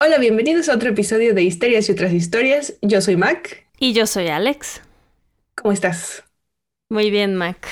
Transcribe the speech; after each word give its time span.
Hola, 0.00 0.18
bienvenidos 0.18 0.68
a 0.68 0.76
otro 0.76 0.90
episodio 0.90 1.34
de 1.34 1.42
Histerias 1.42 1.88
y 1.88 1.92
otras 1.92 2.12
historias. 2.12 2.74
Yo 2.82 3.00
soy 3.00 3.16
Mac. 3.16 3.66
Y 3.80 3.94
yo 3.94 4.06
soy 4.06 4.28
Alex. 4.28 4.80
¿Cómo 5.56 5.72
estás? 5.72 6.22
Muy 6.88 7.10
bien, 7.10 7.34
Mac. 7.34 7.66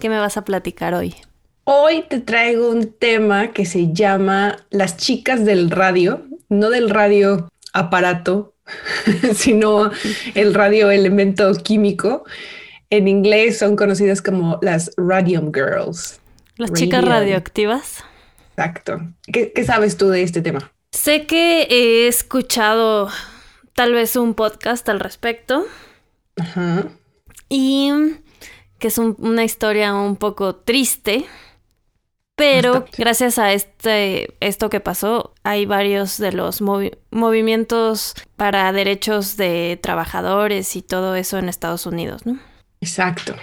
¿Qué 0.00 0.08
me 0.08 0.18
vas 0.18 0.36
a 0.36 0.44
platicar 0.44 0.94
hoy? 0.94 1.14
Hoy 1.62 2.02
te 2.08 2.18
traigo 2.18 2.68
un 2.68 2.92
tema 2.92 3.52
que 3.52 3.66
se 3.66 3.92
llama 3.92 4.56
las 4.70 4.96
chicas 4.96 5.44
del 5.44 5.70
radio, 5.70 6.26
no 6.48 6.70
del 6.70 6.90
radio 6.90 7.48
aparato, 7.72 8.56
sino 9.36 9.92
el 10.34 10.54
radio 10.54 10.90
elemento 10.90 11.54
químico. 11.54 12.24
En 12.90 13.06
inglés 13.06 13.58
son 13.58 13.76
conocidas 13.76 14.20
como 14.20 14.58
las 14.60 14.90
Radium 14.96 15.52
Girls. 15.54 16.18
Las 16.56 16.72
chicas 16.72 17.04
radioactivas. 17.04 18.02
Exacto. 18.56 18.98
¿Qué, 19.32 19.52
¿Qué 19.52 19.62
sabes 19.62 19.96
tú 19.96 20.08
de 20.08 20.24
este 20.24 20.42
tema? 20.42 20.72
Sé 20.92 21.26
que 21.26 21.62
he 21.70 22.08
escuchado 22.08 23.08
tal 23.74 23.92
vez 23.94 24.16
un 24.16 24.34
podcast 24.34 24.88
al 24.88 25.00
respecto. 25.00 25.64
Ajá. 26.36 26.88
Y 27.48 27.90
que 28.78 28.88
es 28.88 28.98
un- 28.98 29.16
una 29.18 29.44
historia 29.44 29.94
un 29.94 30.16
poco 30.16 30.56
triste. 30.56 31.26
Pero 32.36 32.86
gracias 32.96 33.38
a 33.38 33.52
este, 33.52 34.34
esto 34.40 34.70
que 34.70 34.80
pasó, 34.80 35.34
hay 35.42 35.66
varios 35.66 36.16
de 36.16 36.32
los 36.32 36.62
movi- 36.62 36.96
movimientos 37.10 38.14
para 38.36 38.72
derechos 38.72 39.36
de 39.36 39.78
trabajadores 39.82 40.74
y 40.74 40.80
todo 40.80 41.16
eso 41.16 41.36
en 41.36 41.50
Estados 41.50 41.84
Unidos, 41.84 42.24
¿no? 42.24 42.38
Exacto. 42.80 43.36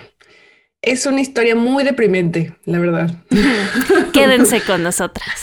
Es 0.87 1.05
una 1.05 1.19
historia 1.19 1.53
muy 1.53 1.83
deprimente, 1.83 2.55
la 2.63 2.79
verdad. 2.79 3.11
Quédense 4.13 4.61
con 4.61 4.83
nosotras. 4.83 5.41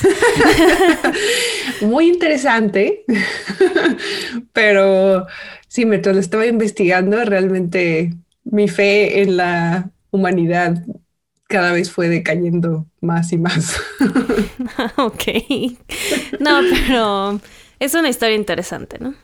Muy 1.83 2.09
interesante, 2.09 3.05
pero 4.55 5.27
sí, 5.69 5.85
mientras 5.85 6.15
lo 6.15 6.21
estaba 6.23 6.47
investigando, 6.47 7.23
realmente 7.27 8.15
mi 8.45 8.69
fe 8.69 9.21
en 9.21 9.37
la 9.37 9.91
humanidad 10.11 10.83
cada 11.47 11.73
vez 11.73 11.91
fue 11.91 12.09
decayendo 12.09 12.87
más 13.03 13.31
y 13.35 13.37
más. 13.37 13.79
ok. 14.97 15.25
No, 16.41 16.61
pero 16.71 17.39
es 17.79 17.93
una 17.95 18.09
historia 18.09 18.37
interesante, 18.37 18.97
¿no? 18.99 19.15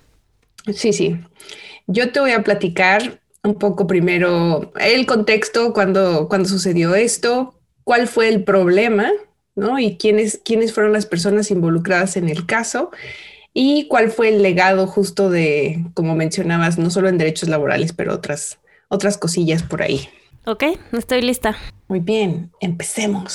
Sí, 0.75 0.93
sí. 0.93 1.17
Yo 1.87 2.12
te 2.12 2.21
voy 2.21 2.33
a 2.33 2.45
platicar 2.45 3.21
un 3.43 3.55
poco 3.55 3.87
primero 3.87 4.73
el 4.81 5.07
contexto, 5.07 5.73
cuando, 5.73 6.29
cuando 6.29 6.49
sucedió 6.49 6.95
esto, 6.95 7.55
cuál 7.85 8.07
fue 8.07 8.29
el 8.29 8.45
problema, 8.45 9.11
¿no? 9.55 9.79
Y 9.79 9.97
quiénes, 9.97 10.41
quiénes 10.45 10.73
fueron 10.73 10.93
las 10.93 11.07
personas 11.07 11.51
involucradas 11.51 12.17
en 12.17 12.29
el 12.29 12.47
caso 12.47 12.91
y 13.53 13.89
cuál 13.89 14.11
fue 14.11 14.29
el 14.29 14.43
legado 14.43 14.87
justo 14.87 15.31
de, 15.31 15.85
como 15.95 16.15
mencionabas, 16.15 16.79
no 16.79 16.91
solo 16.91 17.09
en 17.09 17.19
derechos 17.19 17.49
laborales, 17.49 17.93
pero 17.93 18.15
otras, 18.15 18.59
otras 18.89 19.19
cosillas 19.19 19.63
por 19.63 19.83
ahí. 19.83 20.09
Ok, 20.47 20.65
estoy 20.93 21.23
lista. 21.23 21.57
Muy 21.89 22.01
bien, 22.01 22.51
empecemos. 22.61 23.35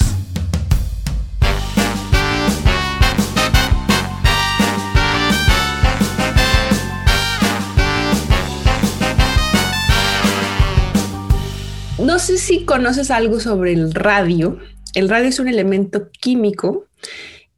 No 12.06 12.20
sé 12.20 12.38
si 12.38 12.66
conoces 12.66 13.10
algo 13.10 13.40
sobre 13.40 13.74
el 13.74 13.92
radio. 13.92 14.60
El 14.94 15.10
radio 15.10 15.28
es 15.28 15.40
un 15.40 15.48
elemento 15.48 16.12
químico 16.12 16.86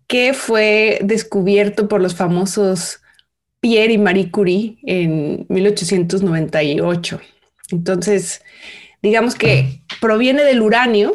que 0.08 0.34
fue 0.34 1.00
descubierto 1.04 1.90
por 1.90 2.02
los 2.02 2.16
famosos 2.16 3.02
Pierre 3.60 3.92
y 3.92 3.98
Marie 3.98 4.32
Curie 4.32 4.78
en 4.84 5.46
1898. 5.50 7.20
Entonces, 7.72 8.42
digamos 9.02 9.36
que 9.36 9.82
proviene 10.00 10.46
del 10.46 10.62
uranio 10.62 11.14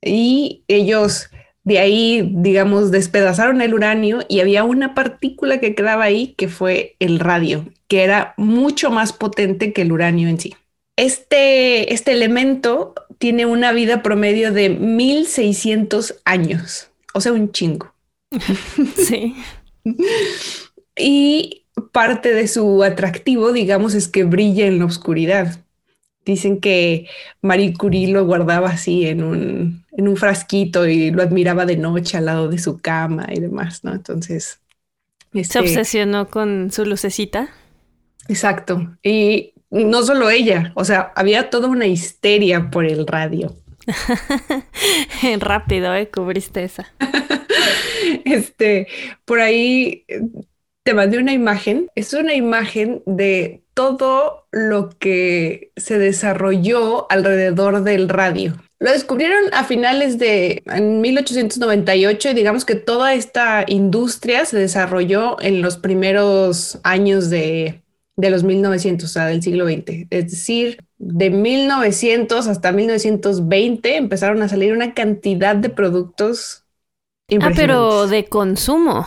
y 0.00 0.64
ellos 0.66 1.28
de 1.64 1.78
ahí, 1.78 2.32
digamos, 2.36 2.90
despedazaron 2.90 3.60
el 3.60 3.74
uranio 3.74 4.20
y 4.28 4.40
había 4.40 4.64
una 4.64 4.94
partícula 4.94 5.60
que 5.60 5.74
quedaba 5.74 6.04
ahí 6.04 6.34
que 6.38 6.48
fue 6.48 6.96
el 7.00 7.18
radio, 7.18 7.66
que 7.86 8.02
era 8.02 8.32
mucho 8.38 8.90
más 8.90 9.12
potente 9.12 9.74
que 9.74 9.82
el 9.82 9.92
uranio 9.92 10.30
en 10.30 10.40
sí. 10.40 10.54
Este, 10.96 11.92
este 11.92 12.12
elemento 12.12 12.94
tiene 13.18 13.46
una 13.46 13.72
vida 13.72 14.02
promedio 14.02 14.52
de 14.52 14.70
1600 14.70 16.16
años, 16.24 16.90
o 17.14 17.20
sea, 17.20 17.32
un 17.32 17.52
chingo. 17.52 17.94
Sí. 18.96 19.36
Y 20.96 21.66
parte 21.92 22.32
de 22.34 22.48
su 22.48 22.82
atractivo, 22.82 23.52
digamos, 23.52 23.94
es 23.94 24.08
que 24.08 24.24
brilla 24.24 24.66
en 24.66 24.78
la 24.78 24.86
oscuridad. 24.86 25.62
Dicen 26.24 26.60
que 26.60 27.06
Marie 27.42 27.74
Curie 27.74 28.08
lo 28.08 28.24
guardaba 28.24 28.70
así 28.70 29.06
en 29.06 29.22
un, 29.22 29.84
en 29.92 30.08
un 30.08 30.16
frasquito 30.16 30.86
y 30.86 31.10
lo 31.10 31.22
admiraba 31.22 31.66
de 31.66 31.76
noche 31.76 32.16
al 32.16 32.24
lado 32.24 32.48
de 32.48 32.58
su 32.58 32.78
cama 32.80 33.26
y 33.32 33.38
demás, 33.40 33.84
¿no? 33.84 33.92
Entonces, 33.92 34.58
Se 35.32 35.40
este, 35.40 35.58
obsesionó 35.60 36.28
con 36.28 36.72
su 36.72 36.84
lucecita. 36.84 37.50
exacto. 38.28 38.96
Y 39.02 39.52
no 39.70 40.02
solo 40.02 40.30
ella, 40.30 40.72
o 40.74 40.84
sea, 40.84 41.12
había 41.16 41.50
toda 41.50 41.68
una 41.68 41.86
histeria 41.86 42.70
por 42.70 42.84
el 42.84 43.06
radio. 43.06 43.54
Rápido, 45.40 45.94
¿eh? 45.94 46.08
Cubriste 46.08 46.64
esa. 46.64 46.92
Este, 48.24 48.88
por 49.24 49.40
ahí 49.40 50.04
eh, 50.08 50.20
te 50.82 50.94
mandé 50.94 51.18
una 51.18 51.32
imagen. 51.32 51.90
Es 51.94 52.12
una 52.12 52.34
imagen 52.34 53.02
de 53.06 53.62
todo 53.74 54.46
lo 54.52 54.90
que 54.90 55.72
se 55.76 55.98
desarrolló 55.98 57.10
alrededor 57.10 57.82
del 57.82 58.08
radio. 58.08 58.56
Lo 58.78 58.92
descubrieron 58.92 59.52
a 59.52 59.64
finales 59.64 60.18
de 60.18 60.62
en 60.66 61.00
1898 61.00 62.30
y 62.30 62.34
digamos 62.34 62.64
que 62.64 62.74
toda 62.74 63.14
esta 63.14 63.64
industria 63.66 64.44
se 64.44 64.58
desarrolló 64.58 65.40
en 65.40 65.62
los 65.62 65.76
primeros 65.78 66.78
años 66.82 67.30
de, 67.30 67.82
de 68.16 68.30
los 68.30 68.44
1900, 68.44 69.08
o 69.08 69.12
sea, 69.12 69.26
del 69.26 69.42
siglo 69.42 69.66
XX. 69.66 70.06
Es 70.10 70.30
decir, 70.30 70.84
de 70.98 71.30
1900 71.30 72.46
hasta 72.46 72.72
1920 72.72 73.96
empezaron 73.96 74.42
a 74.42 74.48
salir 74.48 74.72
una 74.72 74.94
cantidad 74.94 75.54
de 75.56 75.68
productos 75.68 76.66
Ah, 77.40 77.50
pero 77.56 78.06
de 78.06 78.26
consumo. 78.26 79.06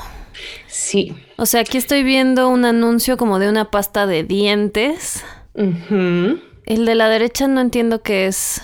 Sí. 0.68 1.16
O 1.38 1.46
sea, 1.46 1.62
aquí 1.62 1.78
estoy 1.78 2.04
viendo 2.04 2.50
un 2.50 2.66
anuncio 2.66 3.18
como 3.18 3.40
de 3.40 3.50
una 3.50 3.72
pasta 3.72 4.08
de 4.08 4.24
dientes. 4.24 5.24
El 5.54 6.86
de 6.86 6.96
la 6.96 7.10
derecha 7.10 7.48
no 7.48 7.62
entiendo 7.62 8.02
qué 8.02 8.28
es. 8.28 8.62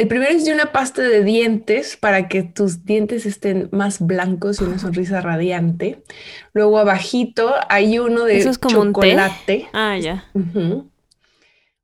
El 0.00 0.08
primero 0.08 0.32
es 0.32 0.46
de 0.46 0.54
una 0.54 0.72
pasta 0.72 1.02
de 1.02 1.22
dientes 1.22 1.98
para 1.98 2.26
que 2.26 2.42
tus 2.42 2.86
dientes 2.86 3.26
estén 3.26 3.68
más 3.70 4.00
blancos 4.00 4.58
y 4.58 4.64
una 4.64 4.78
sonrisa 4.78 5.20
radiante. 5.20 6.02
Luego 6.54 6.78
abajito 6.78 7.52
hay 7.68 7.98
uno 7.98 8.24
de 8.24 8.38
¿Eso 8.38 8.48
es 8.48 8.56
como 8.56 8.80
un 8.80 8.94
té? 8.94 9.10
chocolate. 9.10 9.68
Ah, 9.74 9.98
ya. 9.98 10.24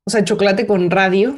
O 0.03 0.09
sea, 0.09 0.23
chocolate 0.23 0.65
con 0.65 0.89
radio. 0.89 1.37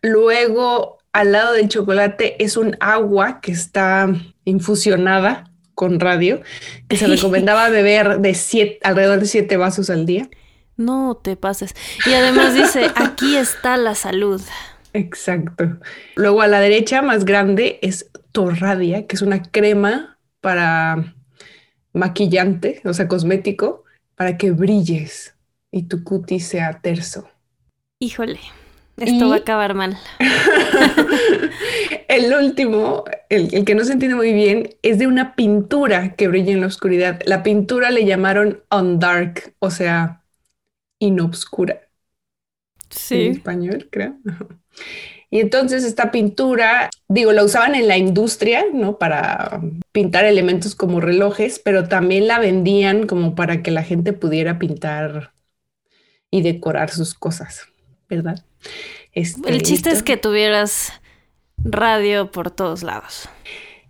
Luego, 0.00 0.96
al 1.12 1.32
lado 1.32 1.52
del 1.52 1.68
chocolate 1.68 2.42
es 2.42 2.56
un 2.56 2.74
agua 2.80 3.42
que 3.42 3.52
está 3.52 4.10
infusionada 4.46 5.52
con 5.74 6.00
radio, 6.00 6.40
que 6.88 6.96
se 6.96 7.06
recomendaba 7.16 7.68
beber 7.68 8.20
de 8.20 8.32
siete, 8.32 8.78
alrededor 8.82 9.20
de 9.20 9.26
siete 9.26 9.58
vasos 9.58 9.90
al 9.90 10.06
día. 10.06 10.30
No 10.74 11.20
te 11.22 11.36
pases. 11.36 11.74
Y 12.06 12.14
además 12.14 12.54
dice, 12.54 12.90
aquí 12.94 13.36
está 13.36 13.76
la 13.76 13.94
salud. 13.94 14.40
Exacto. 14.92 15.78
Luego 16.16 16.42
a 16.42 16.46
la 16.46 16.60
derecha, 16.60 17.02
más 17.02 17.24
grande, 17.24 17.78
es 17.82 18.10
Torradia, 18.32 19.06
que 19.06 19.16
es 19.16 19.22
una 19.22 19.42
crema 19.42 20.18
para 20.40 21.14
maquillante, 21.92 22.80
o 22.84 22.92
sea, 22.92 23.08
cosmético, 23.08 23.84
para 24.14 24.36
que 24.36 24.50
brilles 24.50 25.34
y 25.70 25.84
tu 25.84 26.04
cutis 26.04 26.46
sea 26.46 26.80
terso. 26.80 27.28
Híjole, 28.00 28.40
esto 28.96 29.26
Y- 29.26 29.28
va 29.28 29.36
a 29.36 29.38
acabar 29.38 29.74
mal. 29.74 29.98
El 32.08 32.32
último, 32.34 33.04
el, 33.28 33.54
el 33.54 33.64
que 33.64 33.74
no 33.74 33.84
se 33.84 33.92
entiende 33.92 34.16
muy 34.16 34.32
bien, 34.32 34.70
es 34.82 34.98
de 34.98 35.06
una 35.06 35.34
pintura 35.34 36.14
que 36.14 36.26
brilla 36.28 36.52
en 36.52 36.62
la 36.62 36.66
oscuridad. 36.66 37.20
La 37.26 37.42
pintura 37.42 37.90
le 37.90 38.06
llamaron 38.06 38.62
on 38.70 38.98
dark, 38.98 39.54
o 39.58 39.70
sea, 39.70 40.22
inobscura 40.98 41.74
en 41.74 41.88
Sí. 42.90 43.26
español, 43.28 43.88
creo. 43.90 44.16
Y 45.30 45.40
entonces 45.40 45.84
esta 45.84 46.10
pintura, 46.10 46.88
digo, 47.08 47.32
la 47.32 47.44
usaban 47.44 47.74
en 47.74 47.86
la 47.86 47.98
industria, 47.98 48.64
¿no? 48.72 48.98
Para 48.98 49.60
pintar 49.92 50.24
elementos 50.24 50.74
como 50.74 51.00
relojes, 51.00 51.58
pero 51.58 51.86
también 51.86 52.26
la 52.26 52.38
vendían 52.38 53.06
como 53.06 53.34
para 53.34 53.62
que 53.62 53.70
la 53.70 53.82
gente 53.82 54.14
pudiera 54.14 54.58
pintar 54.58 55.32
y 56.30 56.42
decorar 56.42 56.90
sus 56.90 57.14
cosas, 57.14 57.66
¿verdad? 58.08 58.42
Este, 59.12 59.50
El 59.50 59.62
chiste 59.62 59.90
es 59.90 60.02
que 60.02 60.16
tuvieras 60.16 60.92
radio 61.58 62.30
por 62.30 62.50
todos 62.50 62.82
lados. 62.82 63.28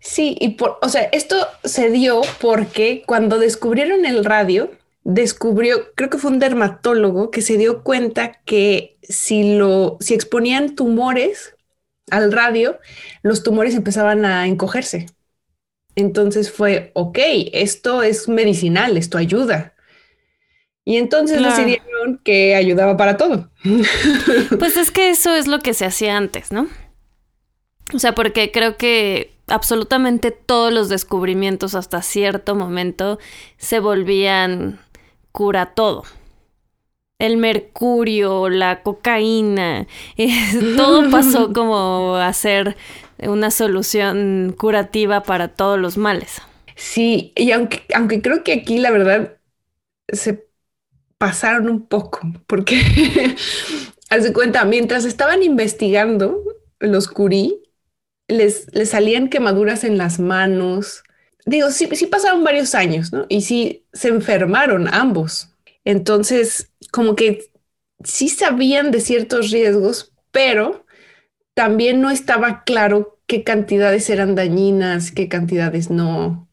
Sí, 0.00 0.36
y 0.40 0.50
por, 0.50 0.78
o 0.82 0.88
sea, 0.88 1.02
esto 1.12 1.36
se 1.64 1.90
dio 1.90 2.22
porque 2.40 3.02
cuando 3.06 3.38
descubrieron 3.38 4.06
el 4.06 4.24
radio, 4.24 4.70
descubrió, 5.04 5.92
creo 5.94 6.10
que 6.10 6.18
fue 6.18 6.30
un 6.30 6.38
dermatólogo 6.38 7.30
que 7.30 7.42
se 7.42 7.56
dio 7.56 7.82
cuenta 7.82 8.40
que 8.44 8.98
si 9.02 9.56
lo, 9.56 9.96
si 10.00 10.14
exponían 10.14 10.74
tumores 10.74 11.54
al 12.10 12.32
radio, 12.32 12.78
los 13.22 13.42
tumores 13.42 13.74
empezaban 13.74 14.24
a 14.24 14.46
encogerse. 14.46 15.06
Entonces 15.94 16.52
fue, 16.52 16.92
ok, 16.94 17.18
esto 17.52 18.02
es 18.02 18.28
medicinal, 18.28 18.96
esto 18.96 19.18
ayuda. 19.18 19.74
Y 20.84 20.96
entonces 20.96 21.42
decidieron 21.42 22.18
que 22.24 22.54
ayudaba 22.54 22.96
para 22.96 23.16
todo. 23.16 23.50
Pues 24.58 24.76
es 24.76 24.90
que 24.90 25.10
eso 25.10 25.34
es 25.34 25.46
lo 25.46 25.58
que 25.58 25.74
se 25.74 25.84
hacía 25.84 26.16
antes, 26.16 26.50
¿no? 26.50 26.68
O 27.92 27.98
sea, 27.98 28.14
porque 28.14 28.50
creo 28.52 28.76
que 28.76 29.34
absolutamente 29.48 30.30
todos 30.30 30.72
los 30.72 30.88
descubrimientos 30.88 31.74
hasta 31.74 32.02
cierto 32.02 32.54
momento 32.54 33.18
se 33.56 33.80
volvían 33.80 34.80
cura 35.38 35.66
todo. 35.66 36.02
El 37.20 37.36
mercurio, 37.36 38.48
la 38.48 38.82
cocaína, 38.82 39.86
todo 40.76 41.08
pasó 41.12 41.52
como 41.54 42.16
a 42.16 42.32
ser 42.32 42.76
una 43.20 43.52
solución 43.52 44.52
curativa 44.58 45.22
para 45.22 45.46
todos 45.46 45.78
los 45.78 45.96
males. 45.96 46.42
Sí, 46.74 47.32
y 47.36 47.52
aunque, 47.52 47.84
aunque 47.94 48.20
creo 48.20 48.42
que 48.42 48.52
aquí 48.52 48.78
la 48.78 48.90
verdad 48.90 49.36
se 50.08 50.48
pasaron 51.18 51.68
un 51.68 51.86
poco, 51.86 52.18
porque, 52.48 52.80
haz 54.10 54.32
cuenta, 54.32 54.64
mientras 54.64 55.04
estaban 55.04 55.44
investigando 55.44 56.42
los 56.80 57.06
curí, 57.06 57.62
les, 58.26 58.66
les 58.74 58.90
salían 58.90 59.28
quemaduras 59.28 59.84
en 59.84 59.98
las 59.98 60.18
manos. 60.18 61.04
Digo, 61.48 61.70
sí, 61.70 61.86
pasaron 62.06 62.44
varios 62.44 62.74
años, 62.74 63.10
¿no? 63.10 63.24
Y 63.30 63.40
sí 63.40 63.86
se 63.94 64.08
enfermaron 64.08 64.86
ambos. 64.92 65.48
Entonces, 65.82 66.70
como 66.90 67.16
que 67.16 67.50
sí 68.04 68.28
sabían 68.28 68.90
de 68.90 69.00
ciertos 69.00 69.50
riesgos, 69.50 70.12
pero 70.30 70.84
también 71.54 72.02
no 72.02 72.10
estaba 72.10 72.64
claro 72.64 73.18
qué 73.26 73.44
cantidades 73.44 74.10
eran 74.10 74.34
dañinas, 74.34 75.10
qué 75.10 75.28
cantidades 75.28 75.88
no. 75.88 76.50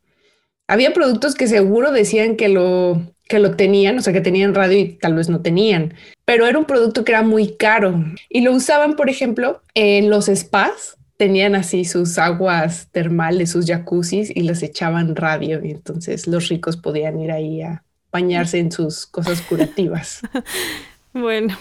Había 0.66 0.94
productos 0.94 1.36
que 1.36 1.48
seguro 1.48 1.92
decían 1.92 2.38
que 2.38 2.48
lo, 2.48 3.14
que 3.28 3.40
lo 3.40 3.58
tenían, 3.58 3.98
o 3.98 4.02
sea, 4.02 4.14
que 4.14 4.22
tenían 4.22 4.56
radio 4.56 4.80
y 4.80 4.94
tal 4.94 5.16
vez 5.16 5.28
no 5.28 5.42
tenían, 5.42 5.94
pero 6.24 6.48
era 6.48 6.58
un 6.58 6.66
producto 6.66 7.04
que 7.04 7.12
era 7.12 7.22
muy 7.22 7.58
caro 7.58 8.02
y 8.30 8.42
lo 8.42 8.54
usaban, 8.54 8.96
por 8.96 9.10
ejemplo, 9.10 9.62
en 9.74 10.10
los 10.10 10.28
spas 10.28 10.98
tenían 11.18 11.56
así 11.56 11.86
sus 11.86 12.18
aguas 12.18 12.90
termales, 12.92 13.52
sus 13.52 13.66
jacuzzis 13.66 14.32
y 14.34 14.42
les 14.42 14.64
echaban 14.64 15.16
radio 15.16 15.64
y 15.64 15.72
entonces 15.72 16.28
los 16.28 16.50
ricos 16.50 16.78
podían 16.78 17.20
ir 17.20 17.32
ahí 17.32 17.62
a 17.62 17.84
bañarse 18.12 18.60
en 18.60 18.72
sus 18.72 19.06
cosas 19.06 19.42
curativas. 19.42 20.22
bueno, 21.14 21.58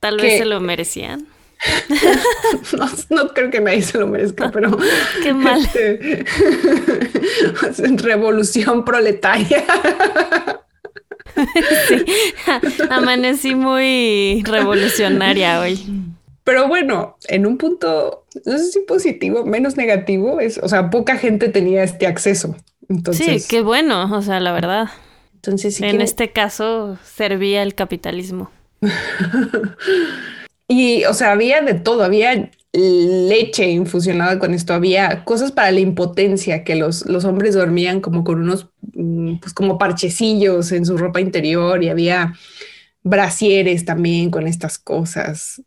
tal 0.00 0.18
vez 0.18 0.38
se 0.38 0.44
lo 0.44 0.60
merecían. 0.60 1.26
no, 3.10 3.28
creo 3.32 3.50
que 3.50 3.60
nadie 3.60 3.82
se 3.82 3.98
lo 3.98 4.06
merezca, 4.06 4.50
pero 4.50 4.76
qué 5.22 5.32
mal. 5.32 5.60
Este, 5.62 6.24
revolución 7.96 8.84
proletaria. 8.84 9.64
sí, 11.88 12.04
amanecí 12.90 13.54
muy 13.54 14.42
revolucionaria 14.44 15.60
hoy. 15.60 15.80
Pero 16.44 16.68
bueno, 16.68 17.16
en 17.26 17.46
un 17.46 17.56
punto, 17.56 18.26
no 18.44 18.58
sé 18.58 18.64
si 18.70 18.80
positivo, 18.80 19.44
menos 19.46 19.76
negativo, 19.76 20.40
es, 20.40 20.58
o 20.58 20.68
sea, 20.68 20.90
poca 20.90 21.16
gente 21.16 21.48
tenía 21.48 21.82
este 21.82 22.06
acceso. 22.06 22.54
Entonces, 22.88 23.44
sí, 23.44 23.48
qué 23.48 23.62
bueno, 23.62 24.14
o 24.14 24.22
sea, 24.22 24.40
la 24.40 24.52
verdad. 24.52 24.88
Entonces, 25.34 25.80
en 25.80 26.02
este 26.02 26.32
caso, 26.32 26.98
servía 27.02 27.62
el 27.62 27.74
capitalismo. 27.74 28.50
y, 30.68 31.04
o 31.04 31.14
sea, 31.14 31.32
había 31.32 31.62
de 31.62 31.74
todo, 31.74 32.04
había 32.04 32.50
leche 32.72 33.70
infusionada 33.70 34.38
con 34.38 34.52
esto, 34.52 34.74
había 34.74 35.24
cosas 35.24 35.52
para 35.52 35.70
la 35.70 35.80
impotencia, 35.80 36.64
que 36.64 36.74
los, 36.74 37.06
los 37.06 37.24
hombres 37.24 37.54
dormían 37.54 38.00
como 38.00 38.24
con 38.24 38.40
unos, 38.40 38.68
mm, 38.94 39.36
pues 39.36 39.54
como 39.54 39.78
parchecillos 39.78 40.72
en 40.72 40.84
su 40.84 40.98
ropa 40.98 41.20
interior 41.20 41.82
y 41.82 41.88
había 41.88 42.34
brasieres 43.02 43.84
también 43.84 44.30
con 44.30 44.46
estas 44.46 44.78
cosas. 44.78 45.62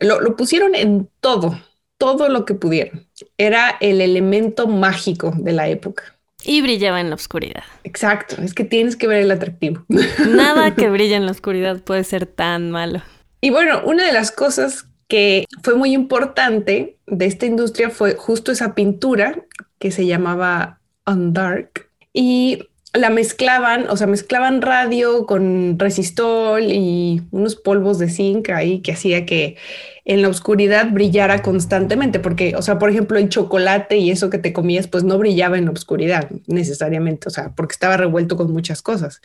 Lo, 0.00 0.36
pusieron 0.36 0.74
en 0.74 1.08
todo, 1.20 1.60
todo 1.98 2.28
lo 2.28 2.44
que 2.44 2.54
pudieron. 2.54 3.06
Era 3.38 3.76
el 3.80 4.00
elemento 4.00 4.66
mágico 4.66 5.32
de 5.36 5.52
la 5.52 5.68
época. 5.68 6.04
Y 6.42 6.62
brillaba 6.62 7.00
en 7.00 7.10
la 7.10 7.16
oscuridad. 7.16 7.64
Exacto, 7.84 8.36
es 8.42 8.54
que 8.54 8.64
tienes 8.64 8.96
que 8.96 9.06
ver 9.06 9.18
el 9.20 9.30
atractivo. 9.30 9.84
Nada 10.28 10.74
que 10.74 10.88
brille 10.88 11.14
en 11.14 11.26
la 11.26 11.32
oscuridad 11.32 11.80
puede 11.82 12.04
ser 12.04 12.26
tan 12.26 12.70
malo. 12.70 13.02
Y 13.42 13.50
bueno, 13.50 13.82
una 13.84 14.06
de 14.06 14.12
las 14.12 14.32
cosas 14.32 14.86
que 15.08 15.44
fue 15.62 15.74
muy 15.74 15.92
importante 15.92 16.96
de 17.06 17.26
esta 17.26 17.44
industria 17.44 17.90
fue 17.90 18.14
justo 18.14 18.52
esa 18.52 18.74
pintura 18.74 19.44
que 19.78 19.90
se 19.90 20.06
llamaba 20.06 20.80
On 21.04 21.32
Dark. 21.34 21.88
Y 22.12 22.69
la 22.92 23.10
mezclaban, 23.10 23.88
o 23.88 23.96
sea, 23.96 24.06
mezclaban 24.06 24.62
radio 24.62 25.24
con 25.26 25.78
resistol 25.78 26.64
y 26.64 27.22
unos 27.30 27.54
polvos 27.54 27.98
de 27.98 28.10
zinc 28.10 28.50
ahí 28.50 28.80
que 28.80 28.92
hacía 28.92 29.26
que 29.26 29.56
en 30.04 30.22
la 30.22 30.28
oscuridad 30.28 30.90
brillara 30.90 31.40
constantemente, 31.40 32.18
porque, 32.18 32.56
o 32.56 32.62
sea, 32.62 32.80
por 32.80 32.90
ejemplo, 32.90 33.16
el 33.18 33.28
chocolate 33.28 33.98
y 33.98 34.10
eso 34.10 34.28
que 34.28 34.38
te 34.38 34.52
comías, 34.52 34.88
pues 34.88 35.04
no 35.04 35.18
brillaba 35.18 35.56
en 35.56 35.66
la 35.66 35.70
oscuridad 35.70 36.28
necesariamente, 36.48 37.28
o 37.28 37.30
sea, 37.30 37.52
porque 37.54 37.74
estaba 37.74 37.96
revuelto 37.96 38.36
con 38.36 38.52
muchas 38.52 38.82
cosas. 38.82 39.20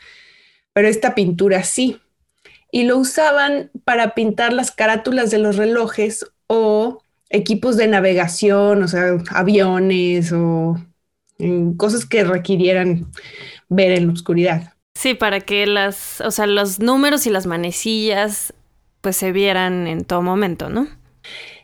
Pero 0.74 0.88
esta 0.88 1.16
pintura 1.16 1.64
sí. 1.64 2.00
Y 2.72 2.84
lo 2.84 2.98
usaban 2.98 3.72
para 3.84 4.14
pintar 4.14 4.54
las 4.54 4.72
carátulas 4.72 5.32
de 5.32 5.40
los 5.40 5.56
relojes 5.56 6.28
o 6.48 7.02
equipos 7.30 7.78
de 7.78 7.88
navegación, 7.88 8.84
o 8.84 8.88
sea, 8.88 9.18
aviones 9.30 10.32
o 10.34 10.78
cosas 11.78 12.06
que 12.06 12.24
requirieran 12.24 13.08
ver 13.70 13.92
en 13.92 14.08
la 14.08 14.14
oscuridad. 14.14 14.74
Sí, 14.98 15.14
para 15.14 15.42
que 15.42 15.68
las, 15.68 16.22
o 16.22 16.32
sea, 16.32 16.48
los 16.48 16.80
números 16.80 17.28
y 17.28 17.30
las 17.30 17.46
manecillas 17.46 18.54
pues 19.02 19.18
se 19.18 19.32
vieran 19.32 19.86
en 19.88 20.04
todo 20.04 20.22
momento, 20.22 20.70
¿no? 20.70 20.88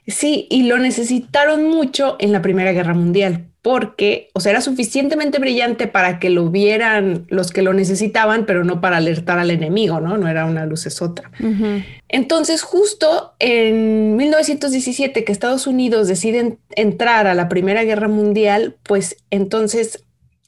Sí, 0.05 0.47
y 0.49 0.63
lo 0.63 0.77
necesitaron 0.77 1.69
mucho 1.69 2.17
en 2.19 2.31
la 2.31 2.41
Primera 2.41 2.71
Guerra 2.71 2.93
Mundial, 2.93 3.45
porque, 3.61 4.29
o 4.33 4.39
sea, 4.39 4.51
era 4.51 4.61
suficientemente 4.61 5.39
brillante 5.39 5.87
para 5.87 6.19
que 6.19 6.29
lo 6.29 6.49
vieran 6.49 7.25
los 7.29 7.51
que 7.51 7.61
lo 7.61 7.73
necesitaban, 7.73 8.45
pero 8.45 8.63
no 8.63 8.81
para 8.81 8.97
alertar 8.97 9.39
al 9.39 9.51
enemigo, 9.51 9.99
¿no? 9.99 10.17
No 10.17 10.27
era 10.27 10.45
una 10.45 10.65
luz 10.65 10.87
es 10.87 11.01
otra. 11.01 11.31
Entonces, 12.09 12.63
justo 12.63 13.33
en 13.39 14.15
1917 14.17 15.23
que 15.23 15.31
Estados 15.31 15.67
Unidos 15.67 16.07
deciden 16.07 16.59
entrar 16.75 17.27
a 17.27 17.35
la 17.35 17.49
Primera 17.49 17.83
Guerra 17.83 18.07
Mundial, 18.07 18.75
pues 18.83 19.17
entonces 19.29 20.03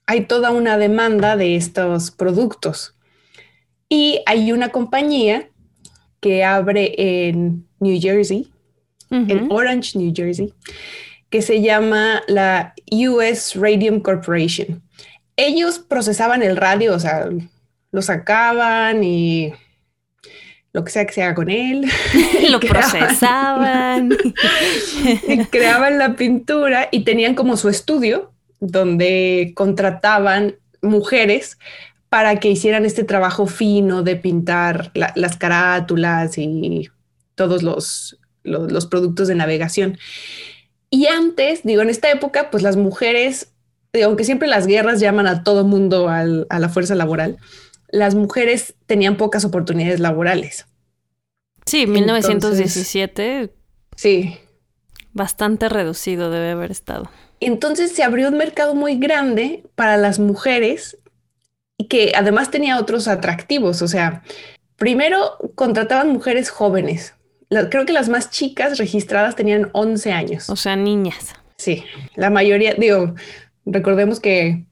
hay 0.05 0.25
toda 0.25 0.51
una 0.51 0.77
demanda 0.77 1.37
de 1.37 1.55
estos 1.55 2.11
productos. 2.11 2.95
Y 3.89 4.21
hay 4.25 4.51
una 4.51 4.69
compañía 4.69 5.49
que 6.19 6.43
abre 6.43 6.93
en 6.97 7.67
New 7.79 7.99
Jersey, 8.01 8.49
en 9.09 9.51
Orange, 9.51 9.99
New 9.99 10.11
Jersey, 10.15 10.53
que 11.29 11.43
se 11.43 11.61
llama 11.61 12.23
la 12.27 12.73
US 12.91 13.55
Radium 13.55 13.99
Corporation. 13.99 14.81
Ellos 15.35 15.77
procesaban 15.77 16.41
el 16.41 16.57
radio, 16.57 16.95
o 16.95 16.99
sea, 16.99 17.29
lo 17.91 18.01
sacaban 18.01 19.03
y 19.03 19.53
lo 20.73 20.83
que 20.83 20.91
sea 20.91 21.05
que 21.05 21.13
se 21.13 21.21
haga 21.21 21.35
con 21.35 21.51
él. 21.51 21.85
lo 22.49 22.59
procesaban. 22.59 24.09
y 25.27 25.37
creaban 25.45 25.99
la 25.99 26.15
pintura 26.15 26.89
y 26.91 27.03
tenían 27.03 27.35
como 27.35 27.55
su 27.57 27.69
estudio 27.69 28.32
donde 28.63 29.53
contrataban 29.55 30.55
mujeres 30.81 31.57
para 32.09 32.39
que 32.39 32.49
hicieran 32.49 32.85
este 32.85 33.03
trabajo 33.03 33.47
fino 33.47 34.03
de 34.03 34.15
pintar 34.15 34.91
las 34.93 35.37
carátulas 35.37 36.37
y 36.37 36.89
todos 37.35 37.63
los, 37.63 38.19
los, 38.43 38.85
productos 38.85 39.27
de 39.27 39.35
navegación. 39.35 39.97
Y 40.89 41.07
antes, 41.07 41.63
digo, 41.63 41.81
en 41.81 41.89
esta 41.89 42.11
época, 42.11 42.51
pues 42.51 42.61
las 42.61 42.77
mujeres, 42.77 43.51
aunque 44.03 44.25
siempre 44.25 44.47
las 44.47 44.67
guerras 44.67 44.99
llaman 44.99 45.27
a 45.27 45.43
todo 45.43 45.63
mundo 45.63 46.07
a 46.07 46.23
la 46.23 46.69
fuerza 46.69 46.93
laboral, 46.93 47.37
las 47.89 48.15
mujeres 48.15 48.75
tenían 48.85 49.17
pocas 49.17 49.43
oportunidades 49.43 49.99
laborales. 49.99 50.67
Sí, 51.65 51.87
1917. 51.87 53.51
sí. 53.95 54.37
Bastante 55.15 55.69
reducido 55.69 56.31
debe 56.31 56.51
haber 56.51 56.71
estado. 56.71 57.09
Entonces 57.45 57.91
se 57.91 58.03
abrió 58.03 58.29
un 58.29 58.37
mercado 58.37 58.75
muy 58.75 58.97
grande 58.97 59.63
para 59.75 59.97
las 59.97 60.19
mujeres 60.19 60.97
y 61.77 61.87
que 61.87 62.13
además 62.15 62.51
tenía 62.51 62.79
otros 62.79 63.07
atractivos. 63.07 63.81
O 63.81 63.87
sea, 63.87 64.23
primero 64.75 65.37
contrataban 65.55 66.09
mujeres 66.09 66.49
jóvenes. 66.49 67.15
creo 67.69 67.85
que 67.85 67.93
las 67.93 68.09
más 68.09 68.29
chicas 68.29 68.77
registradas 68.77 69.35
tenían 69.35 69.69
11 69.73 70.11
años. 70.11 70.49
O 70.49 70.55
sea, 70.55 70.75
niñas. 70.75 71.33
Sí, 71.57 71.83
la 72.15 72.29
mayoría, 72.29 72.73
digo, 72.73 73.15
recordemos 73.65 74.19
que 74.19 74.65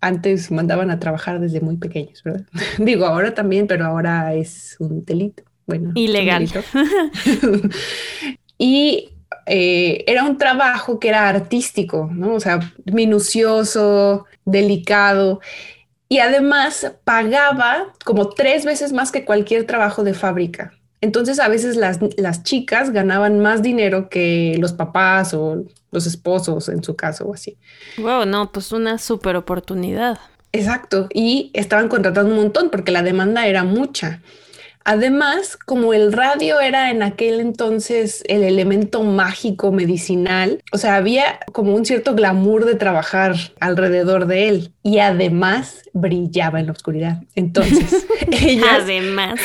antes 0.00 0.50
mandaban 0.50 0.90
a 0.90 0.98
trabajar 0.98 1.40
desde 1.40 1.60
muy 1.60 1.76
pequeños, 1.76 2.22
¿verdad? 2.22 2.46
digo, 2.78 3.06
ahora 3.06 3.34
también, 3.34 3.66
pero 3.66 3.86
ahora 3.86 4.34
es 4.34 4.76
un 4.78 5.04
delito. 5.04 5.44
Bueno, 5.66 5.92
ilegal. 5.94 6.48
y 8.58 9.13
eh, 9.46 10.04
era 10.06 10.24
un 10.24 10.38
trabajo 10.38 10.98
que 10.98 11.08
era 11.08 11.28
artístico, 11.28 12.08
¿no? 12.12 12.34
O 12.34 12.40
sea, 12.40 12.60
minucioso, 12.84 14.26
delicado 14.44 15.40
y 16.08 16.18
además 16.18 16.92
pagaba 17.04 17.92
como 18.04 18.30
tres 18.30 18.64
veces 18.64 18.92
más 18.92 19.10
que 19.10 19.24
cualquier 19.24 19.66
trabajo 19.66 20.04
de 20.04 20.14
fábrica. 20.14 20.72
Entonces 21.00 21.38
a 21.38 21.48
veces 21.48 21.76
las, 21.76 21.98
las, 22.16 22.44
chicas 22.44 22.90
ganaban 22.90 23.40
más 23.40 23.62
dinero 23.62 24.08
que 24.08 24.56
los 24.58 24.72
papás 24.72 25.34
o 25.34 25.64
los 25.90 26.06
esposos 26.06 26.68
en 26.68 26.82
su 26.82 26.96
caso 26.96 27.26
o 27.26 27.34
así. 27.34 27.58
Wow, 27.98 28.24
no, 28.26 28.52
pues 28.52 28.72
una 28.72 28.98
súper 28.98 29.36
oportunidad. 29.36 30.18
Exacto, 30.52 31.08
y 31.12 31.50
estaban 31.52 31.88
contratando 31.88 32.30
un 32.30 32.40
montón 32.40 32.70
porque 32.70 32.92
la 32.92 33.02
demanda 33.02 33.46
era 33.46 33.64
mucha. 33.64 34.22
Además, 34.86 35.56
como 35.56 35.94
el 35.94 36.12
radio 36.12 36.60
era 36.60 36.90
en 36.90 37.02
aquel 37.02 37.40
entonces 37.40 38.22
el 38.28 38.42
elemento 38.42 39.02
mágico 39.02 39.72
medicinal, 39.72 40.62
o 40.72 40.78
sea, 40.78 40.96
había 40.96 41.40
como 41.52 41.74
un 41.74 41.86
cierto 41.86 42.14
glamour 42.14 42.66
de 42.66 42.74
trabajar 42.74 43.34
alrededor 43.60 44.26
de 44.26 44.48
él 44.48 44.72
y 44.82 44.98
además 44.98 45.82
brillaba 45.94 46.60
en 46.60 46.66
la 46.66 46.72
oscuridad. 46.72 47.22
Entonces, 47.34 48.06
ellas... 48.30 48.82
Además. 48.82 49.40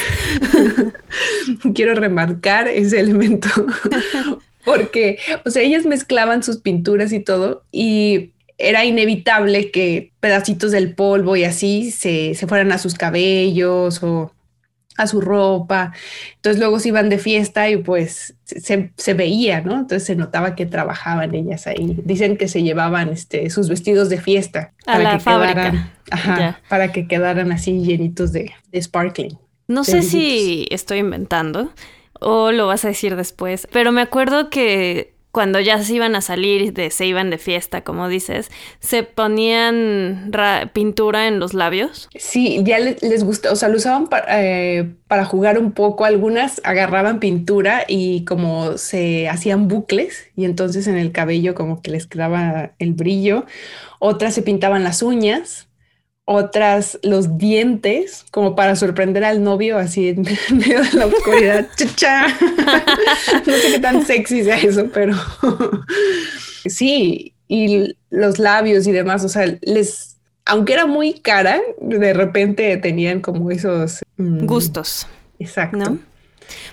quiero 1.74 1.96
remarcar 1.96 2.68
ese 2.68 3.00
elemento 3.00 3.50
porque, 4.66 5.20
o 5.46 5.52
sea, 5.52 5.62
ellas 5.62 5.86
mezclaban 5.86 6.44
sus 6.44 6.58
pinturas 6.58 7.14
y 7.14 7.22
todo 7.22 7.64
y 7.72 8.32
era 8.58 8.84
inevitable 8.84 9.72
que 9.72 10.12
pedacitos 10.20 10.72
del 10.72 10.94
polvo 10.94 11.38
y 11.38 11.46
así 11.46 11.92
se, 11.92 12.36
se 12.36 12.46
fueran 12.46 12.74
a 12.74 12.78
sus 12.78 12.96
cabellos 12.96 14.04
o 14.04 14.34
a 15.00 15.08
su 15.08 15.22
ropa. 15.22 15.94
Entonces 16.36 16.60
luego 16.60 16.80
se 16.80 16.90
iban 16.90 17.10
de 17.10 17.18
fiesta 17.18 17.70
y 17.70 17.78
pues 17.78 18.36
se, 18.44 19.14
veía, 19.14 19.62
¿no? 19.62 19.76
Entonces 19.76 20.04
se 20.04 20.16
notaba 20.16 20.56
que 20.56 20.66
trabajaban 20.66 21.34
ellas 21.34 21.68
ahí. 21.68 21.98
Dicen 22.04 22.36
que 22.36 22.50
se 22.50 22.62
llevaban 22.62 23.10
este, 23.10 23.50
sus 23.50 23.70
vestidos 23.70 24.10
de 24.10 24.20
fiesta. 24.20 24.74
A 24.86 24.94
para 24.94 25.04
la 25.04 25.14
que 25.14 25.20
fábrica. 25.20 25.94
Quedaran, 26.06 26.58
para 26.68 26.92
que 26.92 27.08
quedaran 27.08 27.52
así 27.54 27.82
llenitos 27.82 28.34
de, 28.34 28.52
de 28.72 28.82
sparkling. 28.82 29.38
No 29.68 29.84
sé 29.84 30.02
si 30.02 30.68
estoy 30.70 30.98
inventando 30.98 31.72
o 32.20 32.52
lo 32.52 32.68
vas 32.68 32.84
a 32.84 32.90
decir 32.90 33.16
después, 33.16 33.68
pero 33.72 33.92
me 33.92 34.02
acuerdo 34.02 34.50
que 34.50 35.14
cuando 35.32 35.60
ya 35.60 35.82
se 35.84 35.94
iban 35.94 36.16
a 36.16 36.22
salir, 36.22 36.74
de, 36.74 36.90
se 36.90 37.06
iban 37.06 37.30
de 37.30 37.38
fiesta, 37.38 37.84
como 37.84 38.08
dices, 38.08 38.50
se 38.80 39.04
ponían 39.04 40.32
pintura 40.74 41.28
en 41.28 41.40
los 41.40 41.54
labios. 41.54 42.10
Sí, 42.16 42.62
ya 42.64 42.80
les, 42.80 43.24
gusta, 43.24 43.52
o 43.52 43.56
sea, 43.56 43.70
lo 43.70 43.78
usaban 43.78 44.08
eh, 44.28 44.92
para 45.08 45.26
jugar 45.26 45.60
un 45.60 45.72
poco. 45.72 46.06
Algunas 46.06 46.62
agarraban 46.64 47.20
pintura 47.20 47.84
y 47.88 48.26
como 48.26 48.78
se 48.78 49.30
hacían 49.30 49.68
bucles 49.68 50.28
y 50.36 50.46
entonces 50.46 50.88
en 50.88 50.98
el 50.98 51.12
cabello 51.12 51.54
como 51.54 51.82
que 51.82 51.92
les 51.92 52.08
quedaba 52.08 52.72
el 52.80 52.94
brillo. 52.94 53.46
Otras 54.00 54.34
se 54.34 54.42
pintaban 54.42 54.84
las 54.84 55.04
uñas 55.04 55.69
otras 56.32 57.00
los 57.02 57.40
dientes, 57.40 58.24
como 58.30 58.56
para 58.56 58.76
sorprender 58.76 59.24
al 59.24 59.44
novio 59.44 59.80
así 59.80 60.10
en 60.10 60.22
medio 60.52 60.84
de 60.84 60.94
la 60.94 61.08
oscuridad. 61.08 61.68
¡Cha, 61.96 62.28
no 62.28 63.54
sé 63.54 63.72
qué 63.72 63.80
tan 63.80 64.06
sexy 64.06 64.44
sea 64.44 64.60
eso, 64.60 64.88
pero 64.94 65.16
sí, 66.68 67.34
y 67.48 67.96
los 68.12 68.38
labios 68.38 68.86
y 68.86 68.92
demás, 68.92 69.26
o 69.26 69.30
sea, 69.30 69.58
les, 69.64 70.18
aunque 70.46 70.74
era 70.74 70.86
muy 70.86 71.14
cara, 71.14 71.60
de 71.82 72.14
repente 72.14 72.78
tenían 72.78 73.22
como 73.22 73.50
esos 73.50 74.02
mm, 74.18 74.46
gustos. 74.46 75.08
Exacto. 75.40 75.98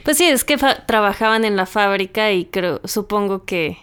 Pues 0.03 0.19
sí, 0.19 0.25
es 0.25 0.45
que 0.45 0.59
trabajaban 0.85 1.47
en 1.47 1.57
la 1.57 1.65
fábrica 1.65 2.31
y 2.31 2.45
creo, 2.45 2.83
supongo 2.85 3.47
que 3.47 3.79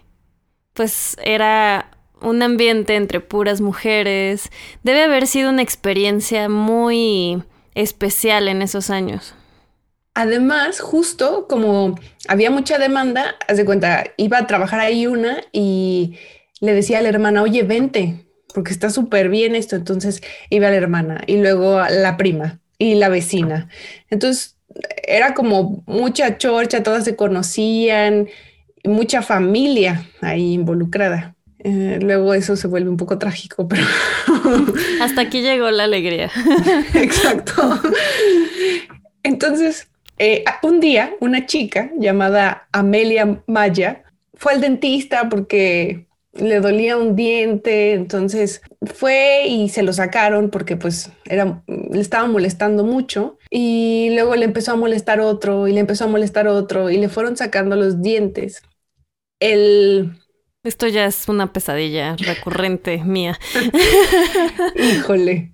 pues 0.74 1.18
era 1.24 1.93
un 2.24 2.42
ambiente 2.42 2.96
entre 2.96 3.20
puras 3.20 3.62
mujeres. 3.62 4.50
Debe 4.84 5.04
haber 5.04 5.28
sido 5.28 5.50
una 5.50 5.62
experiencia 5.62 6.50
muy 6.50 7.44
especial 7.76 8.48
en 8.48 8.62
esos 8.62 8.90
años. 8.90 9.36
Además, 10.16 10.80
justo 10.80 11.48
como 11.48 12.00
había 12.28 12.52
mucha 12.52 12.78
demanda, 12.78 13.36
haz 13.48 13.58
de 13.58 13.66
cuenta, 13.66 14.06
iba 14.18 14.38
a 14.38 14.48
trabajar 14.48 14.80
ahí 14.80 15.08
una 15.08 15.38
y 15.52 16.18
le 16.60 16.74
decía 16.74 17.00
a 17.00 17.02
la 17.02 17.10
hermana, 17.10 17.42
oye, 17.42 17.64
vente, 17.64 18.26
porque 18.54 18.72
está 18.72 18.90
súper 18.90 19.30
bien 19.30 19.56
esto. 19.56 19.76
Entonces 19.76 20.22
iba 20.50 20.70
la 20.70 20.76
hermana 20.76 21.22
y 21.26 21.38
luego 21.38 21.82
la 21.90 22.16
prima 22.16 22.60
y 22.78 22.96
la 22.96 23.10
vecina. 23.10 23.70
Entonces 24.10 24.58
era 25.04 25.34
como 25.34 25.84
mucha 25.88 26.38
chorcha, 26.38 26.84
todas 26.84 27.06
se 27.06 27.16
conocían, 27.16 28.28
mucha 28.84 29.22
familia 29.22 30.06
ahí 30.22 30.54
involucrada. 30.54 31.33
Eh, 31.64 32.00
luego 32.02 32.34
eso 32.34 32.56
se 32.56 32.68
vuelve 32.68 32.90
un 32.90 32.98
poco 32.98 33.18
trágico, 33.18 33.68
pero... 33.70 33.84
Hasta 35.02 35.22
aquí 35.22 35.42
llegó 35.42 35.72
la 35.72 35.86
alegría. 35.86 36.30
Exacto. 36.94 37.80
Entonces, 39.24 39.88
eh, 40.18 40.44
un 40.62 40.80
día 40.80 41.14
una 41.22 41.46
chica 41.46 41.92
llamada 41.98 42.68
Amelia 42.72 43.42
Maya 43.48 44.04
fue 44.34 44.54
al 44.54 44.62
dentista 44.62 45.30
porque 45.30 46.08
le 46.34 46.60
dolía 46.60 46.98
un 46.98 47.16
diente, 47.16 47.94
entonces 47.94 48.62
fue 48.82 49.46
y 49.48 49.70
se 49.70 49.84
lo 49.84 49.94
sacaron 49.94 50.50
porque 50.50 50.76
pues 50.76 51.12
era, 51.26 51.64
le 51.68 52.02
estaba 52.02 52.28
molestando 52.28 52.84
mucho 52.84 53.38
y 53.50 54.10
luego 54.14 54.36
le 54.36 54.46
empezó 54.46 54.72
a 54.72 54.76
molestar 54.76 55.20
otro 55.20 55.68
y 55.68 55.74
le 55.74 55.80
empezó 55.80 56.06
a 56.06 56.08
molestar 56.08 56.48
otro 56.48 56.90
y 56.90 56.98
le 56.98 57.10
fueron 57.10 57.38
sacando 57.38 57.76
los 57.76 58.02
dientes. 58.02 58.64
El 59.40 60.23
esto 60.64 60.88
ya 60.88 61.06
es 61.06 61.28
una 61.28 61.52
pesadilla 61.52 62.16
recurrente 62.16 63.04
mía. 63.04 63.38
Híjole, 64.76 65.54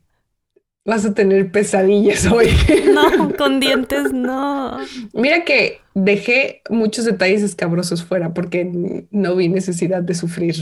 vas 0.86 1.06
a 1.06 1.14
tener 1.14 1.52
pesadillas 1.52 2.26
hoy. 2.28 2.50
no, 2.94 3.34
con 3.38 3.60
dientes 3.60 4.14
no. 4.14 4.78
Mira 5.14 5.46
que 5.46 5.82
dejé 5.94 6.62
muchos 6.70 7.06
detalles 7.06 7.42
escabrosos 7.42 8.04
fuera 8.04 8.34
porque 8.34 9.08
no 9.12 9.36
vi 9.36 9.50
necesidad 9.50 10.04
de 10.04 10.14
sufrir 10.14 10.56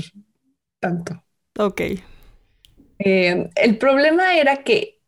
tanto. 0.80 1.24
Ok. 1.60 1.82
Eh, 3.00 3.50
el 3.56 3.78
problema 3.78 4.38
era 4.38 4.64
que 4.64 5.02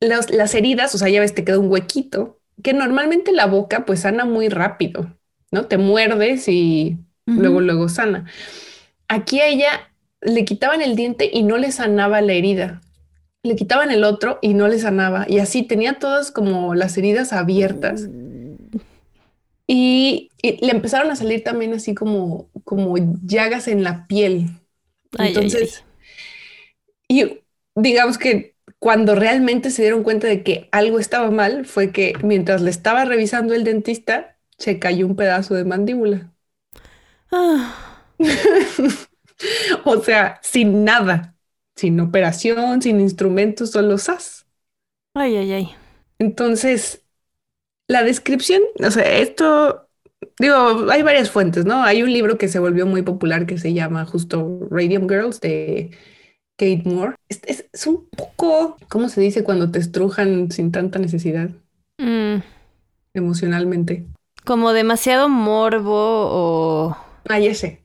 las 0.00 0.54
heridas, 0.54 0.94
o 0.94 0.98
sea, 0.98 1.08
ya 1.08 1.20
ves, 1.20 1.34
te 1.34 1.44
queda 1.44 1.58
un 1.58 1.70
huequito, 1.70 2.40
que 2.62 2.72
normalmente 2.72 3.32
la 3.32 3.46
boca 3.46 3.84
pues 3.86 4.00
sana 4.00 4.24
muy 4.24 4.48
rápido, 4.48 5.16
¿no? 5.50 5.66
Te 5.66 5.78
muerdes 5.78 6.46
y 6.48 6.98
luego, 7.26 7.60
luego 7.60 7.88
sana. 7.88 8.26
Aquí 9.08 9.40
a 9.40 9.46
ella 9.46 9.90
le 10.20 10.44
quitaban 10.44 10.82
el 10.82 10.96
diente 10.96 11.30
y 11.32 11.42
no 11.42 11.58
le 11.58 11.70
sanaba 11.72 12.20
la 12.20 12.32
herida. 12.32 12.80
Le 13.42 13.56
quitaban 13.56 13.90
el 13.90 14.04
otro 14.04 14.38
y 14.40 14.54
no 14.54 14.68
le 14.68 14.78
sanaba. 14.78 15.26
Y 15.28 15.38
así 15.38 15.62
tenía 15.62 15.98
todas 15.98 16.30
como 16.30 16.74
las 16.74 16.96
heridas 16.96 17.32
abiertas. 17.32 18.08
Y, 19.66 20.30
le 20.42 20.70
empezaron 20.70 21.10
a 21.10 21.16
salir 21.16 21.42
también 21.42 21.72
así 21.72 21.94
como, 21.94 22.48
como 22.64 22.96
llagas 23.22 23.68
en 23.68 23.82
la 23.82 24.06
piel. 24.06 24.48
Entonces, 25.18 25.84
y 27.08 27.40
digamos 27.74 28.18
que 28.18 28.54
cuando 28.78 29.14
realmente 29.14 29.70
se 29.70 29.82
dieron 29.82 30.02
cuenta 30.02 30.26
de 30.26 30.42
que 30.42 30.68
algo 30.70 30.98
estaba 30.98 31.30
mal 31.30 31.64
fue 31.64 31.92
que 31.92 32.12
mientras 32.22 32.60
le 32.60 32.70
estaba 32.70 33.04
revisando 33.04 33.54
el 33.54 33.64
dentista, 33.64 34.36
se 34.58 34.78
cayó 34.78 35.06
un 35.06 35.16
pedazo 35.16 35.54
de 35.54 35.64
mandíbula. 35.64 36.32
Ah. 37.32 37.93
o 39.84 40.00
sea, 40.00 40.40
sin 40.42 40.84
nada, 40.84 41.34
sin 41.76 42.00
operación, 42.00 42.82
sin 42.82 43.00
instrumentos, 43.00 43.70
solo 43.70 43.98
SAS. 43.98 44.46
Ay, 45.14 45.36
ay, 45.36 45.52
ay. 45.52 45.70
Entonces, 46.18 47.02
la 47.88 48.02
descripción, 48.02 48.62
o 48.84 48.90
sea, 48.90 49.18
esto, 49.18 49.88
digo, 50.38 50.90
hay 50.90 51.02
varias 51.02 51.30
fuentes, 51.30 51.64
¿no? 51.64 51.82
Hay 51.82 52.02
un 52.02 52.12
libro 52.12 52.38
que 52.38 52.48
se 52.48 52.58
volvió 52.58 52.86
muy 52.86 53.02
popular 53.02 53.46
que 53.46 53.58
se 53.58 53.72
llama 53.72 54.04
justo 54.04 54.68
Radium 54.70 55.08
Girls 55.08 55.40
de 55.40 55.90
Kate 56.56 56.82
Moore. 56.84 57.16
Es, 57.28 57.86
un 57.86 58.08
poco, 58.08 58.76
¿cómo 58.88 59.08
se 59.08 59.20
dice 59.20 59.44
cuando 59.44 59.70
te 59.70 59.78
estrujan 59.78 60.50
sin 60.50 60.72
tanta 60.72 60.98
necesidad? 60.98 61.50
Mm. 61.98 62.42
Emocionalmente. 63.12 64.06
Como 64.44 64.72
demasiado 64.72 65.28
morbo 65.28 65.94
o... 65.96 66.96
Ah, 67.28 67.38
ya 67.38 67.54
sé 67.54 67.83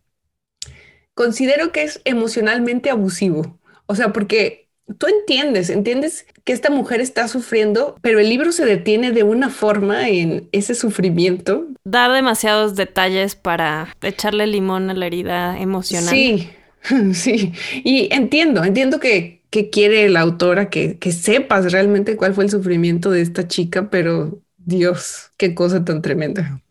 considero 1.20 1.74
que 1.74 1.84
es 1.84 2.00
emocionalmente 2.06 2.90
abusivo. 2.90 3.60
O 3.88 3.96
sea, 3.96 4.14
porque 4.14 4.70
tú 4.98 5.08
entiendes, 5.08 5.70
entiendes 5.70 6.26
que 6.46 6.54
esta 6.54 6.70
mujer 6.70 7.02
está 7.02 7.28
sufriendo, 7.28 7.98
pero 8.02 8.20
el 8.20 8.30
libro 8.30 8.54
se 8.54 8.64
detiene 8.64 9.12
de 9.12 9.24
una 9.24 9.50
forma 9.50 10.08
en 10.08 10.48
ese 10.54 10.76
sufrimiento. 10.76 11.68
Dar 11.84 12.14
demasiados 12.14 12.78
detalles 12.78 13.36
para 13.36 13.94
echarle 14.02 14.48
limón 14.48 14.90
a 14.90 14.94
la 14.94 15.08
herida 15.08 15.60
emocional. 15.60 16.10
Sí, 16.16 16.50
Sí, 17.14 17.52
y 17.84 18.08
entiendo, 18.14 18.64
entiendo 18.64 19.02
que, 19.02 19.42
que 19.50 19.70
quiere 19.70 20.08
la 20.08 20.22
autora 20.22 20.70
que, 20.70 21.00
que 21.00 21.12
sepas 21.12 21.74
realmente 21.74 22.16
cuál 22.16 22.34
fue 22.34 22.46
el 22.46 22.50
sufrimiento 22.50 23.12
de 23.12 23.20
esta 23.20 23.46
chica, 23.46 23.90
pero 23.90 24.40
Dios, 24.58 25.32
qué 25.36 25.54
cosa 25.54 25.84
tan 25.84 26.02
tremenda. 26.02 26.62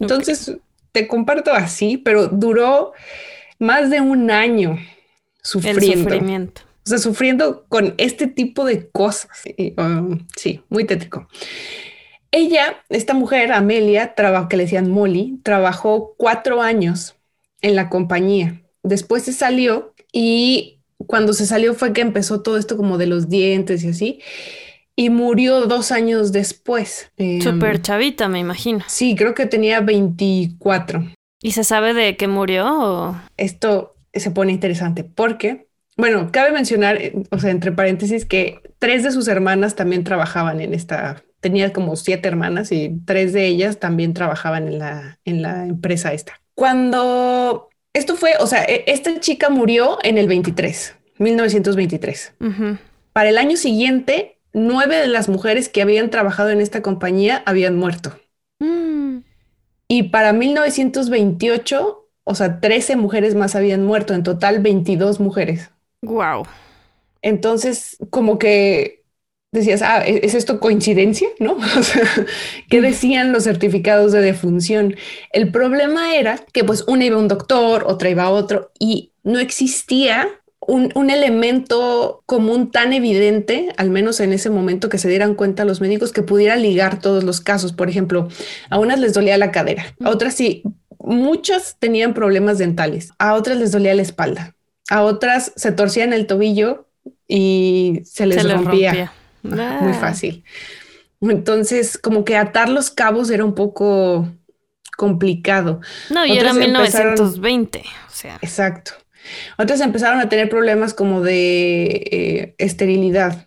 Entonces, 0.00 0.56
te 0.90 1.06
comparto 1.06 1.52
así, 1.52 1.98
pero 1.98 2.26
duró 2.26 2.92
más 3.58 3.90
de 3.90 4.00
un 4.00 4.30
año 4.30 4.78
sufriendo. 5.42 6.10
sufrimiento. 6.10 6.62
O 6.84 6.88
sea, 6.88 6.98
sufriendo 6.98 7.64
con 7.68 7.94
este 7.98 8.28
tipo 8.28 8.64
de 8.64 8.88
cosas. 8.90 9.28
Um, 9.76 10.26
sí, 10.36 10.62
muy 10.68 10.84
tétrico. 10.84 11.28
Ella, 12.30 12.84
esta 12.88 13.14
mujer, 13.14 13.52
Amelia, 13.52 14.14
que 14.14 14.56
le 14.56 14.64
decían 14.64 14.90
Molly, 14.90 15.40
trabajó 15.42 16.14
cuatro 16.16 16.62
años 16.62 17.16
en 17.60 17.74
la 17.74 17.88
compañía. 17.88 18.62
Después 18.82 19.24
se 19.24 19.32
salió 19.32 19.94
y 20.12 20.80
cuando 21.06 21.32
se 21.32 21.46
salió 21.46 21.74
fue 21.74 21.92
que 21.92 22.02
empezó 22.02 22.42
todo 22.42 22.56
esto 22.56 22.76
como 22.76 22.98
de 22.98 23.06
los 23.06 23.28
dientes 23.28 23.82
y 23.84 23.88
así. 23.88 24.20
Y 24.94 25.10
murió 25.10 25.66
dos 25.66 25.92
años 25.92 26.32
después. 26.32 27.10
Em, 27.16 27.40
Súper 27.40 27.82
chavita, 27.82 28.28
me 28.28 28.38
imagino. 28.38 28.84
Sí, 28.86 29.14
creo 29.14 29.34
que 29.34 29.46
tenía 29.46 29.80
24. 29.80 31.04
¿Y 31.46 31.52
se 31.52 31.62
sabe 31.62 31.94
de 31.94 32.16
qué 32.16 32.26
murió? 32.26 33.14
Esto 33.36 33.94
se 34.12 34.32
pone 34.32 34.50
interesante 34.50 35.04
porque, 35.04 35.68
bueno, 35.96 36.30
cabe 36.32 36.50
mencionar, 36.50 36.96
eh, 37.00 37.12
o 37.30 37.38
sea, 37.38 37.52
entre 37.52 37.70
paréntesis, 37.70 38.24
que 38.24 38.60
tres 38.80 39.04
de 39.04 39.12
sus 39.12 39.28
hermanas 39.28 39.76
también 39.76 40.02
trabajaban 40.02 40.60
en 40.60 40.74
esta, 40.74 41.22
tenía 41.38 41.72
como 41.72 41.94
siete 41.94 42.26
hermanas 42.26 42.72
y 42.72 43.00
tres 43.04 43.32
de 43.32 43.46
ellas 43.46 43.78
también 43.78 44.12
trabajaban 44.12 44.66
en 44.66 44.80
la, 44.80 45.20
en 45.24 45.40
la 45.40 45.66
empresa 45.66 46.12
esta. 46.12 46.40
Cuando 46.56 47.68
esto 47.92 48.16
fue, 48.16 48.32
o 48.40 48.48
sea, 48.48 48.64
e, 48.64 48.82
esta 48.88 49.20
chica 49.20 49.48
murió 49.48 49.98
en 50.02 50.18
el 50.18 50.26
23, 50.26 50.96
1923. 51.18 52.34
Para 53.12 53.28
el 53.28 53.38
año 53.38 53.56
siguiente 53.56 54.40
nueve 54.52 54.96
de 54.96 55.06
las 55.06 55.28
mujeres 55.28 55.68
que 55.68 55.82
habían 55.82 56.10
trabajado 56.10 56.50
en 56.50 56.60
esta 56.60 56.82
compañía 56.82 57.44
habían 57.46 57.76
muerto. 57.76 58.18
Mm. 58.58 58.85
Y 59.88 60.04
para 60.04 60.32
1928, 60.32 62.08
o 62.24 62.34
sea, 62.34 62.60
13 62.60 62.96
mujeres 62.96 63.34
más 63.34 63.54
habían 63.54 63.84
muerto, 63.84 64.14
en 64.14 64.22
total 64.22 64.60
22 64.60 65.20
mujeres. 65.20 65.70
Wow. 66.02 66.44
Entonces, 67.22 67.96
como 68.10 68.38
que 68.38 69.04
decías, 69.52 69.82
ah, 69.82 70.06
¿e-, 70.06 70.20
¿es 70.24 70.34
esto 70.34 70.60
coincidencia? 70.60 71.28
¿No? 71.38 71.56
O 71.78 71.82
sea, 71.82 72.04
¿qué 72.68 72.80
decían 72.80 73.32
los 73.32 73.44
certificados 73.44 74.12
de 74.12 74.20
defunción? 74.20 74.96
El 75.32 75.50
problema 75.50 76.16
era 76.16 76.38
que 76.52 76.64
pues 76.64 76.84
una 76.86 77.04
iba 77.04 77.16
a 77.16 77.20
un 77.20 77.28
doctor, 77.28 77.84
otra 77.86 78.10
iba 78.10 78.24
a 78.24 78.30
otro 78.30 78.70
y 78.78 79.12
no 79.22 79.38
existía 79.38 80.28
un, 80.66 81.10
elemento 81.10 82.22
común 82.26 82.70
tan 82.70 82.92
evidente, 82.92 83.72
al 83.76 83.90
menos 83.90 84.20
en 84.20 84.32
ese 84.32 84.50
momento 84.50 84.88
que 84.88 84.98
se 84.98 85.08
dieran 85.08 85.34
cuenta 85.34 85.64
los 85.64 85.80
médicos, 85.80 86.12
que 86.12 86.22
pudiera 86.22 86.56
ligar 86.56 87.00
todos 87.00 87.24
los 87.24 87.40
casos. 87.40 87.72
Por 87.72 87.88
ejemplo, 87.88 88.28
a 88.70 88.78
unas 88.78 88.98
les 88.98 89.14
dolía 89.14 89.38
la 89.38 89.52
cadera, 89.52 89.94
a 90.04 90.10
otras 90.10 90.34
sí, 90.34 90.62
muchas 90.98 91.76
tenían 91.78 92.14
problemas 92.14 92.58
dentales, 92.58 93.10
a 93.18 93.34
otras 93.34 93.56
les 93.58 93.72
dolía 93.72 93.94
la 93.94 94.02
espalda, 94.02 94.54
a 94.90 95.02
otras 95.02 95.52
se 95.56 95.72
torcían 95.72 96.12
el 96.12 96.26
tobillo 96.26 96.88
y 97.28 98.02
se 98.04 98.26
les 98.26 98.50
rompía. 98.50 99.12
Muy 99.42 99.60
ah. 99.60 99.98
fácil. 100.00 100.42
Entonces, 101.20 101.98
como 101.98 102.24
que 102.24 102.36
atar 102.36 102.68
los 102.68 102.90
cabos 102.90 103.30
era 103.30 103.44
un 103.44 103.54
poco 103.54 104.28
complicado. 104.96 105.80
No, 106.10 106.26
y 106.26 106.36
era 106.36 106.52
1920, 106.52 107.78
o 107.78 108.10
sea. 108.10 108.38
Exacto. 108.42 108.92
Otras 109.58 109.80
empezaron 109.80 110.20
a 110.20 110.28
tener 110.28 110.48
problemas 110.48 110.94
como 110.94 111.20
de 111.20 111.84
eh, 111.84 112.54
esterilidad 112.58 113.46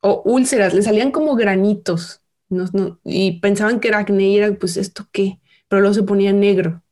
o 0.00 0.22
úlceras, 0.24 0.74
le 0.74 0.82
salían 0.82 1.10
como 1.10 1.34
granitos 1.34 2.22
y 3.04 3.40
pensaban 3.40 3.80
que 3.80 3.88
era 3.88 3.98
acné 3.98 4.28
y 4.28 4.38
era 4.38 4.52
pues 4.54 4.76
esto 4.76 5.06
qué, 5.10 5.40
pero 5.68 5.80
luego 5.80 5.94
se 5.94 6.02
ponía 6.02 6.32
negro. 6.32 6.82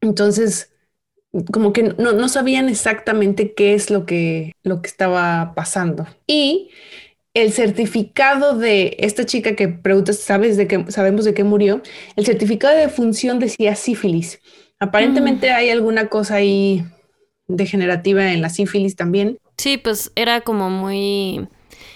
Entonces, 0.00 0.72
como 1.52 1.72
que 1.72 1.82
no, 1.82 2.28
sabían 2.28 2.68
exactamente 2.68 3.54
qué 3.54 3.74
es 3.74 3.90
lo 3.90 4.06
que, 4.06 4.52
lo 4.62 4.82
que 4.82 4.88
estaba 4.88 5.52
pasando. 5.54 6.06
Y 6.26 6.70
el 7.34 7.52
certificado 7.52 8.56
de 8.56 8.96
esta 8.98 9.26
chica 9.26 9.54
que 9.54 9.68
preguntas, 9.68 10.18
¿sabes 10.18 10.56
de 10.56 10.66
qué, 10.66 10.84
sabemos 10.88 11.24
de 11.24 11.34
qué 11.34 11.44
murió? 11.44 11.82
El 12.16 12.24
certificado 12.24 12.76
de 12.76 12.88
función 12.88 13.38
decía 13.38 13.76
sífilis. 13.76 14.40
Aparentemente 14.78 15.50
mm. 15.50 15.54
hay 15.54 15.70
alguna 15.70 16.08
cosa 16.08 16.36
ahí 16.36 16.84
degenerativa 17.48 18.32
en 18.32 18.42
la 18.42 18.50
sífilis 18.50 18.96
también. 18.96 19.38
Sí, 19.56 19.78
pues 19.78 20.12
era 20.14 20.40
como 20.40 20.70
muy... 20.70 21.48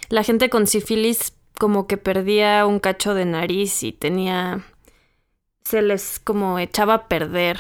La 0.09 0.25
gente 0.25 0.49
con 0.49 0.67
sífilis 0.67 1.35
como 1.59 1.87
que 1.87 1.97
perdía 1.97 2.65
un 2.67 2.81
cacho 2.81 3.15
de 3.15 3.25
nariz 3.25 3.83
y 3.83 3.93
tenía... 3.93 4.65
Se 5.65 5.83
les 5.83 6.19
como 6.19 6.59
echaba 6.59 6.95
a 6.95 7.09
perder. 7.09 7.59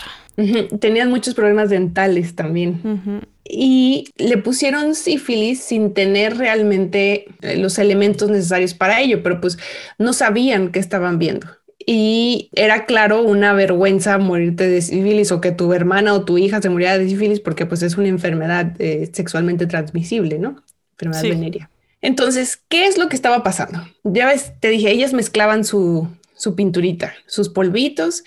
Tenían 0.80 1.10
muchos 1.10 1.34
problemas 1.34 1.70
dentales 1.70 2.34
también. 2.34 3.22
Y 3.44 4.08
le 4.16 4.38
pusieron 4.38 4.94
sífilis 4.94 5.60
sin 5.62 5.92
tener 5.92 6.38
realmente 6.38 7.26
eh, 7.42 7.56
los 7.56 7.78
elementos 7.78 8.30
necesarios 8.30 8.74
para 8.74 9.00
ello, 9.00 9.22
pero 9.22 9.40
pues 9.40 9.58
no 9.98 10.12
sabían 10.12 10.72
qué 10.72 10.78
estaban 10.78 11.18
viendo 11.18 11.46
y 11.92 12.50
era 12.52 12.86
claro 12.86 13.20
una 13.20 13.52
vergüenza 13.52 14.16
morirte 14.16 14.68
de 14.68 14.80
sífilis 14.80 15.32
o 15.32 15.40
que 15.40 15.50
tu 15.50 15.72
hermana 15.72 16.14
o 16.14 16.24
tu 16.24 16.38
hija 16.38 16.62
se 16.62 16.68
muriera 16.68 16.96
de 16.96 17.08
sífilis 17.08 17.40
porque 17.40 17.66
pues 17.66 17.82
es 17.82 17.96
una 17.96 18.06
enfermedad 18.06 18.80
eh, 18.80 19.10
sexualmente 19.12 19.66
transmisible, 19.66 20.38
¿no? 20.38 20.62
Enfermedad 20.92 21.22
venérea. 21.22 21.70
Entonces, 22.00 22.62
¿qué 22.68 22.86
es 22.86 22.96
lo 22.96 23.08
que 23.08 23.16
estaba 23.16 23.42
pasando? 23.42 23.84
Ya 24.04 24.28
ves, 24.28 24.52
te 24.60 24.68
dije, 24.68 24.88
ellas 24.88 25.12
mezclaban 25.12 25.64
su, 25.64 26.06
su 26.36 26.54
pinturita, 26.54 27.12
sus 27.26 27.48
polvitos 27.48 28.22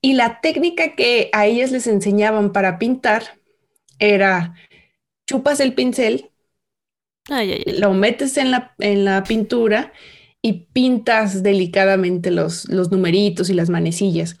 y 0.00 0.14
la 0.14 0.40
técnica 0.40 0.94
que 0.94 1.28
a 1.34 1.44
ellas 1.44 1.72
les 1.72 1.86
enseñaban 1.86 2.54
para 2.54 2.78
pintar 2.78 3.38
era 3.98 4.54
chupas 5.26 5.60
el 5.60 5.74
pincel, 5.74 6.30
lo 7.66 7.92
metes 7.92 8.38
en 8.38 8.50
la, 8.50 8.74
en 8.78 9.04
la 9.04 9.24
pintura 9.24 9.92
y 10.44 10.66
pintas 10.74 11.42
delicadamente 11.42 12.30
los, 12.30 12.68
los 12.68 12.90
numeritos 12.90 13.48
y 13.48 13.54
las 13.54 13.70
manecillas. 13.70 14.36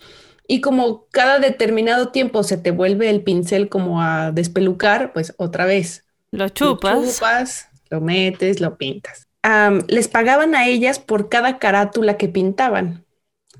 Y 0.46 0.60
como 0.60 1.06
cada 1.10 1.38
determinado 1.38 2.08
tiempo 2.08 2.42
se 2.42 2.58
te 2.58 2.72
vuelve 2.72 3.08
el 3.08 3.22
pincel 3.22 3.70
como 3.70 4.02
a 4.02 4.30
despelucar, 4.30 5.14
pues 5.14 5.32
otra 5.38 5.64
vez. 5.64 6.04
Lo 6.30 6.50
chupas. 6.50 6.98
Lo 6.98 7.10
chupas, 7.10 7.68
lo 7.88 8.02
metes, 8.02 8.60
lo 8.60 8.76
pintas. 8.76 9.28
les 9.88 10.08
pagaban 10.08 10.54
a 10.54 10.66
ellas 10.68 10.98
por 10.98 11.30
cada 11.30 11.58
carátula 11.58 12.18
que 12.18 12.28
pintaban. 12.28 13.06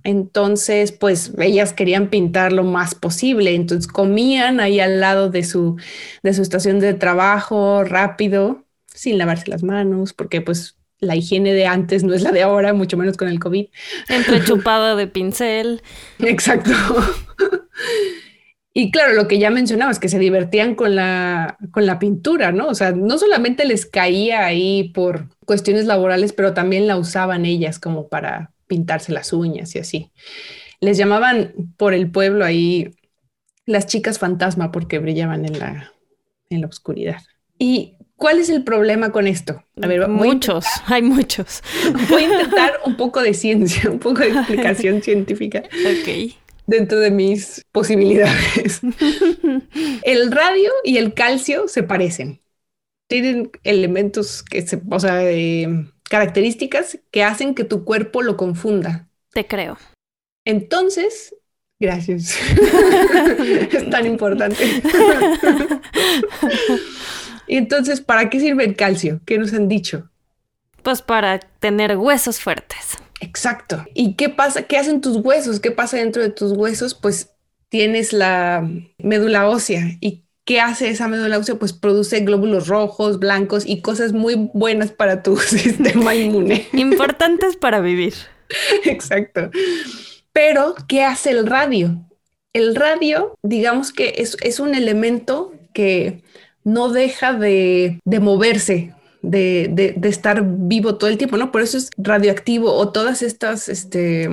Entonces, 0.03 0.93
pues 0.93 1.33
ellas 1.39 1.73
querían 1.73 2.11
pintar 2.11 2.53
lo 2.53 2.63
más 2.63 2.95
posible. 2.95 3.55
Entonces 3.55 3.91
comían 3.91 4.61
ahí 4.61 4.81
al 4.81 5.01
lado 5.01 5.31
de 5.31 5.45
su, 5.45 5.77
de 6.23 6.35
su 6.35 6.43
estación 6.43 6.79
de 6.79 6.93
trabajo 6.93 7.85
rápido, 7.85 8.67
sin 8.87 9.17
lavarse 9.17 9.49
las 9.49 9.63
manos, 9.63 10.13
porque 10.13 10.43
pues 10.43 10.77
la 11.05 11.17
higiene 11.17 11.53
de 11.53 11.67
antes 11.67 12.05
no 12.05 12.15
es 12.15 12.23
la 12.23 12.33
de 12.33 12.43
ahora, 12.43 12.73
mucho 12.73 12.97
menos 12.97 13.17
con 13.17 13.29
el 13.29 13.39
COVID. 13.39 13.67
Entre 14.09 14.45
chupada 14.45 14.97
de 14.97 15.07
pincel. 15.07 15.83
Exacto. 16.19 16.73
Y 18.77 18.91
claro, 18.91 19.15
lo 19.15 19.29
que 19.29 19.39
ya 19.39 19.51
mencionabas, 19.51 20.01
que 20.01 20.09
se 20.09 20.19
divertían 20.19 20.75
con 20.75 20.97
la, 20.97 21.59
con 21.71 21.87
la 21.87 22.01
pintura, 22.01 22.51
¿no? 22.51 22.67
O 22.67 22.75
sea, 22.75 22.91
no 22.91 23.19
solamente 23.19 23.65
les 23.67 23.87
caía 23.87 24.45
ahí 24.45 24.91
por 24.93 25.29
cuestiones 25.47 25.87
laborales, 25.87 26.33
pero 26.33 26.55
también 26.55 26.89
la 26.89 26.97
usaban 26.97 27.47
ellas 27.47 27.79
como 27.79 28.09
para 28.09 28.51
pintarse 28.67 29.13
las 29.13 29.33
uñas 29.33 29.77
y 29.77 29.79
así. 29.79 30.11
Les 30.81 30.99
llamaban 30.99 31.55
por 31.77 31.95
el 31.95 32.11
pueblo 32.11 32.45
ahí 32.45 32.91
las 33.65 33.87
chicas 33.87 34.19
fantasma 34.19 34.73
porque 34.73 34.99
brillaban 34.99 35.45
en 35.45 35.59
la, 35.61 35.93
en 36.51 36.63
la 36.63 36.67
oscuridad. 36.67 37.23
Y 37.57 37.97
¿Cuál 38.25 38.39
es 38.39 38.49
el 38.49 38.65
problema 38.65 39.13
con 39.13 39.27
esto? 39.27 39.63
A 39.83 39.87
ver, 39.87 40.09
muchos, 40.09 40.65
hay 40.87 41.03
muchos. 41.03 41.63
Voy 42.09 42.23
a 42.23 42.33
intentar 42.33 42.81
un 42.87 42.97
poco 42.97 43.21
de 43.21 43.35
ciencia, 43.35 43.91
un 43.91 43.99
poco 43.99 44.21
de 44.21 44.29
explicación 44.29 45.03
científica. 45.03 45.63
Ok. 45.63 46.33
Dentro 46.67 47.01
de 47.01 47.11
mis 47.11 47.63
posibilidades. 47.71 48.81
el 50.05 50.33
radio 50.33 50.71
y 50.85 50.97
el 50.97 51.13
calcio 51.13 51.69
se 51.69 51.83
parecen. 51.83 52.41
Tienen 53.09 53.51
elementos 53.63 54.43
que 54.43 54.67
se, 54.67 54.81
o 54.91 55.01
sea, 55.01 55.21
características 56.09 57.01
que 57.11 57.25
hacen 57.25 57.55
que 57.55 57.65
tu 57.65 57.85
cuerpo 57.85 58.23
lo 58.23 58.39
confunda. 58.39 59.07
Te 59.35 59.47
creo. 59.47 59.77
Entonces, 60.47 61.37
gracias. 61.79 62.39
es 63.71 63.91
tan 63.91 64.07
importante. 64.07 64.65
Y 67.47 67.57
entonces, 67.57 68.01
¿para 68.01 68.31
qué 68.31 68.41
sirve 68.41 68.65
el 68.65 68.77
calcio? 68.77 69.21
¿Qué 69.25 69.39
nos 69.39 69.53
han 69.53 69.69
dicho? 69.69 70.11
Pues 70.83 71.03
para 71.03 71.39
tener 71.39 71.97
huesos 71.97 72.41
fuertes. 72.41 72.99
Exacto. 73.21 73.85
¿Y 73.95 74.15
qué 74.15 74.29
pasa? 74.29 74.63
¿Qué 74.63 74.77
hacen 74.77 75.01
tus 75.01 75.17
huesos? 75.17 75.61
¿Qué 75.61 75.71
pasa 75.71 75.97
dentro 75.97 76.23
de 76.23 76.31
tus 76.31 76.53
huesos? 76.53 76.95
Pues 76.95 77.31
tienes 77.69 78.13
la 78.13 78.69
médula 78.99 79.49
ósea. 79.49 79.97
¿Y 80.01 80.25
¿qué 80.45 80.61
hace 80.61 80.91
esa 80.91 81.09
médula 81.09 81.39
ósea? 81.39 81.57
Pues 81.57 81.73
produce 81.73 82.21
glóbulos 82.21 82.69
rojos, 82.69 83.19
blancos 83.19 83.65
y 83.67 83.81
cosas 83.81 84.13
muy 84.13 84.51
buenas 84.53 84.93
para 84.93 85.23
tu 85.23 85.37
sistema 85.39 86.15
inmune. 86.15 86.67
Importantes 86.73 87.57
para 87.57 87.81
vivir. 87.81 88.15
Exacto. 88.85 89.51
Pero, 90.33 90.75
¿qué 90.89 91.05
hace 91.05 91.31
el 91.31 91.47
radio? 91.47 92.05
El 92.53 92.75
radio, 92.75 93.37
digamos 93.43 93.93
que 93.93 94.15
es, 94.19 94.61
un 94.61 94.75
elemento 94.75 95.53
que 95.73 96.23
no 96.65 96.89
deja 96.89 97.33
de, 97.35 98.01
moverse, 98.21 98.95
de, 99.23 99.95
estar 100.03 100.43
vivo 100.45 100.97
todo 100.97 101.11
el 101.11 101.19
tiempo, 101.19 101.37
¿no? 101.37 101.53
Por 101.53 101.63
eso 101.63 101.79
es 101.79 101.91
radioactivo 101.97 102.73
o 102.73 102.91
todas 102.91 103.23
estas, 103.23 103.69
este... 103.69 104.29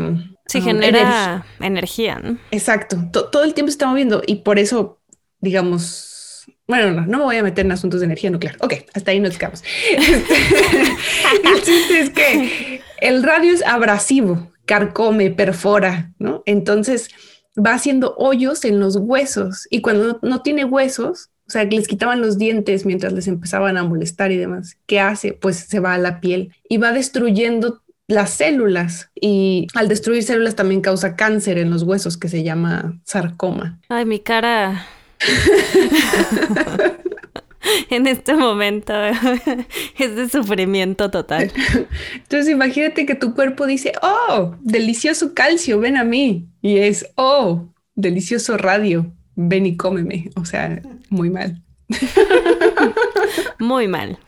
Sí, 0.48 0.58
um, 0.58 0.64
genera 0.64 1.46
energía, 1.60 2.20
¿no? 2.20 2.38
Exacto, 2.52 2.98
todo 3.12 3.44
el 3.44 3.54
tiempo 3.54 3.70
se 3.70 3.76
está 3.76 3.88
moviendo 3.88 4.22
y 4.26 4.38
por 4.38 4.60
eso, 4.60 5.00
digamos, 5.40 6.46
bueno, 6.68 6.92
no, 6.92 7.06
no 7.06 7.18
me 7.20 7.24
voy 7.26 7.36
a 7.38 7.44
meter 7.44 7.66
en 7.66 7.72
asuntos 7.74 8.00
de 8.00 8.06
energía 8.06 8.30
nuclear. 8.30 8.56
Ok, 8.60 8.74
hasta 8.94 9.12
ahí 9.12 9.20
nos 9.20 9.38
quedamos. 9.38 9.64
el 9.98 11.62
chiste 11.62 12.00
es 12.00 12.10
que 12.10 12.82
el 13.02 13.24
radio 13.24 13.54
es 13.54 13.66
abrasivo, 13.66 14.52
carcome, 14.66 15.32
perfora, 15.32 16.14
¿no? 16.18 16.44
Entonces 16.46 17.10
va 17.58 17.74
haciendo 17.74 18.16
hoyos 18.18 18.64
en 18.64 18.80
los 18.80 18.96
huesos 18.96 19.68
y 19.70 19.82
cuando 19.82 20.20
no, 20.22 20.42
tiene 20.42 20.64
huesos, 20.64 21.31
o 21.52 21.54
sea, 21.54 21.68
que 21.68 21.76
les 21.76 21.90
quitaban 21.90 22.22
los 22.22 22.38
dientes 22.38 22.86
mientras 22.86 23.12
les 23.12 23.28
empezaban 23.28 23.76
a 23.76 23.84
molestar 23.84 24.32
y 24.32 24.38
demás, 24.38 24.78
¿qué 24.86 25.02
hace? 25.02 25.34
Pues 25.34 25.58
se 25.58 25.82
va 25.82 25.96
a 25.96 25.98
la 25.98 26.22
piel 26.22 26.56
y 26.70 26.78
va 26.78 26.94
destruyendo 26.94 27.82
las 28.08 28.30
células 28.30 29.12
y 29.14 29.68
al 29.74 29.90
destruir 29.90 30.24
células 30.24 30.56
también 30.56 30.80
causa 30.80 31.18
cáncer 31.18 31.58
en 31.58 31.70
los 31.70 31.84
huesos 31.84 32.16
que 32.16 32.30
se 32.30 32.44
llama 32.44 32.98
sarcoma. 33.04 33.82
Ay, 33.90 34.06
mi 34.06 34.22
cara. 34.22 34.88
en 37.90 38.08
este 38.08 38.34
momento 38.34 38.94
es 40.00 40.16
de 40.16 40.30
sufrimiento 40.30 41.12
total. 41.12 41.52
Entonces 42.16 42.48
imagínate 42.48 43.06
que 43.06 43.16
tu 43.16 43.36
cuerpo 43.36 43.66
dice, 43.66 43.92
oh, 44.02 44.56
delicioso 44.62 45.34
calcio, 45.34 45.82
ven 45.82 45.98
a 45.98 46.06
mí. 46.06 46.48
Y 46.62 46.78
es, 46.78 47.12
oh, 47.16 47.68
delicioso 47.96 48.56
radio, 48.56 49.12
ven 49.36 49.66
y 49.66 49.78
cómeme. 49.78 50.30
O 50.36 50.46
sea, 50.46 50.82
muy 51.10 51.30
mal. 51.30 51.62
muy 53.60 53.88
mal. 53.88 54.20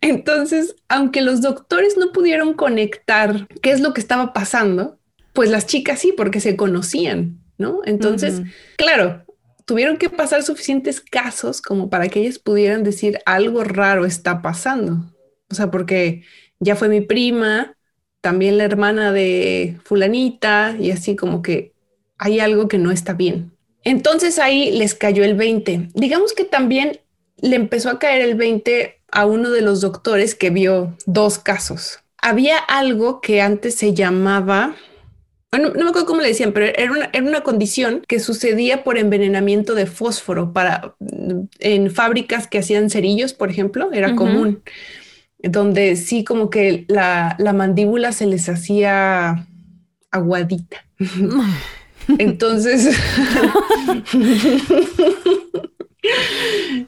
Entonces, 0.00 0.76
aunque 0.88 1.22
los 1.22 1.40
doctores 1.40 1.96
no 1.96 2.12
pudieron 2.12 2.54
conectar 2.54 3.48
qué 3.62 3.72
es 3.72 3.80
lo 3.80 3.92
que 3.92 4.00
estaba 4.00 4.32
pasando, 4.32 4.98
pues 5.32 5.50
las 5.50 5.66
chicas 5.66 6.00
sí, 6.00 6.12
porque 6.16 6.40
se 6.40 6.56
conocían, 6.56 7.40
¿no? 7.58 7.80
Entonces, 7.84 8.42
claro, 8.76 9.24
tuvieron 9.64 9.96
que 9.96 10.08
pasar 10.08 10.42
suficientes 10.42 11.00
casos 11.00 11.60
como 11.60 11.90
para 11.90 12.08
que 12.08 12.20
ellas 12.20 12.38
pudieran 12.38 12.84
decir 12.84 13.18
algo 13.26 13.64
raro 13.64 14.04
está 14.04 14.40
pasando. 14.40 15.12
O 15.50 15.54
sea, 15.54 15.70
porque 15.70 16.22
ya 16.60 16.76
fue 16.76 16.88
mi 16.88 17.00
prima, 17.00 17.76
también 18.20 18.58
la 18.58 18.64
hermana 18.64 19.12
de 19.12 19.78
fulanita 19.84 20.76
y 20.78 20.90
así 20.90 21.16
como 21.16 21.42
que 21.42 21.72
hay 22.18 22.40
algo 22.40 22.68
que 22.68 22.78
no 22.78 22.90
está 22.90 23.14
bien. 23.14 23.52
Entonces 23.84 24.38
ahí 24.38 24.70
les 24.72 24.94
cayó 24.94 25.24
el 25.24 25.34
20. 25.34 25.90
Digamos 25.94 26.32
que 26.32 26.44
también 26.44 27.00
le 27.40 27.56
empezó 27.56 27.90
a 27.90 27.98
caer 27.98 28.22
el 28.22 28.34
20 28.34 29.00
a 29.10 29.26
uno 29.26 29.50
de 29.50 29.62
los 29.62 29.80
doctores 29.80 30.34
que 30.34 30.50
vio 30.50 30.96
dos 31.06 31.38
casos. 31.38 32.00
Había 32.20 32.58
algo 32.58 33.20
que 33.20 33.40
antes 33.40 33.76
se 33.76 33.94
llamaba 33.94 34.76
no, 35.56 35.72
me 35.72 35.88
acuerdo 35.88 36.04
cómo 36.04 36.20
le 36.20 36.28
decían, 36.28 36.52
pero 36.52 36.66
era 36.66 36.92
una, 36.92 37.08
era 37.12 37.26
una, 37.26 37.40
condición 37.40 38.02
que 38.06 38.20
sucedía 38.20 38.84
por 38.84 38.98
envenenamiento 38.98 39.74
de 39.74 39.86
fósforo 39.86 40.52
para 40.52 40.94
en 41.58 41.90
fábricas 41.90 42.46
que 42.46 42.58
hacían 42.58 42.90
cerillos, 42.90 43.32
por 43.32 43.50
ejemplo, 43.50 43.90
era 43.92 44.14
común, 44.14 44.62
donde 45.38 45.96
sí 45.96 46.22
como 46.22 46.50
que 46.50 46.84
la, 46.88 47.34
la 47.38 47.54
mandíbula 47.54 48.12
se 48.12 48.26
les 48.26 48.48
hacía 48.50 49.46
aguadita. 50.10 50.84
Entonces, 52.18 52.96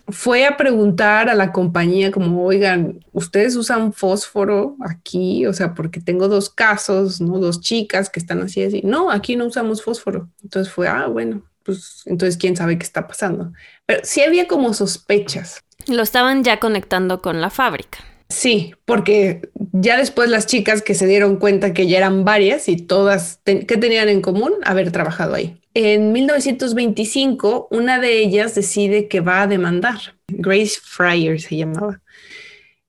fue 0.08 0.46
a 0.46 0.56
preguntar 0.56 1.28
a 1.28 1.34
la 1.34 1.52
compañía 1.52 2.10
como, 2.10 2.44
oigan, 2.44 3.04
¿ustedes 3.12 3.56
usan 3.56 3.92
fósforo 3.92 4.76
aquí? 4.80 5.46
O 5.46 5.52
sea, 5.52 5.74
porque 5.74 6.00
tengo 6.00 6.28
dos 6.28 6.48
casos, 6.50 7.20
¿no? 7.20 7.38
Dos 7.38 7.60
chicas 7.60 8.08
que 8.08 8.20
están 8.20 8.40
así, 8.42 8.62
así. 8.62 8.80
No, 8.84 9.10
aquí 9.10 9.36
no 9.36 9.46
usamos 9.46 9.82
fósforo. 9.82 10.28
Entonces 10.42 10.72
fue, 10.72 10.88
ah, 10.88 11.06
bueno, 11.06 11.42
pues 11.64 12.02
entonces 12.06 12.36
quién 12.36 12.56
sabe 12.56 12.78
qué 12.78 12.84
está 12.84 13.06
pasando. 13.06 13.52
Pero 13.86 14.00
sí 14.04 14.22
había 14.22 14.46
como 14.48 14.72
sospechas. 14.74 15.60
Lo 15.86 16.02
estaban 16.02 16.44
ya 16.44 16.60
conectando 16.60 17.20
con 17.20 17.40
la 17.40 17.50
fábrica. 17.50 17.98
Sí, 18.30 18.74
porque 18.84 19.50
ya 19.72 19.98
después 19.98 20.30
las 20.30 20.46
chicas 20.46 20.82
que 20.82 20.94
se 20.94 21.06
dieron 21.06 21.36
cuenta 21.36 21.74
que 21.74 21.88
ya 21.88 21.98
eran 21.98 22.24
varias 22.24 22.68
y 22.68 22.76
todas, 22.76 23.40
¿qué 23.44 23.64
tenían 23.64 24.08
en 24.08 24.22
común? 24.22 24.52
Haber 24.62 24.92
trabajado 24.92 25.34
ahí. 25.34 25.60
En 25.74 26.12
1925, 26.12 27.68
una 27.72 27.98
de 27.98 28.20
ellas 28.20 28.54
decide 28.54 29.08
que 29.08 29.20
va 29.20 29.42
a 29.42 29.46
demandar. 29.48 29.98
Grace 30.28 30.78
Fryer 30.80 31.40
se 31.40 31.56
llamaba. 31.56 32.00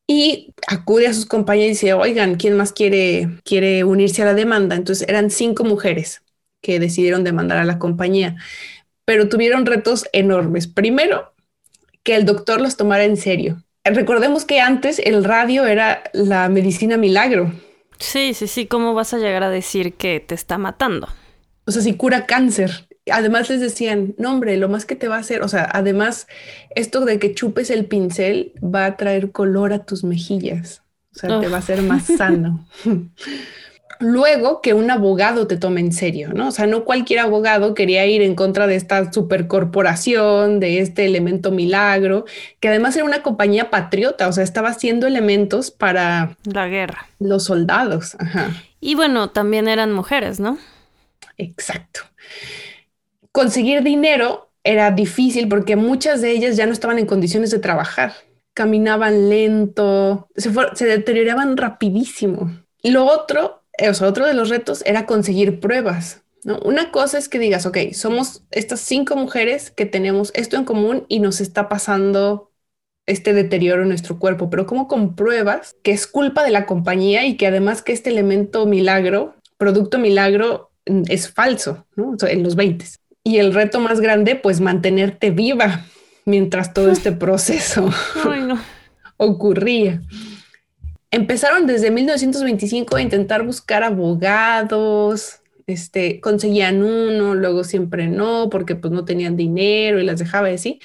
Y 0.07 0.53
acude 0.67 1.07
a 1.07 1.13
sus 1.13 1.25
compañeros 1.25 1.67
y 1.67 1.69
dice, 1.71 1.93
oigan, 1.93 2.35
¿quién 2.35 2.55
más 2.55 2.71
quiere, 2.71 3.39
quiere 3.43 3.83
unirse 3.83 4.21
a 4.21 4.25
la 4.25 4.33
demanda? 4.35 4.75
Entonces 4.75 5.07
eran 5.09 5.31
cinco 5.31 5.63
mujeres 5.63 6.21
que 6.61 6.79
decidieron 6.79 7.23
demandar 7.23 7.57
a 7.57 7.65
la 7.65 7.79
compañía, 7.79 8.35
pero 9.05 9.27
tuvieron 9.27 9.65
retos 9.65 10.05
enormes. 10.13 10.67
Primero, 10.67 11.33
que 12.03 12.15
el 12.15 12.25
doctor 12.25 12.61
los 12.61 12.77
tomara 12.77 13.05
en 13.05 13.17
serio 13.17 13.63
recordemos 13.85 14.45
que 14.45 14.59
antes 14.59 14.99
el 14.99 15.23
radio 15.23 15.65
era 15.65 16.03
la 16.13 16.49
medicina 16.49 16.97
milagro. 16.97 17.51
Sí, 17.99 18.33
sí, 18.33 18.47
sí. 18.47 18.65
¿Cómo 18.65 18.93
vas 18.93 19.13
a 19.13 19.19
llegar 19.19 19.43
a 19.43 19.49
decir 19.49 19.93
que 19.93 20.19
te 20.19 20.35
está 20.35 20.57
matando? 20.57 21.07
O 21.65 21.71
sea, 21.71 21.81
si 21.81 21.95
cura 21.95 22.25
cáncer. 22.25 22.87
Además 23.11 23.49
les 23.49 23.61
decían, 23.61 24.13
no 24.17 24.31
hombre, 24.31 24.57
lo 24.57 24.69
más 24.69 24.85
que 24.85 24.95
te 24.95 25.07
va 25.07 25.15
a 25.15 25.19
hacer, 25.19 25.41
o 25.41 25.47
sea, 25.47 25.67
además 25.73 26.27
esto 26.75 27.03
de 27.03 27.17
que 27.17 27.33
chupes 27.33 27.71
el 27.71 27.85
pincel 27.85 28.53
va 28.63 28.85
a 28.85 28.95
traer 28.95 29.31
color 29.31 29.73
a 29.73 29.85
tus 29.85 30.03
mejillas. 30.03 30.83
O 31.15 31.19
sea, 31.19 31.39
te 31.39 31.47
va 31.47 31.57
a 31.57 31.59
hacer 31.59 31.81
más 31.81 32.03
sano. 32.03 32.67
luego 34.01 34.61
que 34.61 34.73
un 34.73 34.89
abogado 34.91 35.47
te 35.47 35.57
tome 35.57 35.79
en 35.79 35.93
serio, 35.93 36.33
¿no? 36.33 36.47
O 36.47 36.51
sea, 36.51 36.67
no 36.67 36.83
cualquier 36.83 37.19
abogado 37.19 37.73
quería 37.73 38.05
ir 38.05 38.21
en 38.21 38.35
contra 38.35 38.67
de 38.67 38.75
esta 38.75 39.13
supercorporación, 39.13 40.59
de 40.59 40.79
este 40.79 41.05
elemento 41.05 41.51
milagro, 41.51 42.25
que 42.59 42.67
además 42.67 42.95
era 42.95 43.05
una 43.05 43.23
compañía 43.23 43.69
patriota, 43.69 44.27
o 44.27 44.33
sea, 44.33 44.43
estaba 44.43 44.69
haciendo 44.69 45.07
elementos 45.07 45.71
para 45.71 46.35
la 46.43 46.67
guerra. 46.67 47.07
Los 47.19 47.45
soldados. 47.45 48.17
Y 48.79 48.95
bueno, 48.95 49.29
también 49.29 49.67
eran 49.67 49.93
mujeres, 49.93 50.39
¿no? 50.39 50.57
Exacto. 51.37 52.01
Conseguir 53.31 53.83
dinero 53.83 54.49
era 54.63 54.91
difícil 54.91 55.47
porque 55.47 55.75
muchas 55.75 56.21
de 56.21 56.31
ellas 56.31 56.57
ya 56.57 56.65
no 56.65 56.73
estaban 56.73 56.99
en 56.99 57.05
condiciones 57.05 57.51
de 57.51 57.59
trabajar. 57.59 58.13
Caminaban 58.53 59.29
lento, 59.29 60.27
se, 60.35 60.51
se 60.73 60.85
deterioraban 60.85 61.55
rapidísimo. 61.55 62.51
Lo 62.83 63.05
otro 63.05 63.60
o 63.79 63.93
sea, 63.93 64.07
otro 64.07 64.25
de 64.25 64.33
los 64.33 64.49
retos 64.49 64.83
era 64.85 65.05
conseguir 65.05 65.59
pruebas. 65.59 66.23
¿no? 66.43 66.59
Una 66.59 66.91
cosa 66.91 67.17
es 67.17 67.29
que 67.29 67.39
digas, 67.39 67.65
ok, 67.65 67.77
somos 67.93 68.43
estas 68.51 68.79
cinco 68.81 69.15
mujeres 69.15 69.71
que 69.71 69.85
tenemos 69.85 70.31
esto 70.35 70.57
en 70.57 70.65
común 70.65 71.05
y 71.07 71.19
nos 71.19 71.41
está 71.41 71.69
pasando 71.69 72.51
este 73.07 73.33
deterioro 73.33 73.81
en 73.81 73.89
nuestro 73.89 74.19
cuerpo, 74.19 74.49
pero 74.49 74.65
¿cómo 74.65 74.87
compruebas 74.87 75.75
que 75.83 75.91
es 75.91 76.07
culpa 76.07 76.43
de 76.43 76.51
la 76.51 76.65
compañía 76.65 77.25
y 77.25 77.35
que 77.35 77.47
además 77.47 77.81
que 77.81 77.93
este 77.93 78.09
elemento 78.09 78.65
milagro, 78.65 79.35
producto 79.57 79.97
milagro, 79.97 80.71
mm, 80.85 81.03
es 81.09 81.29
falso 81.29 81.85
¿no? 81.95 82.15
en 82.27 82.43
los 82.43 82.55
20? 82.55 82.85
Y 83.23 83.37
el 83.37 83.53
reto 83.53 83.79
más 83.79 83.99
grande, 83.99 84.35
pues 84.35 84.61
mantenerte 84.61 85.31
viva 85.31 85.85
mientras 86.25 86.73
todo 86.73 86.91
este 86.91 87.11
proceso 87.11 87.89
ocurría 89.17 90.01
empezaron 91.11 91.67
desde 91.67 91.91
1925 91.91 92.95
a 92.95 93.01
intentar 93.01 93.43
buscar 93.45 93.83
abogados, 93.83 95.41
este, 95.67 96.19
conseguían 96.21 96.83
uno, 96.83 97.35
luego 97.35 97.63
siempre 97.63 98.07
no, 98.07 98.49
porque 98.49 98.75
pues 98.75 98.91
no 98.91 99.05
tenían 99.05 99.35
dinero 99.37 99.99
y 99.99 100.05
las 100.05 100.19
dejaba 100.19 100.47
así, 100.47 100.79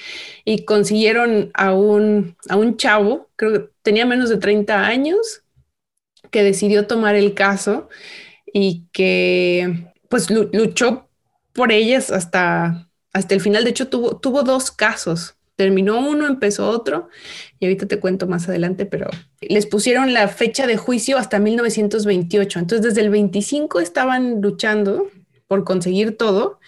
y 0.44 0.64
consiguieron 0.64 1.50
a 1.54 1.72
un, 1.74 2.36
a 2.48 2.56
un 2.56 2.76
chavo, 2.76 3.30
creo 3.36 3.52
que 3.52 3.70
tenía 3.82 4.04
menos 4.04 4.28
de 4.28 4.38
30 4.38 4.86
años, 4.86 5.42
que 6.30 6.42
decidió 6.42 6.86
tomar 6.86 7.14
el 7.14 7.34
caso 7.34 7.88
y 8.52 8.84
que 8.92 9.92
pues 10.08 10.28
luchó 10.30 11.08
por 11.52 11.72
ellas 11.72 12.10
hasta, 12.10 12.90
hasta 13.12 13.34
el 13.34 13.40
final. 13.40 13.64
De 13.64 13.70
hecho, 13.70 13.88
tuvo, 13.88 14.18
tuvo 14.18 14.42
dos 14.42 14.70
casos 14.70 15.36
terminó 15.56 15.98
uno, 15.98 16.26
empezó 16.26 16.68
otro, 16.68 17.08
y 17.58 17.66
ahorita 17.66 17.86
te 17.86 18.00
cuento 18.00 18.26
más 18.26 18.48
adelante, 18.48 18.86
pero 18.86 19.08
les 19.40 19.66
pusieron 19.66 20.12
la 20.12 20.28
fecha 20.28 20.66
de 20.66 20.76
juicio 20.76 21.18
hasta 21.18 21.38
1928. 21.38 22.58
Entonces, 22.58 22.86
desde 22.86 23.00
el 23.00 23.10
25 23.10 23.80
estaban 23.80 24.40
luchando 24.40 25.08
por 25.46 25.64
conseguir 25.64 26.16
todo, 26.16 26.58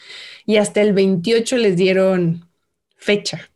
y 0.47 0.57
hasta 0.57 0.81
el 0.81 0.93
28 0.93 1.57
les 1.59 1.77
dieron 1.77 2.49
fecha. 2.97 3.51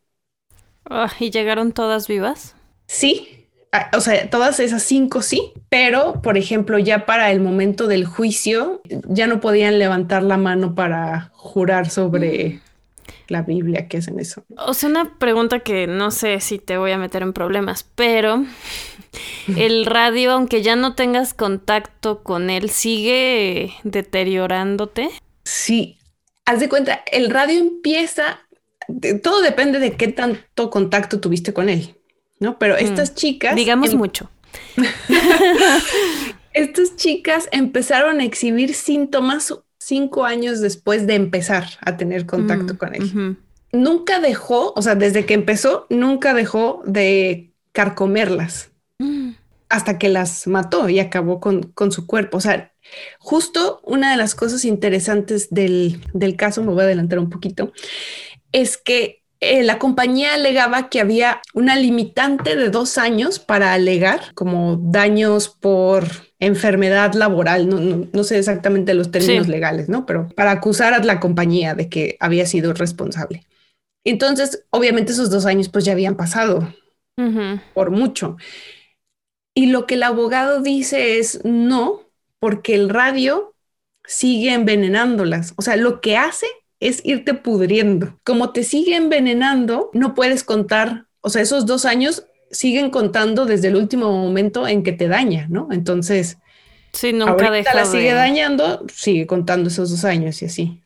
Ah, 0.84 1.10
¿Y 1.18 1.30
llegaron 1.30 1.72
todas 1.72 2.08
vivas? 2.08 2.54
Sí, 2.86 3.48
o 3.96 4.00
sea, 4.00 4.28
todas 4.28 4.60
esas 4.60 4.82
cinco 4.82 5.22
sí, 5.22 5.52
pero 5.70 6.20
por 6.20 6.36
ejemplo, 6.36 6.78
ya 6.78 7.06
para 7.06 7.30
el 7.30 7.40
momento 7.40 7.86
del 7.86 8.04
juicio, 8.04 8.82
ya 8.84 9.26
no 9.26 9.40
podían 9.40 9.78
levantar 9.78 10.22
la 10.22 10.36
mano 10.36 10.74
para 10.74 11.30
jurar 11.34 11.88
sobre 11.88 12.60
la 13.32 13.42
Biblia, 13.42 13.88
que 13.88 13.96
hacen 13.96 14.20
eso. 14.20 14.44
O 14.56 14.74
sea, 14.74 14.88
una 14.88 15.18
pregunta 15.18 15.60
que 15.60 15.88
no 15.88 16.10
sé 16.10 16.38
si 16.40 16.58
te 16.58 16.78
voy 16.78 16.92
a 16.92 16.98
meter 16.98 17.22
en 17.22 17.32
problemas, 17.32 17.84
pero 17.94 18.44
el 19.56 19.86
radio, 19.86 20.32
aunque 20.32 20.62
ya 20.62 20.76
no 20.76 20.94
tengas 20.94 21.34
contacto 21.34 22.22
con 22.22 22.50
él, 22.50 22.70
sigue 22.70 23.72
deteriorándote. 23.82 25.10
Sí, 25.44 25.98
haz 26.44 26.60
de 26.60 26.68
cuenta, 26.68 27.02
el 27.10 27.30
radio 27.30 27.58
empieza, 27.58 28.40
todo 29.22 29.40
depende 29.42 29.78
de 29.78 29.92
qué 29.96 30.08
tanto 30.08 30.70
contacto 30.70 31.20
tuviste 31.20 31.52
con 31.52 31.68
él, 31.68 31.96
¿no? 32.38 32.58
Pero 32.58 32.74
mm, 32.74 32.78
estas 32.78 33.14
chicas... 33.14 33.56
Digamos 33.56 33.92
em 33.92 33.98
mucho. 33.98 34.30
estas 36.52 36.96
chicas 36.96 37.48
empezaron 37.52 38.20
a 38.20 38.24
exhibir 38.24 38.74
síntomas 38.74 39.54
cinco 39.84 40.24
años 40.24 40.60
después 40.60 41.06
de 41.06 41.14
empezar 41.14 41.64
a 41.80 41.96
tener 41.96 42.26
contacto 42.26 42.74
mm, 42.74 42.76
con 42.76 42.94
él. 42.94 43.36
Nunca 43.72 44.20
dejó, 44.20 44.72
o 44.76 44.82
sea, 44.82 44.94
desde 44.94 45.24
que 45.24 45.34
empezó, 45.34 45.86
nunca 45.88 46.34
dejó 46.34 46.82
de 46.84 47.52
carcomerlas 47.72 48.70
mm. 48.98 49.30
hasta 49.68 49.98
que 49.98 50.08
las 50.08 50.46
mató 50.46 50.88
y 50.88 51.00
acabó 51.00 51.40
con, 51.40 51.62
con, 51.62 51.90
su 51.90 52.06
cuerpo. 52.06 52.36
O 52.36 52.40
sea, 52.40 52.72
justo 53.18 53.80
una 53.84 54.10
de 54.10 54.16
las 54.16 54.34
cosas 54.34 54.64
interesantes 54.64 55.48
del, 55.50 56.00
del 56.12 56.36
caso, 56.36 56.62
me 56.62 56.72
voy 56.72 56.82
a 56.82 56.84
adelantar 56.84 57.18
un 57.18 57.30
poquito, 57.30 57.72
es 58.52 58.76
que 58.76 59.22
eh, 59.40 59.64
la 59.64 59.80
compañía 59.80 60.34
alegaba 60.34 60.88
que 60.88 61.00
había 61.00 61.40
una 61.52 61.74
limitante 61.74 62.54
de 62.54 62.70
dos 62.70 62.96
años 62.96 63.40
para 63.40 63.72
alegar 63.72 64.32
como 64.34 64.76
daños 64.80 65.48
por 65.48 66.04
enfermedad 66.42 67.14
laboral. 67.14 67.68
No, 68.12 68.24
sé 68.24 68.38
exactamente 68.38 68.94
los 68.94 69.12
términos 69.12 69.46
legales, 69.46 69.88
¿no? 69.88 70.04
Pero 70.06 70.28
para 70.34 70.50
acusar 70.50 70.92
a 70.92 70.98
la 70.98 71.20
compañía 71.20 71.74
de 71.74 71.88
que 71.88 72.16
había 72.18 72.46
sido 72.46 72.74
responsable. 72.74 73.46
Entonces, 74.04 74.64
obviamente 74.70 75.12
esos 75.12 75.30
dos 75.30 75.46
años 75.46 75.68
pues 75.68 75.84
ya 75.84 75.92
habían 75.92 76.16
pasado 76.16 76.74
por 77.74 77.92
mucho. 77.92 78.36
Y 79.54 79.66
lo 79.66 79.86
que 79.86 79.94
el 79.94 80.02
abogado 80.02 80.60
dice 80.60 81.20
es 81.20 81.44
no, 81.44 82.00
porque 82.40 82.74
el 82.74 82.88
radio 82.88 83.54
sigue 84.04 84.52
envenenándolas. 84.52 85.54
O 85.56 85.62
sea, 85.62 85.76
lo 85.76 86.00
que 86.00 86.16
hace 86.16 86.46
es 86.80 87.02
irte 87.04 87.34
pudriendo. 87.34 88.18
Como 88.24 88.50
te 88.50 88.64
sigue 88.64 88.96
envenenando, 88.96 89.90
no 89.92 90.14
puedes 90.14 90.42
contar, 90.42 91.06
o 91.20 91.30
sea, 91.30 91.42
esos 91.42 91.66
dos 91.66 91.84
años 91.84 92.24
siguen 92.52 92.90
contando 92.90 93.46
desde 93.46 93.68
el 93.68 93.76
último 93.76 94.12
momento 94.12 94.68
en 94.68 94.82
que 94.82 94.92
te 94.92 95.08
daña, 95.08 95.46
¿no? 95.50 95.68
Entonces, 95.72 96.38
si 96.92 97.12
nunca 97.12 97.50
deja 97.50 97.74
la 97.74 97.84
sigue 97.86 98.12
dañando, 98.12 98.84
sigue 98.92 99.26
contando 99.26 99.68
esos 99.68 99.90
dos 99.90 100.04
años 100.04 100.40
y 100.42 100.44
así. 100.44 100.82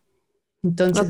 Entonces, 0.63 1.07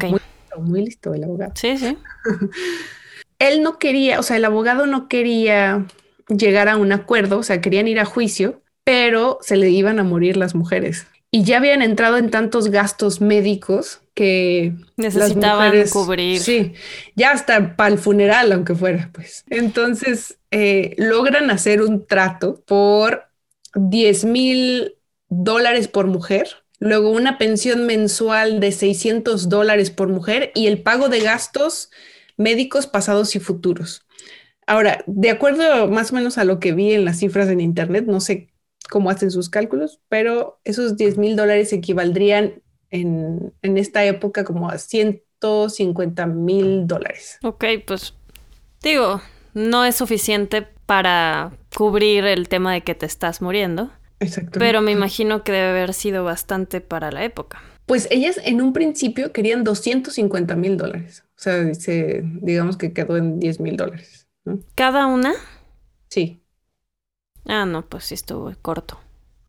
muy, 0.58 0.84
listo, 0.84 1.12
el 1.12 1.24
abogado. 1.24 1.52
Sí, 1.54 1.76
sí. 1.76 1.96
Él 3.38 3.62
no 3.62 3.78
quería, 3.78 4.18
o 4.18 4.22
sea, 4.22 4.38
el 4.38 4.44
abogado 4.46 4.86
no 4.86 5.08
quería 5.08 5.86
llegar 6.28 6.68
a 6.68 6.76
un 6.76 6.92
acuerdo, 6.92 7.38
o 7.38 7.42
sea, 7.42 7.60
querían 7.60 7.86
ir 7.86 8.00
a 8.00 8.06
juicio, 8.06 8.62
pero 8.82 9.38
se 9.42 9.56
le 9.56 9.68
iban 9.68 9.98
a 9.98 10.04
morir 10.04 10.38
las 10.38 10.54
mujeres 10.54 11.06
y 11.36 11.44
ya 11.44 11.58
habían 11.58 11.82
entrado 11.82 12.16
en 12.16 12.30
tantos 12.30 12.70
gastos 12.70 13.20
médicos 13.20 14.00
que 14.14 14.72
necesitaban 14.96 15.86
cubrir. 15.90 16.40
Sí, 16.40 16.72
ya 17.14 17.32
hasta 17.32 17.76
para 17.76 17.92
el 17.92 17.98
funeral, 17.98 18.52
aunque 18.52 18.74
fuera, 18.74 19.10
pues. 19.12 19.44
Entonces 19.50 20.38
eh, 20.50 20.94
logran 20.96 21.50
hacer 21.50 21.82
un 21.82 22.06
trato 22.06 22.62
por 22.66 23.24
10 23.74 24.24
mil 24.24 24.94
dólares 25.28 25.88
por 25.88 26.06
mujer, 26.06 26.48
luego 26.78 27.10
una 27.10 27.36
pensión 27.36 27.84
mensual 27.84 28.58
de 28.58 28.72
600 28.72 29.50
dólares 29.50 29.90
por 29.90 30.08
mujer 30.08 30.52
y 30.54 30.68
el 30.68 30.80
pago 30.80 31.10
de 31.10 31.20
gastos 31.20 31.90
médicos 32.38 32.86
pasados 32.86 33.36
y 33.36 33.40
futuros. 33.40 34.06
Ahora, 34.66 35.04
de 35.06 35.28
acuerdo 35.28 35.86
más 35.88 36.12
o 36.12 36.14
menos 36.14 36.38
a 36.38 36.44
lo 36.44 36.60
que 36.60 36.72
vi 36.72 36.94
en 36.94 37.04
las 37.04 37.18
cifras 37.18 37.50
en 37.50 37.60
internet, 37.60 38.06
no 38.06 38.22
sé 38.22 38.48
cómo 38.88 39.10
hacen 39.10 39.30
sus 39.30 39.48
cálculos, 39.48 40.00
pero 40.08 40.60
esos 40.64 40.96
10 40.96 41.18
mil 41.18 41.36
dólares 41.36 41.72
equivaldrían 41.72 42.62
en, 42.90 43.52
en, 43.62 43.78
esta 43.78 44.04
época 44.04 44.44
como 44.44 44.70
a 44.70 44.78
150 44.78 46.26
mil 46.26 46.86
dólares. 46.86 47.38
Ok, 47.42 47.64
pues 47.86 48.14
digo, 48.82 49.20
no 49.54 49.84
es 49.84 49.96
suficiente 49.96 50.66
para 50.86 51.52
cubrir 51.76 52.24
el 52.24 52.48
tema 52.48 52.72
de 52.72 52.82
que 52.82 52.94
te 52.94 53.06
estás 53.06 53.42
muriendo. 53.42 53.90
Exacto. 54.20 54.58
Pero 54.58 54.80
me 54.80 54.92
imagino 54.92 55.44
que 55.44 55.52
debe 55.52 55.70
haber 55.70 55.94
sido 55.94 56.24
bastante 56.24 56.80
para 56.80 57.10
la 57.10 57.24
época. 57.24 57.60
Pues 57.86 58.08
ellas 58.10 58.40
en 58.44 58.60
un 58.60 58.72
principio 58.72 59.32
querían 59.32 59.62
250 59.62 60.56
mil 60.56 60.76
dólares. 60.76 61.24
O 61.36 61.38
sea, 61.38 61.62
dice, 61.62 62.22
digamos 62.24 62.76
que 62.76 62.92
quedó 62.92 63.16
en 63.16 63.38
10 63.38 63.60
mil 63.60 63.76
dólares. 63.76 64.26
¿Cada 64.74 65.06
una? 65.06 65.34
Sí. 66.08 66.42
Ah, 67.46 67.66
no, 67.66 67.86
pues 67.86 68.04
sí 68.04 68.14
estuvo 68.14 68.52
corto. 68.62 68.98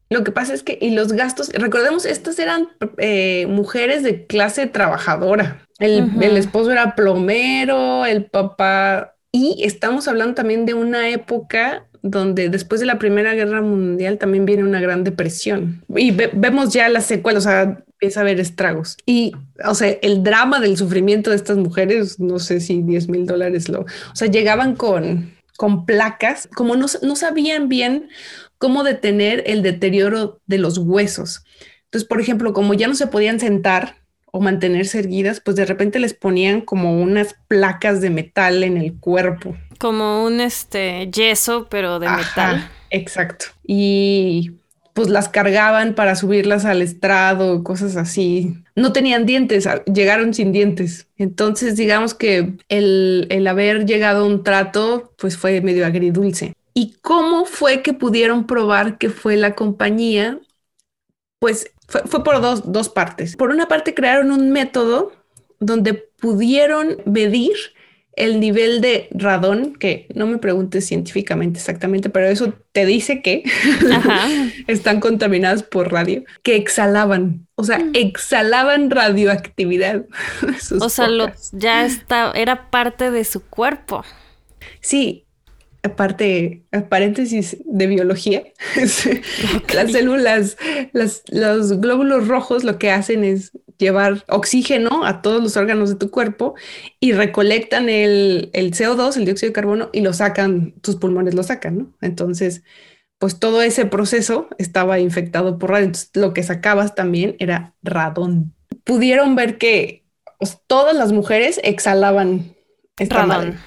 Lo 0.09 0.23
que 0.23 0.31
pasa 0.31 0.53
es 0.53 0.63
que, 0.63 0.77
y 0.79 0.91
los 0.91 1.11
gastos, 1.11 1.49
recordemos, 1.49 2.05
estas 2.05 2.39
eran 2.39 2.69
eh, 2.97 3.45
mujeres 3.47 4.03
de 4.03 4.25
clase 4.25 4.67
trabajadora. 4.67 5.67
El, 5.79 6.11
el, 6.21 6.37
esposo 6.37 6.71
era 6.71 6.95
plomero, 6.95 8.05
el 8.05 8.25
papá, 8.25 9.15
y 9.31 9.61
estamos 9.63 10.07
hablando 10.07 10.35
también 10.35 10.65
de 10.65 10.73
una 10.73 11.09
época 11.09 11.85
donde 12.01 12.49
después 12.49 12.79
de 12.79 12.87
la 12.87 12.99
Primera 12.99 13.33
Guerra 13.33 13.61
Mundial 13.61 14.17
también 14.17 14.45
viene 14.45 14.63
una 14.63 14.79
gran 14.79 15.03
depresión. 15.03 15.83
Y 15.95 16.11
vemos 16.11 16.73
ya 16.73 16.89
las 16.89 17.05
secuelas, 17.05 17.45
o 17.45 17.49
sea, 17.49 17.83
empieza 17.99 18.19
a 18.19 18.23
haber 18.23 18.39
estragos. 18.39 18.97
Y, 19.05 19.33
o 19.65 19.75
sea, 19.75 19.89
el 20.01 20.23
drama 20.23 20.59
del 20.59 20.77
sufrimiento 20.77 21.31
de 21.31 21.35
estas 21.35 21.57
mujeres, 21.57 22.19
no 22.19 22.39
sé 22.39 22.59
si 22.61 22.81
10 22.81 23.09
mil 23.09 23.25
dólares 23.25 23.69
lo, 23.69 23.81
o 23.81 24.15
sea, 24.15 24.27
llegaban 24.27 24.75
con 24.75 25.31
con 25.57 25.85
placas, 25.85 26.47
como 26.55 26.75
no, 26.75 26.87
sabían 26.87 27.67
bien 27.67 28.09
cómo 28.57 28.83
detener 28.83 29.43
el 29.47 29.63
deterioro 29.63 30.39
de 30.45 30.59
los 30.59 30.77
huesos. 30.77 31.43
Entonces, 31.85 32.07
por 32.07 32.21
ejemplo, 32.21 32.53
como 32.53 32.73
ya 32.73 32.87
no 32.87 32.95
se 32.95 33.07
podían 33.07 33.39
sentar 33.39 33.97
o 34.31 34.39
mantenerse 34.39 34.99
erguidas, 34.99 35.41
pues 35.43 35.55
de 35.55 35.65
repente 35.65 35.99
les 35.99 36.13
ponían 36.13 36.61
como 36.61 37.01
unas 37.01 37.35
placas 37.47 38.01
de 38.01 38.09
metal 38.11 38.63
en 38.63 38.77
el 38.77 38.99
cuerpo. 38.99 39.57
Como 39.79 40.23
un 40.23 40.41
este 40.41 41.09
yeso, 41.11 41.67
pero 41.69 41.99
de 41.99 42.09
metal. 42.09 42.69
Exacto. 42.89 43.47
Y 43.65 44.51
pues 44.97 45.09
las 45.09 45.29
cargaban 45.29 45.93
para 45.93 46.15
subirlas 46.15 46.65
al 46.65 46.81
estrado, 46.81 47.63
cosas 47.63 47.95
así. 47.97 48.55
No 48.73 48.93
tenían 48.93 49.27
dientes, 49.27 49.69
llegaron 49.85 50.33
sin 50.33 50.51
dientes. 50.51 51.05
Entonces, 51.17 51.75
digamos 51.75 52.15
que 52.15 52.53
el, 52.67 53.27
el 53.29 53.45
haber 53.45 53.85
llegado 53.85 54.23
a 54.23 54.27
un 54.27 54.43
trato, 54.43 55.13
pues 55.19 55.37
fue 55.37 55.61
medio 55.61 55.85
agridulce. 55.85 56.55
¿Y 56.73 56.95
cómo 57.01 57.45
fue 57.45 57.83
que 57.83 57.93
pudieron 57.93 58.47
probar 58.47 58.97
que 58.97 59.11
fue 59.11 59.37
la 59.37 59.53
compañía? 59.53 60.39
Pues 61.37 61.69
fue, 61.87 62.01
fue 62.05 62.23
por 62.23 62.41
dos, 62.41 62.71
dos 62.71 62.89
partes. 62.89 63.35
Por 63.35 63.51
una 63.51 63.67
parte, 63.67 63.93
crearon 63.93 64.31
un 64.31 64.49
método 64.49 65.11
donde 65.59 65.93
pudieron 65.93 66.97
medir 67.05 67.53
el 68.17 68.39
nivel 68.39 68.81
de 68.81 69.07
radón, 69.11 69.75
que 69.75 70.07
no 70.13 70.25
me 70.25 70.39
preguntes 70.39 70.85
científicamente 70.85 71.59
exactamente, 71.59 72.09
pero 72.09 72.27
eso 72.27 72.53
te 72.71 72.85
dice 72.85 73.21
que 73.21 73.43
están 74.67 74.99
contaminadas 74.99 75.63
por 75.63 75.91
radio, 75.91 76.23
que 76.41 76.55
exhalaban, 76.55 77.47
o 77.55 77.63
sea, 77.63 77.77
mm. 77.77 77.91
exhalaban 77.93 78.89
radioactividad. 78.89 80.05
o 80.81 80.89
sea, 80.89 81.07
ya 81.51 81.85
está, 81.85 82.31
era 82.31 82.69
parte 82.71 83.11
de 83.11 83.23
su 83.23 83.41
cuerpo. 83.45 84.03
Sí, 84.81 85.27
aparte, 85.83 86.63
paréntesis 86.89 87.57
de 87.65 87.85
biología, 87.85 88.43
las 89.73 89.91
células, 89.91 90.57
los 90.91 91.79
glóbulos 91.79 92.27
rojos 92.27 92.63
lo 92.63 92.79
que 92.79 92.89
hacen 92.89 93.23
es 93.23 93.51
llevar 93.77 94.23
oxígeno 94.27 95.05
a 95.05 95.21
todos 95.21 95.41
los 95.41 95.57
órganos 95.57 95.89
de 95.89 95.95
tu 95.95 96.09
cuerpo 96.09 96.55
y 96.99 97.13
recolectan 97.13 97.89
el, 97.89 98.51
CO2, 98.53 99.17
el 99.17 99.25
dióxido 99.25 99.49
de 99.49 99.53
carbono, 99.53 99.89
y 99.93 100.01
lo 100.01 100.13
sacan, 100.13 100.73
tus 100.81 100.95
pulmones 100.95 101.33
lo 101.33 101.43
sacan, 101.43 101.77
¿no? 101.77 101.93
Entonces, 102.01 102.63
pues 103.19 103.39
todo 103.39 103.61
ese 103.61 103.85
proceso 103.85 104.47
estaba 104.57 104.99
infectado 104.99 105.57
por 105.57 105.71
radio. 105.71 105.85
Entonces, 105.85 106.11
lo 106.13 106.33
que 106.33 106.43
sacabas 106.43 106.95
también 106.95 107.35
era 107.39 107.73
radón. 107.81 108.53
Pudieron 108.83 109.35
ver 109.35 109.57
que 109.57 110.03
pues, 110.39 110.59
todas 110.67 110.95
las 110.95 111.11
mujeres 111.11 111.59
exhalaban 111.63 112.55
esta 112.97 113.25
radón. 113.25 113.59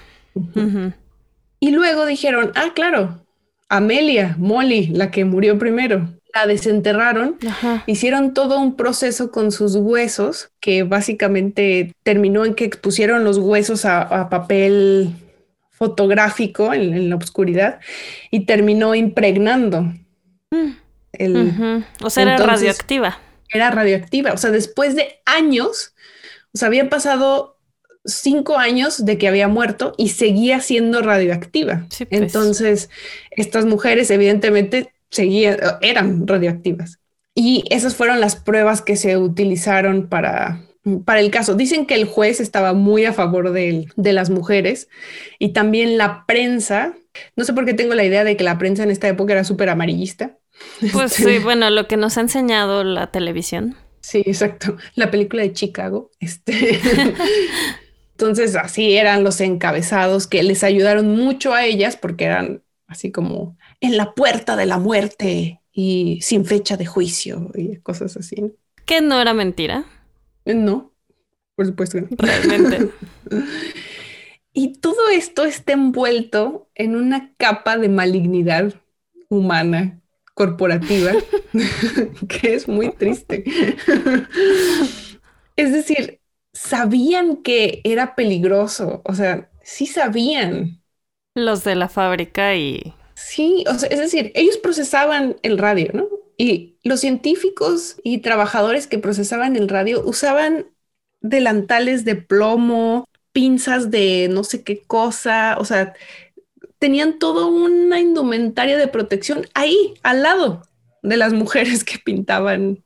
Y 1.58 1.72
luego 1.72 2.06
dijeron, 2.06 2.52
ah, 2.54 2.72
claro, 2.74 3.26
Amelia, 3.68 4.36
Molly, 4.38 4.88
la 4.88 5.10
que 5.10 5.24
murió 5.24 5.58
primero, 5.58 6.08
la 6.34 6.46
desenterraron, 6.46 7.38
hicieron 7.86 8.34
todo 8.34 8.58
un 8.58 8.76
proceso 8.76 9.30
con 9.30 9.52
sus 9.52 9.76
huesos 9.76 10.50
que 10.60 10.82
básicamente 10.82 11.94
terminó 12.02 12.44
en 12.44 12.54
que 12.54 12.64
expusieron 12.64 13.24
los 13.24 13.38
huesos 13.38 13.84
a, 13.84 14.28
papel 14.28 15.12
fotográfico 15.70 16.72
en, 16.74 17.08
la 17.08 17.16
oscuridad 17.16 17.80
y 18.30 18.46
terminó 18.46 18.94
impregnando. 18.94 19.82
Mm. 20.50 20.70
El, 21.12 21.84
O 22.02 22.10
sea, 22.10 22.22
era 22.22 22.36
radioactiva. 22.36 23.18
Era 23.52 23.70
radioactiva. 23.70 24.32
O 24.32 24.36
sea, 24.36 24.50
después 24.50 24.94
de 24.94 25.20
años, 25.26 25.94
o 26.54 26.58
sea, 26.58 26.68
habían 26.68 26.88
pasado 26.88 27.56
cinco 28.04 28.58
años 28.58 29.04
de 29.04 29.18
que 29.18 29.28
había 29.28 29.48
muerto 29.48 29.94
y 29.98 30.10
seguía 30.10 30.60
siendo 30.60 31.02
radioactiva. 31.02 31.86
Pues. 31.88 32.08
Entonces, 32.10 32.90
estas 33.30 33.66
mujeres 33.66 34.10
evidentemente 34.10 34.92
seguían, 35.10 35.58
eran 35.80 36.26
radioactivas. 36.26 37.00
Y 37.34 37.64
esas 37.70 37.94
fueron 37.94 38.20
las 38.20 38.36
pruebas 38.36 38.82
que 38.82 38.96
se 38.96 39.16
utilizaron 39.16 40.08
para, 40.08 40.62
para 41.04 41.20
el 41.20 41.30
caso. 41.30 41.54
Dicen 41.54 41.86
que 41.86 41.94
el 41.94 42.04
juez 42.06 42.40
estaba 42.40 42.72
muy 42.72 43.04
a 43.04 43.12
favor 43.12 43.52
de, 43.52 43.86
de 43.96 44.12
las 44.12 44.30
mujeres 44.30 44.88
y 45.38 45.52
también 45.52 45.96
la 45.96 46.24
prensa. 46.26 46.94
No 47.36 47.44
sé 47.44 47.52
por 47.52 47.64
qué 47.64 47.74
tengo 47.74 47.94
la 47.94 48.04
idea 48.04 48.24
de 48.24 48.36
que 48.36 48.44
la 48.44 48.58
prensa 48.58 48.82
en 48.82 48.90
esta 48.90 49.08
época 49.08 49.32
era 49.32 49.44
súper 49.44 49.68
amarillista. 49.68 50.38
Pues 50.92 51.12
sí, 51.12 51.38
bueno, 51.38 51.70
lo 51.70 51.86
que 51.88 51.96
nos 51.96 52.18
ha 52.18 52.22
enseñado 52.22 52.84
la 52.84 53.10
televisión. 53.10 53.76
Sí, 54.00 54.22
exacto. 54.26 54.76
La 54.94 55.10
película 55.10 55.42
de 55.42 55.52
Chicago. 55.52 56.10
Este. 56.20 56.80
Entonces, 58.12 58.56
así 58.56 58.96
eran 58.96 59.24
los 59.24 59.40
encabezados 59.40 60.26
que 60.26 60.42
les 60.42 60.62
ayudaron 60.62 61.08
mucho 61.16 61.54
a 61.54 61.64
ellas 61.64 61.96
porque 61.96 62.26
eran 62.26 62.62
así 62.86 63.10
como 63.10 63.56
en 63.80 63.96
la 63.96 64.14
puerta 64.14 64.56
de 64.56 64.66
la 64.66 64.78
muerte 64.78 65.60
y 65.72 66.20
sin 66.22 66.44
fecha 66.44 66.76
de 66.76 66.86
juicio 66.86 67.50
y 67.54 67.76
cosas 67.76 68.16
así. 68.16 68.36
Que 68.84 69.00
no 69.00 69.20
era 69.20 69.34
mentira. 69.34 69.84
No, 70.44 70.92
por 71.54 71.66
supuesto 71.66 71.98
que 71.98 72.02
no. 72.02 72.08
Realmente. 72.18 72.90
y 74.52 74.78
todo 74.78 75.08
esto 75.10 75.44
está 75.44 75.72
envuelto 75.72 76.68
en 76.74 76.96
una 76.96 77.34
capa 77.36 77.78
de 77.78 77.88
malignidad 77.88 78.74
humana 79.28 80.00
corporativa 80.34 81.12
que 82.28 82.54
es 82.54 82.68
muy 82.68 82.90
triste. 82.92 83.44
es 85.56 85.72
decir, 85.72 86.20
sabían 86.52 87.38
que 87.38 87.80
era 87.84 88.14
peligroso, 88.14 89.02
o 89.04 89.14
sea, 89.14 89.50
sí 89.62 89.86
sabían. 89.86 90.82
Los 91.34 91.64
de 91.64 91.76
la 91.76 91.88
fábrica 91.88 92.56
y 92.56 92.94
Sí, 93.26 93.64
o 93.68 93.78
sea, 93.78 93.88
es 93.90 93.98
decir, 93.98 94.32
ellos 94.34 94.56
procesaban 94.56 95.36
el 95.42 95.58
radio, 95.58 95.90
¿no? 95.92 96.08
Y 96.36 96.78
los 96.82 97.00
científicos 97.00 97.96
y 98.02 98.18
trabajadores 98.18 98.86
que 98.86 98.98
procesaban 98.98 99.56
el 99.56 99.68
radio 99.68 100.02
usaban 100.04 100.66
delantales 101.20 102.04
de 102.04 102.16
plomo, 102.16 103.06
pinzas 103.32 103.90
de 103.90 104.28
no 104.30 104.42
sé 104.42 104.62
qué 104.64 104.80
cosa, 104.82 105.56
o 105.58 105.64
sea, 105.64 105.92
tenían 106.78 107.18
toda 107.18 107.46
una 107.46 108.00
indumentaria 108.00 108.78
de 108.78 108.88
protección 108.88 109.46
ahí, 109.54 109.94
al 110.02 110.22
lado 110.22 110.62
de 111.02 111.16
las 111.18 111.32
mujeres 111.34 111.84
que 111.84 111.98
pintaban 111.98 112.82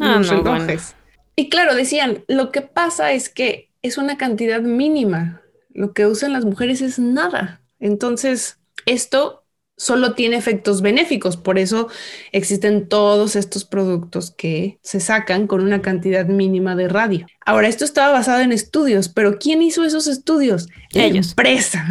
ah, 0.00 0.16
los 0.18 0.28
relojes. 0.28 0.96
Y 1.36 1.48
claro, 1.48 1.74
decían, 1.74 2.24
lo 2.26 2.50
que 2.50 2.62
pasa 2.62 3.12
es 3.12 3.28
que 3.28 3.70
es 3.80 3.96
una 3.96 4.18
cantidad 4.18 4.60
mínima, 4.60 5.40
lo 5.70 5.92
que 5.92 6.06
usan 6.06 6.32
las 6.32 6.44
mujeres 6.44 6.82
es 6.82 6.98
nada. 6.98 7.62
Entonces, 7.78 8.58
esto 8.86 9.41
solo 9.82 10.14
tiene 10.14 10.36
efectos 10.36 10.80
benéficos. 10.80 11.36
Por 11.36 11.58
eso 11.58 11.88
existen 12.30 12.88
todos 12.88 13.34
estos 13.34 13.64
productos 13.64 14.30
que 14.30 14.78
se 14.80 15.00
sacan 15.00 15.48
con 15.48 15.60
una 15.60 15.82
cantidad 15.82 16.24
mínima 16.26 16.76
de 16.76 16.88
radio. 16.88 17.26
Ahora, 17.44 17.66
esto 17.66 17.84
estaba 17.84 18.12
basado 18.12 18.42
en 18.42 18.52
estudios, 18.52 19.08
pero 19.08 19.38
¿quién 19.40 19.60
hizo 19.60 19.84
esos 19.84 20.06
estudios? 20.06 20.68
Ellos. 20.94 21.30
empresa. 21.30 21.84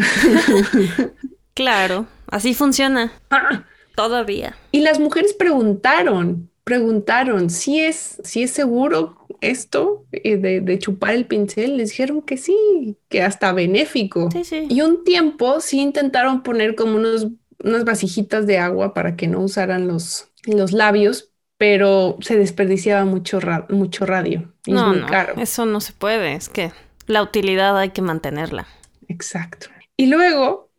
claro, 1.53 2.07
así 2.27 2.53
funciona. 2.53 3.11
Ah. 3.29 3.65
Todavía. 3.95 4.55
Y 4.71 4.79
las 4.79 5.01
mujeres 5.01 5.33
preguntaron, 5.33 6.49
preguntaron 6.63 7.49
si 7.49 7.81
es, 7.81 8.21
si 8.23 8.41
es 8.43 8.51
seguro 8.51 9.17
esto 9.41 10.05
eh, 10.13 10.37
de, 10.37 10.61
de, 10.61 10.79
chupar 10.79 11.13
el 11.13 11.25
pincel, 11.25 11.75
les 11.75 11.89
dijeron 11.89 12.21
que 12.21 12.37
sí, 12.37 12.95
que 13.09 13.21
hasta 13.21 13.51
benéfico. 13.51 14.31
Sí, 14.31 14.45
sí. 14.45 14.65
Y 14.69 14.79
un 14.81 15.03
tiempo 15.03 15.59
sí 15.59 15.81
intentaron 15.81 16.41
poner 16.41 16.75
como 16.75 16.95
unos 16.95 17.27
unas 17.63 17.85
vasijitas 17.85 18.47
de 18.47 18.57
agua 18.57 18.93
para 18.93 19.15
que 19.15 19.27
no 19.27 19.39
usaran 19.41 19.87
los, 19.87 20.29
los 20.45 20.71
labios, 20.71 21.31
pero 21.57 22.17
se 22.21 22.37
desperdiciaba 22.37 23.05
mucho, 23.05 23.39
mucho 23.69 24.05
radio. 24.05 24.53
no, 24.67 24.93
no, 24.93 25.07
Eso 25.37 25.65
no 25.65 25.79
se 25.79 25.93
puede, 25.93 26.33
es 26.33 26.49
que 26.49 26.71
la 27.07 27.21
utilidad 27.21 27.77
hay 27.77 27.89
que 27.89 28.01
mantenerla. 28.01 28.67
Exacto. 29.07 29.67
Y 29.97 30.07
luego, 30.07 30.71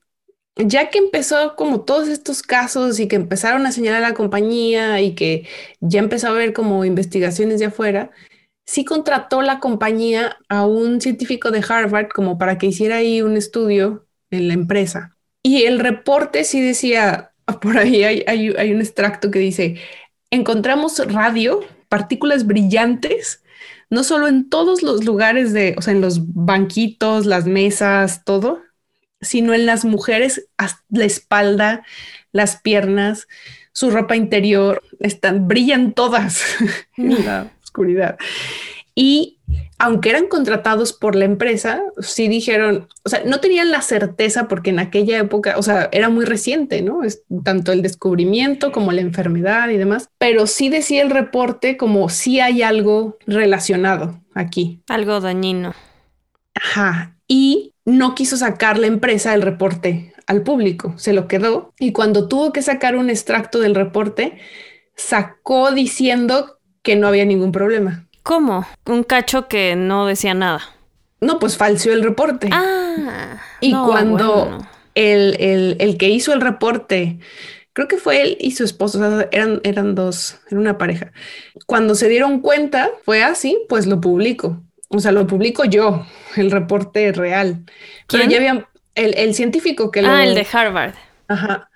ya 0.57 0.91
que 0.91 0.99
empezó 0.99 1.55
como 1.57 1.83
todos 1.83 2.09
estos 2.09 2.43
casos 2.43 2.99
y 2.99 3.09
que 3.09 3.17
empezaron 3.17 3.67
a 3.67 3.73
señalar 3.73 4.03
a 4.03 4.09
la 4.09 4.15
compañía 4.15 5.01
y 5.01 5.15
que 5.15 5.47
ya 5.81 6.01
empezó 6.01 6.29
a 6.29 6.31
haber 6.31 6.53
como 6.53 6.85
investigaciones 6.85 7.61
de 7.61 7.67
afuera, 7.67 8.11
sí 8.67 8.85
contrató 8.85 9.43
la 9.43 9.61
compañía 9.61 10.39
a 10.49 10.67
un 10.67 11.01
científico 11.01 11.51
de 11.51 11.65
Harvard 11.69 12.09
como 12.09 12.39
para 12.39 12.59
que 12.59 12.67
hiciera 12.67 12.97
ahí 12.97 13.23
un 13.23 13.37
estudio 13.37 14.07
en 14.31 14.49
la 14.49 14.55
empresa. 14.55 15.17
Y 15.43 15.65
el 15.65 15.79
reporte 15.79 16.45
sí 16.45 16.61
decía, 16.61 17.33
por 17.61 17.79
ahí 17.79 18.05
hay, 18.05 18.51
un 18.51 18.81
extracto 18.81 19.31
que 19.31 19.39
dice, 19.39 19.77
encontramos 20.31 20.99
radio, 21.13 21.61
partículas 21.89 22.47
brillantes, 22.47 23.43
no 23.91 24.05
solo 24.05 24.27
en 24.27 24.49
todos 24.49 24.83
los 24.83 25.05
lugares 25.05 25.53
de, 25.53 25.75
o 25.77 25.83
sea, 25.83 25.93
en 25.93 26.01
los 26.01 26.33
banquitos, 26.35 27.27
las 27.27 27.45
mesas, 27.45 28.25
todo, 28.25 28.63
sino 29.21 29.53
en 29.55 29.67
las 29.67 29.85
mujeres, 29.85 30.49
la 30.89 31.05
espalda, 31.05 31.85
las 32.33 32.61
piernas, 32.61 33.29
su 33.73 33.91
ropa 33.91 34.17
interior, 34.17 34.83
están, 35.01 35.47
brillan 35.47 35.93
todas 35.93 36.43
en 36.97 37.25
la 37.25 37.51
oscuridad. 37.63 38.19
Y 38.95 39.39
aunque 39.79 40.11
eran 40.11 40.29
contratados 40.29 40.93
por 40.93 41.17
la 41.17 41.25
empresa, 41.25 41.83
sí 41.99 42.29
dijeron, 42.29 42.89
o 43.05 43.09
sea, 43.09 43.23
no 43.25 43.41
tenían 43.41 43.71
la 43.71 43.83
certeza 43.83 44.47
porque 44.47 44.71
en 44.71 44.79
aquella 44.79 45.19
época, 45.19 45.55
o 45.57 45.63
sea, 45.63 45.89
era 45.93 46.09
muy 46.09 46.25
reciente, 46.25 46.83
¿no? 46.83 47.03
Es 47.03 47.23
tanto 47.45 47.73
el 47.73 47.83
descubrimiento 47.83 48.71
como 48.71 48.93
la 48.93 49.01
enfermedad 49.01 49.69
y 49.71 49.77
demás, 49.77 50.09
pero 50.19 50.47
sí 50.47 50.69
decía 50.69 51.03
el 51.03 51.11
reporte 51.11 51.77
como 51.77 52.09
si 52.09 52.39
hay 52.39 52.63
algo 52.63 53.19
relacionado 53.27 54.21
aquí. 54.35 54.81
Algo 54.89 55.21
dañino. 55.21 55.75
Ajá. 56.55 57.17
Y 57.27 57.73
no 57.85 58.15
quiso 58.15 58.37
sacar 58.37 58.79
la 58.79 58.87
empresa 58.87 59.35
el 59.35 59.43
reporte 59.43 60.13
al 60.27 60.43
público, 60.43 60.95
se 60.97 61.13
lo 61.13 61.27
quedó. 61.27 61.73
Y 61.79 61.93
cuando 61.93 62.29
tuvo 62.29 62.53
que 62.53 62.63
sacar 62.63 62.97
un 62.97 63.11
extracto 63.11 63.59
del 63.59 63.75
reporte, 63.75 64.39
sacó 64.95 65.73
diciendo 65.73 66.59
que 66.83 66.97
no 66.97 67.09
había 67.09 67.25
ningún 67.25 67.53
problema. 67.53 68.07
¿Cómo? 68.23 68.67
Un 68.87 69.03
cacho 69.03 69.49
que 69.49 69.77
no 69.77 70.07
decía 70.07 70.35
nada. 70.35 70.61
No, 71.21 71.39
pues 71.39 71.57
falseó 71.57 71.93
el 71.93 72.03
reporte. 72.03 72.49
Ah. 72.53 73.41
Y 73.61 73.73
cuando 73.73 74.59
el, 74.95 75.77
el, 75.79 75.97
que 75.97 76.09
hizo 76.09 76.33
el 76.33 76.41
reporte, 76.41 77.19
creo 77.73 77.89
que 77.89 77.97
fue 77.97 78.23
él 78.23 78.37
y 78.41 78.53
su 78.53 78.65
esposo, 78.65 78.99
o 78.99 79.01
sea, 79.01 79.29
eran, 79.31 79.61
eran 79.65 79.95
dos, 79.95 80.41
era 80.51 80.61
una 80.61 80.79
pareja. 80.79 81.13
Cuando 81.67 81.95
se 81.95 82.09
dieron 82.09 82.41
cuenta, 82.41 82.91
fue 83.05 83.23
así, 83.23 83.59
pues 83.69 83.87
lo 83.87 84.01
publico. 84.01 84.63
O 84.89 84.99
sea, 84.99 85.13
lo 85.13 85.27
publico 85.27 85.65
yo, 85.65 86.05
el 86.37 86.51
reporte 86.51 87.13
real. 87.13 87.65
Pero 88.09 88.29
ya 88.29 88.39
habían, 88.39 88.67
el, 88.95 89.15
el 89.17 89.35
científico 89.35 89.91
que 89.91 90.03
lo... 90.03 90.11
Ah, 90.11 90.25
el 90.25 90.35
de 90.35 90.47
Harvard. 90.53 90.95
Ajá. 91.29 91.71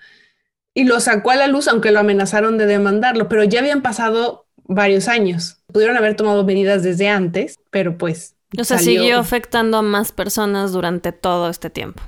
Y 0.74 0.84
lo 0.84 1.00
sacó 1.00 1.30
a 1.30 1.36
la 1.36 1.46
luz, 1.46 1.68
aunque 1.68 1.92
lo 1.92 2.00
amenazaron 2.00 2.58
de 2.58 2.66
demandarlo, 2.66 3.28
pero 3.28 3.44
ya 3.44 3.60
habían 3.60 3.80
pasado 3.80 4.46
varios 4.64 5.08
años. 5.08 5.55
Pudieron 5.72 5.96
haber 5.96 6.16
tomado 6.16 6.44
medidas 6.44 6.82
desde 6.82 7.08
antes, 7.08 7.58
pero 7.70 7.98
pues... 7.98 8.34
O 8.58 8.64
sea, 8.64 8.78
siguió 8.78 9.18
afectando 9.18 9.78
a 9.78 9.82
más 9.82 10.12
personas 10.12 10.72
durante 10.72 11.12
todo 11.12 11.50
este 11.50 11.68
tiempo. 11.68 12.02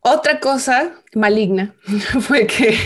Otra 0.00 0.38
cosa 0.38 0.92
maligna 1.14 1.74
fue 2.20 2.46
que, 2.46 2.76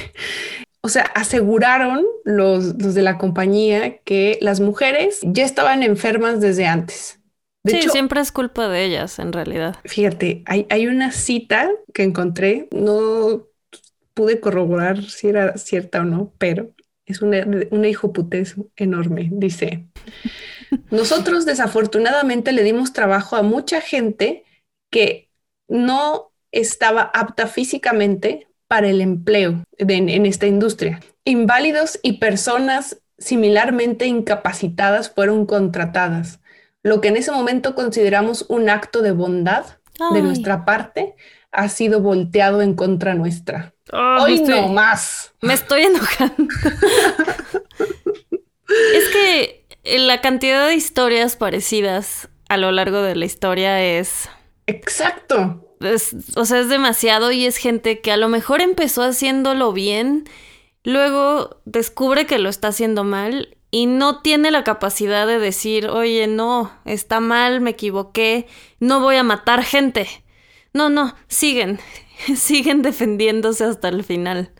o 0.80 0.88
sea, 0.88 1.02
aseguraron 1.02 2.06
los, 2.24 2.80
los, 2.80 2.94
de 2.94 3.02
la 3.02 3.18
compañía 3.18 3.98
que 3.98 4.38
las 4.40 4.60
mujeres 4.60 5.18
ya 5.24 5.44
estaban 5.44 5.82
enfermas 5.82 6.40
desde 6.40 6.66
antes. 6.66 7.18
sí, 7.64 7.82
siempre 7.90 8.20
es 8.20 8.30
culpa 8.30 8.68
de 8.68 8.84
ellas, 8.84 9.18
en 9.18 9.32
realidad. 9.32 9.76
Fíjate, 9.84 10.44
hay, 10.46 10.66
hay 10.70 10.86
una 10.86 11.10
cita 11.10 11.68
que 11.92 12.04
encontré, 12.04 12.68
no 12.70 13.48
pude 14.14 14.40
corroborar 14.40 15.02
si 15.02 15.28
era 15.28 15.56
cierta 15.58 16.00
o 16.00 16.04
no, 16.04 16.32
pero 16.38 16.70
es 17.08 17.22
una, 17.22 17.46
una 17.70 17.88
hijoputez 17.88 18.56
enorme. 18.76 19.28
Dice, 19.32 19.86
nosotros 20.90 21.44
desafortunadamente 21.44 22.52
le 22.52 22.62
dimos 22.62 22.92
trabajo 22.92 23.36
a 23.36 23.42
mucha 23.42 23.80
gente 23.80 24.44
que 24.90 25.30
no 25.68 26.32
estaba 26.52 27.02
apta 27.02 27.46
físicamente 27.46 28.48
para 28.66 28.88
el 28.88 29.00
empleo 29.00 29.64
en 29.78 30.26
esta 30.26 30.46
industria. 30.46 31.00
Inválidos 31.24 31.98
y 32.02 32.14
personas 32.14 32.98
similarmente 33.18 34.06
incapacitadas 34.06 35.10
fueron 35.10 35.46
contratadas, 35.46 36.40
lo 36.82 37.00
que 37.00 37.08
en 37.08 37.16
ese 37.16 37.32
momento 37.32 37.74
consideramos 37.74 38.46
un 38.48 38.70
acto 38.70 39.02
de 39.02 39.12
bondad 39.12 39.66
de 40.12 40.22
nuestra 40.22 40.64
parte 40.64 41.16
ha 41.50 41.68
sido 41.68 42.00
volteado 42.00 42.62
en 42.62 42.74
contra 42.74 43.14
nuestra. 43.14 43.74
Hoy 43.92 44.40
no 44.42 44.68
más. 44.68 45.32
Me 45.40 45.54
estoy 45.54 45.82
enojando. 45.82 46.54
es 48.94 49.08
que 49.12 49.64
la 49.84 50.20
cantidad 50.20 50.66
de 50.66 50.74
historias 50.74 51.36
parecidas 51.36 52.28
a 52.48 52.56
lo 52.56 52.72
largo 52.72 53.02
de 53.02 53.16
la 53.16 53.24
historia 53.24 53.82
es... 53.82 54.28
Exacto. 54.66 55.64
o 56.36 56.44
sea, 56.44 56.60
es 56.60 56.68
demasiado 56.68 57.30
y 57.32 57.46
es 57.46 57.56
gente 57.56 58.00
que 58.00 58.12
a 58.12 58.16
lo 58.16 58.28
mejor 58.28 58.60
empezó 58.60 59.02
haciéndolo 59.02 59.72
bien, 59.72 60.28
luego 60.84 61.60
descubre 61.64 62.26
que 62.26 62.38
lo 62.38 62.50
está 62.50 62.68
haciendo 62.68 63.04
mal 63.04 63.56
y 63.70 63.86
no 63.86 64.20
tiene 64.20 64.50
la 64.50 64.64
capacidad 64.64 65.26
de 65.26 65.38
decir, 65.38 65.88
oye, 65.88 66.26
no, 66.26 66.72
está 66.84 67.20
mal, 67.20 67.60
me 67.60 67.70
equivoqué, 67.70 68.46
no 68.80 69.00
voy 69.00 69.16
a 69.16 69.22
matar 69.22 69.62
gente. 69.62 70.06
No, 70.72 70.90
no, 70.90 71.14
siguen, 71.28 71.80
siguen 72.36 72.82
defendiéndose 72.82 73.64
hasta 73.64 73.88
el 73.88 74.04
final. 74.04 74.50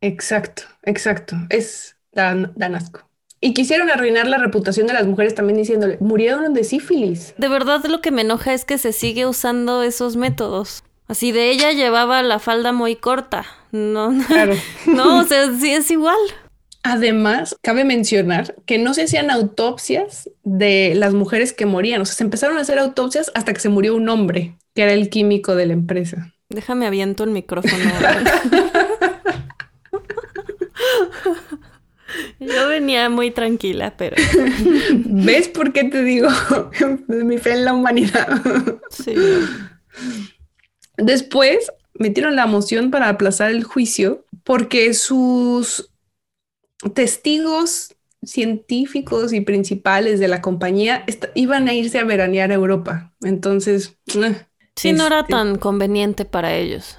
Exacto, 0.00 0.62
exacto. 0.82 1.36
Es 1.50 1.96
dan, 2.12 2.52
asco. 2.74 3.08
Y 3.40 3.54
quisieron 3.54 3.90
arruinar 3.90 4.26
la 4.28 4.38
reputación 4.38 4.86
de 4.86 4.92
las 4.92 5.06
mujeres 5.06 5.34
también 5.34 5.56
diciéndole, 5.56 5.96
murieron 6.00 6.54
de 6.54 6.62
sífilis. 6.62 7.34
De 7.38 7.48
verdad 7.48 7.84
lo 7.86 8.00
que 8.00 8.12
me 8.12 8.22
enoja 8.22 8.54
es 8.54 8.64
que 8.64 8.78
se 8.78 8.92
sigue 8.92 9.26
usando 9.26 9.82
esos 9.82 10.16
métodos. 10.16 10.84
Así 11.08 11.32
de 11.32 11.50
ella 11.50 11.72
llevaba 11.72 12.22
la 12.22 12.38
falda 12.38 12.72
muy 12.72 12.94
corta. 12.94 13.44
No, 13.72 14.12
claro. 14.28 14.54
no, 14.86 15.18
o 15.18 15.24
sea, 15.24 15.52
sí 15.58 15.72
es 15.72 15.90
igual. 15.90 16.16
Además, 16.84 17.56
cabe 17.62 17.84
mencionar 17.84 18.56
que 18.66 18.78
no 18.78 18.92
se 18.94 19.04
hacían 19.04 19.30
autopsias 19.30 20.30
de 20.42 20.94
las 20.96 21.14
mujeres 21.14 21.52
que 21.52 21.66
morían. 21.66 22.00
O 22.00 22.04
sea, 22.04 22.14
se 22.14 22.24
empezaron 22.24 22.58
a 22.58 22.62
hacer 22.62 22.78
autopsias 22.78 23.30
hasta 23.34 23.52
que 23.52 23.60
se 23.60 23.68
murió 23.68 23.94
un 23.94 24.08
hombre, 24.08 24.56
que 24.74 24.82
era 24.82 24.92
el 24.92 25.08
químico 25.08 25.54
de 25.54 25.66
la 25.66 25.72
empresa. 25.74 26.32
Déjame 26.52 26.86
aviento 26.86 27.24
el 27.24 27.30
micrófono. 27.30 27.82
Yo 32.40 32.68
venía 32.68 33.08
muy 33.08 33.30
tranquila, 33.30 33.96
pero... 33.96 34.16
¿Ves 35.04 35.48
por 35.48 35.72
qué 35.72 35.84
te 35.84 36.02
digo 36.02 36.28
mi 37.08 37.38
fe 37.38 37.52
en 37.52 37.64
la 37.64 37.72
humanidad? 37.72 38.28
Sí. 38.90 39.14
Después 40.96 41.72
metieron 41.94 42.36
la 42.36 42.46
moción 42.46 42.90
para 42.90 43.08
aplazar 43.08 43.50
el 43.50 43.64
juicio 43.64 44.26
porque 44.44 44.92
sus 44.92 45.90
testigos 46.94 47.94
científicos 48.22 49.32
y 49.32 49.40
principales 49.40 50.20
de 50.20 50.28
la 50.28 50.42
compañía 50.42 51.04
iban 51.34 51.68
a 51.68 51.74
irse 51.74 51.98
a 51.98 52.04
veranear 52.04 52.50
a 52.50 52.54
Europa. 52.54 53.14
Entonces... 53.22 53.96
Eh, 54.14 54.46
sí, 54.76 54.92
no 54.92 55.06
era 55.06 55.20
este 55.20 55.32
tan 55.32 55.58
conveniente 55.58 56.24
para 56.24 56.54
ellos. 56.54 56.98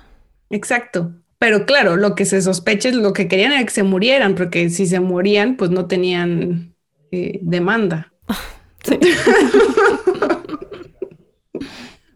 Exacto. 0.49 1.13
Pero 1.39 1.65
claro, 1.65 1.97
lo 1.97 2.15
que 2.15 2.25
se 2.25 2.41
sospecha 2.41 2.89
es 2.89 2.95
lo 2.95 3.11
que 3.11 3.27
querían 3.27 3.51
era 3.51 3.63
que 3.63 3.69
se 3.69 3.83
murieran, 3.83 4.35
porque 4.35 4.69
si 4.69 4.87
se 4.87 4.99
morían, 4.99 5.57
pues 5.57 5.71
no 5.71 5.87
tenían 5.87 6.75
eh, 7.11 7.39
demanda. 7.41 8.11
Sí. 8.85 8.99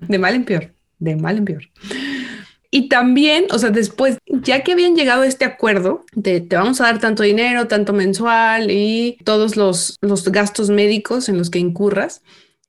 de 0.01 0.20
mal 0.20 0.36
en 0.36 0.43
peor, 0.43 0.74
de 0.99 1.16
mal 1.16 1.38
en 1.38 1.45
peor. 1.45 1.64
Y 2.70 2.89
también, 2.89 3.45
o 3.51 3.60
sea, 3.60 3.70
después, 3.70 4.18
ya 4.26 4.64
que 4.64 4.74
habían 4.74 4.95
llegado 4.95 5.22
a 5.22 5.28
este 5.28 5.45
acuerdo 5.45 6.03
de 6.14 6.41
te 6.41 6.58
vamos 6.58 6.82
a 6.82 6.86
dar 6.86 6.99
tanto 6.99 7.24
dinero, 7.24 7.68
tanto 7.68 7.93
mensual 7.93 8.70
y 8.70 9.18
todos 9.24 9.55
los, 9.55 9.97
los 10.01 10.30
gastos 10.30 10.70
médicos 10.70 11.30
en 11.30 11.38
los 11.38 11.49
que 11.49 11.60
incurras, 11.60 12.22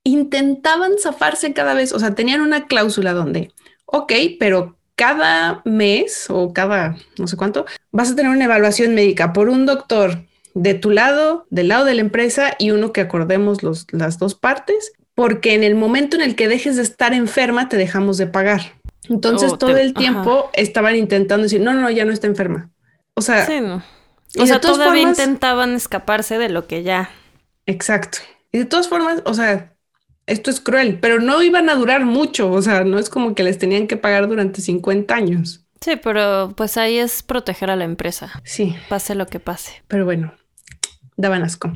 intentaban 0.05 0.93
zafarse 1.01 1.53
cada 1.53 1.75
vez, 1.75 1.93
o 1.93 1.99
sea, 1.99 2.15
tenían 2.15 2.41
una 2.41 2.67
cláusula 2.67 3.13
donde, 3.13 3.53
ok, 3.87 4.13
pero 4.39 4.77
cada 4.95 5.63
mes 5.65 6.27
o 6.29 6.53
cada 6.53 6.97
no 7.19 7.29
sé 7.29 7.37
cuánto, 7.37 7.67
vas 7.93 8.11
a 8.11 8.17
tener 8.17 8.33
una 8.33 8.47
evaluación 8.47 8.95
médica 8.95 9.33
por 9.33 9.49
un 9.49 9.65
doctor 9.65 10.25
de 10.55 10.75
tu 10.75 10.91
lado, 10.91 11.47
del 11.51 11.69
lado 11.69 11.85
de 11.85 11.95
la 11.95 12.01
empresa 12.01 12.55
y 12.59 12.73
uno 12.73 12.93
que 12.93 13.01
acordemos 13.01 13.63
los, 13.63 13.87
las 13.93 14.19
dos 14.19 14.35
partes, 14.35 14.93
porque 15.15 15.55
en 15.55 15.63
el 15.63 15.75
momento 15.75 16.17
en 16.17 16.23
el 16.23 16.35
que 16.35 16.49
dejes 16.49 16.77
de 16.77 16.83
estar 16.83 17.15
enferma, 17.15 17.69
te 17.69 17.77
dejamos 17.77 18.19
de 18.19 18.27
pagar. 18.27 18.73
Entonces 19.09 19.57
todo 19.57 19.77
el 19.77 19.95
tiempo 19.95 20.51
estaban 20.53 20.97
intentando 20.97 21.45
decir, 21.45 21.61
no, 21.61 21.75
no, 21.75 21.91
ya 21.91 22.05
no 22.05 22.13
está 22.13 22.27
enferma. 22.27 22.71
O 23.15 23.21
sea, 23.21 23.47
sí, 23.47 23.61
no. 23.61 23.83
o 24.39 24.47
sea 24.47 24.61
todavía 24.61 25.03
intentaban 25.03 25.75
escaparse 25.75 26.39
de 26.39 26.49
lo 26.49 26.67
que 26.67 26.83
ya. 26.83 27.11
Exacto. 27.67 28.19
Y 28.53 28.59
de 28.59 28.65
todas 28.65 28.89
formas, 28.89 29.23
o 29.25 29.35
sea, 29.35 29.75
esto 30.29 30.51
es 30.51 30.61
cruel, 30.61 30.99
pero 31.01 31.21
no 31.21 31.43
iban 31.43 31.69
a 31.69 31.75
durar 31.75 32.05
mucho, 32.05 32.51
o 32.51 32.63
sea, 32.63 32.85
no 32.85 32.99
es 32.99 33.09
como 33.09 33.35
que 33.35 33.43
les 33.43 33.59
tenían 33.59 33.87
que 33.87 33.97
pagar 33.97 34.29
durante 34.29 34.61
50 34.61 35.15
años. 35.15 35.65
Sí, 35.81 35.93
pero 36.03 36.53
pues 36.57 36.77
ahí 36.77 36.99
es 36.99 37.23
proteger 37.23 37.71
a 37.71 37.77
la 37.77 37.85
empresa. 37.85 38.41
Sí. 38.45 38.77
Pase 38.89 39.15
lo 39.15 39.27
que 39.27 39.41
pase. 39.41 39.83
Pero 39.89 40.05
bueno, 40.05 40.35
daban 41.17 41.43
asco. 41.43 41.73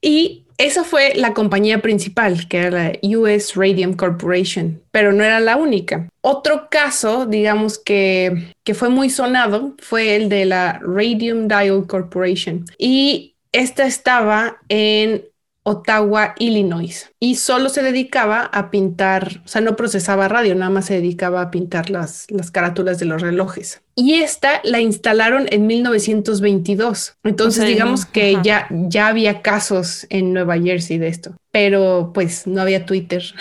Y 0.00 0.46
esa 0.58 0.84
fue 0.84 1.14
la 1.16 1.34
compañía 1.34 1.82
principal, 1.82 2.48
que 2.48 2.58
era 2.58 2.70
la 2.70 2.92
US 3.02 3.54
Radium 3.56 3.94
Corporation, 3.94 4.80
pero 4.90 5.12
no 5.12 5.22
era 5.22 5.40
la 5.40 5.56
única. 5.56 6.08
Otro 6.22 6.68
caso, 6.70 7.26
digamos 7.26 7.78
que, 7.78 8.52
que 8.64 8.74
fue 8.74 8.88
muy 8.88 9.10
sonado, 9.10 9.74
fue 9.78 10.16
el 10.16 10.28
de 10.28 10.46
la 10.46 10.80
Radium 10.82 11.46
Dial 11.48 11.86
Corporation. 11.86 12.64
Y 12.78 13.36
esta 13.52 13.86
estaba 13.86 14.58
en 14.68 15.24
Ottawa, 15.68 16.36
Illinois, 16.38 17.10
y 17.18 17.34
solo 17.34 17.70
se 17.70 17.82
dedicaba 17.82 18.44
a 18.44 18.70
pintar, 18.70 19.42
o 19.44 19.48
sea, 19.48 19.60
no 19.60 19.74
procesaba 19.74 20.28
radio, 20.28 20.54
nada 20.54 20.70
más 20.70 20.86
se 20.86 20.94
dedicaba 20.94 21.42
a 21.42 21.50
pintar 21.50 21.90
las, 21.90 22.30
las 22.30 22.52
carátulas 22.52 23.00
de 23.00 23.06
los 23.06 23.20
relojes. 23.20 23.82
Y 23.96 24.14
esta 24.14 24.60
la 24.62 24.78
instalaron 24.78 25.46
en 25.50 25.66
1922. 25.66 27.16
Entonces, 27.24 27.66
digamos 27.66 28.06
que 28.06 28.38
ya, 28.44 28.68
ya 28.70 29.08
había 29.08 29.42
casos 29.42 30.06
en 30.08 30.32
Nueva 30.32 30.56
Jersey 30.56 30.98
de 30.98 31.08
esto, 31.08 31.34
pero 31.50 32.12
pues 32.14 32.46
no 32.46 32.62
había 32.62 32.86
Twitter. 32.86 33.24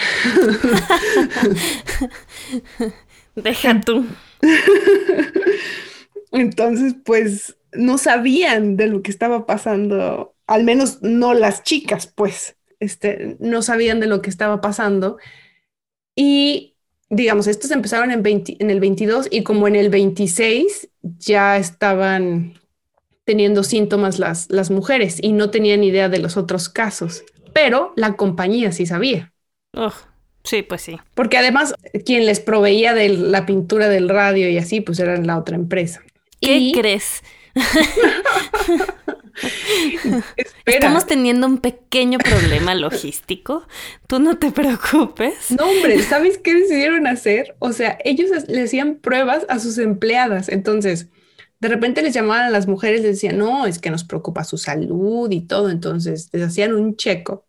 Deja 3.35 3.81
tú. 3.81 4.03
Entonces, 6.31 6.95
pues 7.05 7.55
no 7.71 7.99
sabían 7.99 8.77
de 8.77 8.87
lo 8.87 9.03
que 9.03 9.11
estaba 9.11 9.45
pasando 9.45 10.34
al 10.47 10.63
menos 10.63 11.01
no 11.01 11.33
las 11.33 11.63
chicas, 11.63 12.07
pues, 12.07 12.55
este, 12.79 13.37
no 13.39 13.61
sabían 13.61 13.99
de 13.99 14.07
lo 14.07 14.21
que 14.21 14.29
estaba 14.29 14.61
pasando. 14.61 15.17
Y 16.15 16.75
digamos, 17.09 17.47
estos 17.47 17.71
empezaron 17.71 18.11
en, 18.11 18.23
en 18.25 18.69
el 18.69 18.79
22 18.79 19.27
y 19.31 19.43
como 19.43 19.67
en 19.67 19.75
el 19.75 19.89
26 19.89 20.89
ya 21.01 21.57
estaban 21.57 22.59
teniendo 23.25 23.63
síntomas 23.63 24.19
las, 24.19 24.49
las 24.49 24.69
mujeres 24.71 25.17
y 25.21 25.31
no 25.33 25.49
tenían 25.49 25.83
idea 25.83 26.09
de 26.09 26.19
los 26.19 26.37
otros 26.37 26.69
casos, 26.69 27.23
pero 27.53 27.93
la 27.95 28.15
compañía 28.15 28.71
sí 28.71 28.85
sabía. 28.85 29.33
sí, 30.43 30.61
pues 30.61 30.81
sí. 30.81 30.97
Porque 31.15 31.37
además 31.37 31.73
quien 32.05 32.25
les 32.25 32.39
proveía 32.39 32.93
de 32.93 33.09
la 33.09 33.45
pintura 33.45 33.89
del 33.89 34.09
radio 34.09 34.49
y 34.49 34.57
así, 34.57 34.81
pues 34.81 34.99
era 34.99 35.17
la 35.17 35.37
otra 35.37 35.55
empresa. 35.55 36.01
¿Qué 36.39 36.71
crees? 36.73 37.23
Estamos 40.65 41.05
teniendo 41.05 41.47
un 41.47 41.59
pequeño 41.59 42.19
problema 42.19 42.75
logístico. 42.75 43.67
Tú 44.07 44.19
no 44.19 44.37
te 44.37 44.51
preocupes. 44.51 45.51
No, 45.51 45.65
hombre, 45.65 46.01
¿sabes 46.03 46.37
qué 46.37 46.53
decidieron 46.53 47.07
hacer? 47.07 47.55
O 47.59 47.73
sea, 47.73 47.97
ellos 48.03 48.29
le 48.47 48.63
hacían 48.63 48.95
pruebas 48.95 49.45
a 49.49 49.59
sus 49.59 49.77
empleadas. 49.77 50.49
Entonces, 50.49 51.07
de 51.59 51.67
repente 51.67 52.01
les 52.01 52.13
llamaban 52.13 52.45
a 52.45 52.49
las 52.49 52.67
mujeres, 52.67 53.01
les 53.01 53.13
decían, 53.13 53.37
no, 53.37 53.65
es 53.65 53.79
que 53.79 53.89
nos 53.89 54.03
preocupa 54.03 54.43
su 54.43 54.57
salud 54.57 55.29
y 55.31 55.41
todo. 55.41 55.69
Entonces, 55.69 56.29
les 56.31 56.43
hacían 56.43 56.73
un 56.73 56.95
check-up 56.95 57.43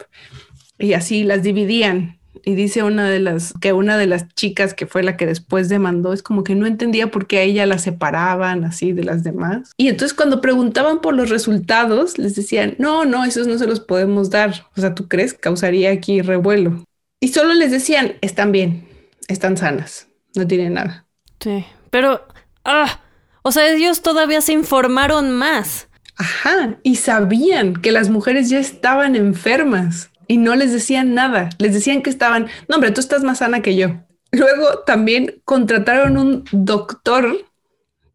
y 0.78 0.92
así 0.92 1.24
las 1.24 1.42
dividían 1.42 2.18
y 2.48 2.54
dice 2.54 2.84
una 2.84 3.10
de 3.10 3.18
las 3.18 3.52
que 3.60 3.72
una 3.72 3.98
de 3.98 4.06
las 4.06 4.32
chicas 4.34 4.72
que 4.72 4.86
fue 4.86 5.02
la 5.02 5.16
que 5.16 5.26
después 5.26 5.68
demandó 5.68 6.12
es 6.12 6.22
como 6.22 6.44
que 6.44 6.54
no 6.54 6.66
entendía 6.66 7.10
por 7.10 7.26
qué 7.26 7.38
a 7.38 7.42
ella 7.42 7.66
la 7.66 7.78
separaban 7.78 8.62
así 8.62 8.92
de 8.92 9.02
las 9.02 9.24
demás. 9.24 9.72
Y 9.76 9.88
entonces 9.88 10.16
cuando 10.16 10.40
preguntaban 10.40 11.00
por 11.00 11.14
los 11.14 11.28
resultados, 11.28 12.18
les 12.18 12.36
decían, 12.36 12.76
no, 12.78 13.04
no, 13.04 13.24
esos 13.24 13.48
no 13.48 13.58
se 13.58 13.66
los 13.66 13.80
podemos 13.80 14.30
dar. 14.30 14.64
O 14.76 14.80
sea, 14.80 14.94
¿tú 14.94 15.08
crees? 15.08 15.34
Causaría 15.34 15.90
aquí 15.90 16.22
revuelo. 16.22 16.84
Y 17.20 17.28
solo 17.28 17.52
les 17.52 17.72
decían, 17.72 18.14
están 18.20 18.52
bien, 18.52 18.86
están 19.26 19.56
sanas, 19.56 20.06
no 20.36 20.46
tienen 20.46 20.74
nada. 20.74 21.04
Sí, 21.40 21.66
pero, 21.90 22.28
ah, 22.64 23.00
o 23.42 23.50
sea, 23.50 23.68
ellos 23.72 24.02
todavía 24.02 24.40
se 24.40 24.52
informaron 24.52 25.32
más. 25.32 25.88
Ajá, 26.14 26.78
y 26.84 26.94
sabían 26.94 27.74
que 27.74 27.90
las 27.90 28.08
mujeres 28.08 28.48
ya 28.48 28.60
estaban 28.60 29.16
enfermas 29.16 30.10
y 30.28 30.38
no 30.38 30.54
les 30.56 30.72
decían 30.72 31.14
nada. 31.14 31.50
Les 31.58 31.72
decían 31.72 32.02
que 32.02 32.10
estaban, 32.10 32.46
no, 32.68 32.76
hombre, 32.76 32.90
tú 32.90 33.00
estás 33.00 33.22
más 33.22 33.38
sana 33.38 33.62
que 33.62 33.76
yo. 33.76 33.88
Luego 34.32 34.80
también 34.86 35.40
contrataron 35.44 36.18
un 36.18 36.44
doctor 36.52 37.46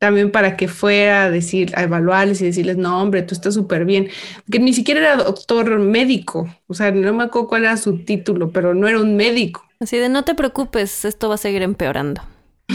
también 0.01 0.31
para 0.31 0.57
que 0.57 0.67
fuera 0.67 1.25
a 1.25 1.29
decir, 1.29 1.71
a 1.75 1.83
evaluarles 1.83 2.41
y 2.41 2.45
decirles, 2.45 2.75
no, 2.75 2.99
hombre, 2.99 3.21
tú 3.21 3.35
estás 3.35 3.53
súper 3.53 3.85
bien. 3.85 4.09
Que 4.49 4.57
ni 4.57 4.73
siquiera 4.73 4.99
era 4.99 5.15
doctor 5.17 5.77
médico, 5.77 6.49
o 6.65 6.73
sea, 6.73 6.91
no 6.91 7.13
me 7.13 7.25
acuerdo 7.25 7.47
cuál 7.47 7.65
era 7.65 7.77
su 7.77 7.99
título, 7.99 8.51
pero 8.51 8.73
no 8.73 8.87
era 8.87 8.99
un 8.99 9.15
médico. 9.15 9.63
Así 9.79 9.97
de, 9.97 10.09
no 10.09 10.23
te 10.23 10.33
preocupes, 10.33 11.05
esto 11.05 11.29
va 11.29 11.35
a 11.35 11.37
seguir 11.37 11.61
empeorando. 11.61 12.23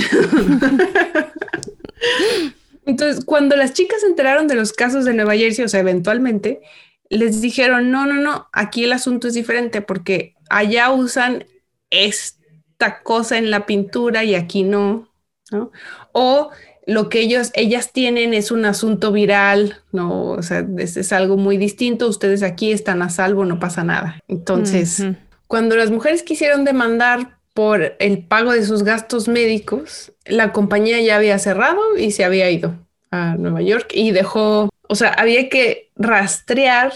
Entonces, 2.87 3.25
cuando 3.25 3.57
las 3.57 3.73
chicas 3.73 4.03
se 4.03 4.07
enteraron 4.07 4.47
de 4.47 4.55
los 4.55 4.73
casos 4.73 5.05
de 5.05 5.13
Nueva 5.13 5.35
Jersey, 5.35 5.65
o 5.65 5.69
sea, 5.69 5.81
eventualmente, 5.81 6.63
les 7.09 7.41
dijeron, 7.41 7.91
no, 7.91 8.07
no, 8.07 8.15
no, 8.15 8.49
aquí 8.53 8.85
el 8.85 8.93
asunto 8.93 9.29
es 9.29 9.35
diferente 9.35 9.83
porque 9.83 10.35
allá 10.49 10.91
usan 10.91 11.45
esta 11.91 13.03
cosa 13.03 13.39
en 13.39 13.51
la 13.51 13.67
pintura 13.67 14.25
y 14.25 14.35
aquí 14.35 14.63
no, 14.63 15.09
¿no? 15.51 15.71
O 16.13 16.51
lo 16.87 17.09
que 17.09 17.21
ellos, 17.21 17.51
ellas 17.55 17.93
tienen 17.93 18.33
es 18.33 18.51
un 18.53 18.65
asunto 18.65 19.11
viral, 19.11 19.77
no, 19.93 20.31
o 20.31 20.43
sea, 20.43 20.65
es, 20.79 21.13
algo 21.13 21.37
muy 21.37 21.57
distinto, 21.59 22.09
ustedes 22.09 22.43
aquí 22.45 22.71
están 22.71 23.03
a 23.03 23.11
salvo, 23.11 23.45
no 23.45 23.59
pasa 23.59 23.83
nada. 23.83 24.21
Entonces, 24.29 25.05
cuando 25.49 25.77
las 25.77 25.91
mujeres 25.91 26.23
quisieron 26.23 26.65
demandar 26.65 27.39
por 27.55 27.97
el 27.99 28.25
pago 28.25 28.53
de 28.53 28.65
sus 28.65 28.85
gastos 28.85 29.27
médicos, 29.27 30.13
la 30.27 30.53
compañía 30.53 31.01
ya 31.01 31.17
había 31.17 31.39
cerrado 31.39 31.97
y 31.99 32.13
se 32.13 32.25
había 32.25 32.51
ido 32.51 32.75
a 33.11 33.35
Nueva 33.37 33.63
York 33.63 33.91
y 33.93 34.13
dejó, 34.13 34.69
o 34.89 34.95
sea, 34.95 35.11
había 35.11 35.49
que 35.49 35.91
rastrear 35.97 36.93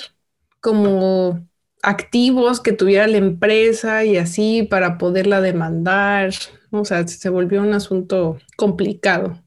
como 0.60 1.46
activos 1.82 2.60
que 2.60 2.72
tuviera 2.72 3.06
la 3.06 3.18
empresa 3.18 4.04
y 4.04 4.16
así 4.16 4.62
para 4.62 4.98
poderla 4.98 5.40
demandar. 5.40 6.32
O 6.70 6.84
sea, 6.84 7.06
se 7.06 7.28
volvió 7.28 7.62
un 7.62 7.72
asunto 7.72 8.38
complicado. 8.56 9.40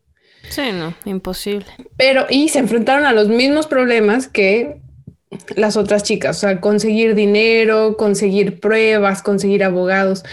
Sí, 0.50 0.72
no, 0.74 0.94
imposible. 1.06 1.66
Pero, 1.98 2.26
y 2.30 2.50
se 2.50 2.60
enfrentaron 2.60 3.06
a 3.06 3.14
los 3.14 3.30
mismos 3.30 3.68
problemas 3.68 4.28
que 4.28 4.82
las 5.56 5.78
otras 5.78 6.04
chicas, 6.04 6.38
o 6.38 6.40
sea, 6.42 6.62
conseguir 6.62 7.16
dinero, 7.16 7.98
conseguir 7.98 8.60
pruebas, 8.60 9.22
conseguir 9.24 9.64
abogados, 9.64 10.24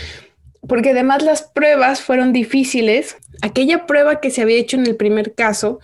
porque 0.67 0.91
además 0.91 1.23
las 1.23 1.43
pruebas 1.43 2.03
fueron 2.03 2.33
difíciles. 2.33 3.17
Aquella 3.41 3.87
prueba 3.87 4.21
que 4.21 4.31
se 4.31 4.43
había 4.43 4.59
hecho 4.59 4.77
en 4.77 4.87
el 4.87 4.97
primer 4.97 5.35
caso 5.35 5.81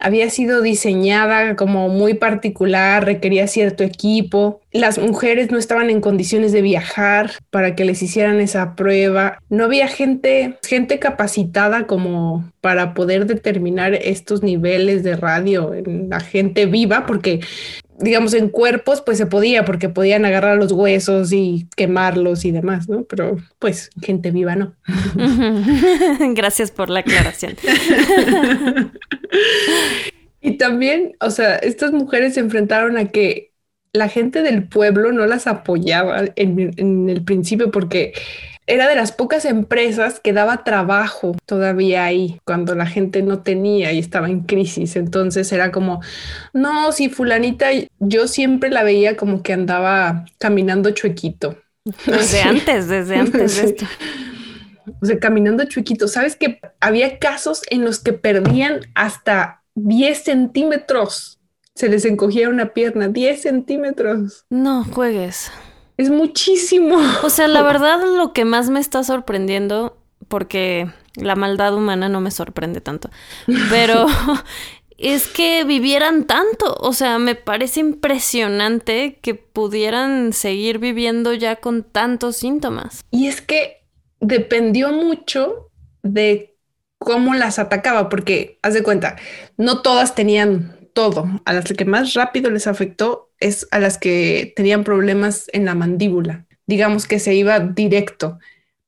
había 0.00 0.30
sido 0.30 0.62
diseñada 0.62 1.54
como 1.56 1.88
muy 1.90 2.14
particular, 2.14 3.04
requería 3.04 3.46
cierto 3.46 3.84
equipo. 3.84 4.60
Las 4.72 4.98
mujeres 4.98 5.50
no 5.50 5.58
estaban 5.58 5.90
en 5.90 6.00
condiciones 6.00 6.52
de 6.52 6.62
viajar 6.62 7.32
para 7.50 7.76
que 7.76 7.84
les 7.84 8.02
hicieran 8.02 8.40
esa 8.40 8.74
prueba. 8.74 9.38
No 9.50 9.64
había 9.64 9.88
gente, 9.88 10.56
gente 10.66 10.98
capacitada 10.98 11.86
como 11.86 12.50
para 12.62 12.94
poder 12.94 13.26
determinar 13.26 13.94
estos 13.94 14.42
niveles 14.42 15.02
de 15.02 15.16
radio 15.16 15.74
en 15.74 16.08
la 16.08 16.20
gente 16.20 16.64
viva, 16.64 17.04
porque 17.06 17.40
digamos, 18.00 18.34
en 18.34 18.48
cuerpos, 18.48 19.02
pues 19.02 19.18
se 19.18 19.26
podía, 19.26 19.64
porque 19.64 19.88
podían 19.88 20.24
agarrar 20.24 20.56
los 20.56 20.72
huesos 20.72 21.32
y 21.32 21.68
quemarlos 21.76 22.44
y 22.44 22.50
demás, 22.50 22.88
¿no? 22.88 23.04
Pero 23.04 23.36
pues 23.58 23.90
gente 24.02 24.30
viva 24.30 24.56
no. 24.56 24.74
Gracias 26.34 26.70
por 26.70 26.90
la 26.90 27.00
aclaración. 27.00 27.56
y 30.40 30.52
también, 30.56 31.16
o 31.20 31.30
sea, 31.30 31.56
estas 31.56 31.92
mujeres 31.92 32.34
se 32.34 32.40
enfrentaron 32.40 32.96
a 32.96 33.06
que 33.06 33.52
la 33.92 34.08
gente 34.08 34.42
del 34.42 34.64
pueblo 34.68 35.12
no 35.12 35.26
las 35.26 35.46
apoyaba 35.46 36.24
en, 36.36 36.72
en 36.76 37.10
el 37.10 37.24
principio 37.24 37.70
porque 37.70 38.12
era 38.70 38.88
de 38.88 38.94
las 38.94 39.10
pocas 39.10 39.44
empresas 39.44 40.20
que 40.20 40.32
daba 40.32 40.62
trabajo 40.62 41.36
todavía 41.44 42.04
ahí 42.04 42.40
cuando 42.44 42.76
la 42.76 42.86
gente 42.86 43.22
no 43.22 43.42
tenía 43.42 43.92
y 43.92 43.98
estaba 43.98 44.30
en 44.30 44.42
crisis. 44.42 44.94
Entonces 44.94 45.50
era 45.52 45.72
como, 45.72 46.00
no, 46.52 46.92
si 46.92 47.08
fulanita, 47.08 47.68
yo 47.98 48.28
siempre 48.28 48.70
la 48.70 48.84
veía 48.84 49.16
como 49.16 49.42
que 49.42 49.52
andaba 49.52 50.24
caminando 50.38 50.92
chuequito. 50.92 51.56
Desde 52.06 52.42
antes, 52.44 52.88
desde 52.88 53.16
antes 53.16 53.56
de 53.56 53.64
esto. 53.64 53.86
O 55.02 55.06
sea, 55.06 55.18
caminando 55.18 55.64
chuequito. 55.64 56.06
¿Sabes 56.06 56.36
que 56.36 56.60
había 56.78 57.18
casos 57.18 57.62
en 57.70 57.84
los 57.84 57.98
que 57.98 58.12
perdían 58.12 58.80
hasta 58.94 59.62
10 59.74 60.22
centímetros? 60.22 61.40
Se 61.74 61.88
les 61.88 62.04
encogía 62.04 62.48
una 62.48 62.72
pierna, 62.72 63.08
10 63.08 63.42
centímetros. 63.42 64.44
No 64.48 64.84
juegues. 64.84 65.50
Es 66.00 66.08
muchísimo. 66.08 66.98
O 67.22 67.28
sea, 67.28 67.46
la 67.46 67.62
verdad 67.72 68.00
lo 68.16 68.32
que 68.32 68.46
más 68.46 68.70
me 68.70 68.80
está 68.80 69.04
sorprendiendo, 69.04 69.98
porque 70.28 70.90
la 71.14 71.36
maldad 71.36 71.74
humana 71.74 72.08
no 72.08 72.22
me 72.22 72.30
sorprende 72.30 72.80
tanto, 72.80 73.10
pero 73.68 74.06
es 74.96 75.28
que 75.28 75.62
vivieran 75.64 76.24
tanto. 76.24 76.74
O 76.80 76.94
sea, 76.94 77.18
me 77.18 77.34
parece 77.34 77.80
impresionante 77.80 79.18
que 79.20 79.34
pudieran 79.34 80.32
seguir 80.32 80.78
viviendo 80.78 81.34
ya 81.34 81.56
con 81.56 81.82
tantos 81.82 82.38
síntomas. 82.38 83.04
Y 83.10 83.26
es 83.26 83.42
que 83.42 83.84
dependió 84.20 84.92
mucho 84.92 85.70
de 86.02 86.56
cómo 86.96 87.34
las 87.34 87.58
atacaba, 87.58 88.08
porque 88.08 88.58
haz 88.62 88.72
de 88.72 88.82
cuenta, 88.82 89.16
no 89.58 89.82
todas 89.82 90.14
tenían 90.14 90.78
todo. 90.94 91.26
A 91.44 91.52
las 91.52 91.64
que 91.64 91.84
más 91.84 92.14
rápido 92.14 92.50
les 92.50 92.66
afectó 92.66 93.29
es 93.40 93.66
a 93.70 93.78
las 93.78 93.98
que 93.98 94.52
tenían 94.54 94.84
problemas 94.84 95.46
en 95.52 95.64
la 95.64 95.74
mandíbula. 95.74 96.46
Digamos 96.66 97.06
que 97.06 97.18
se 97.18 97.34
iba 97.34 97.58
directo. 97.58 98.38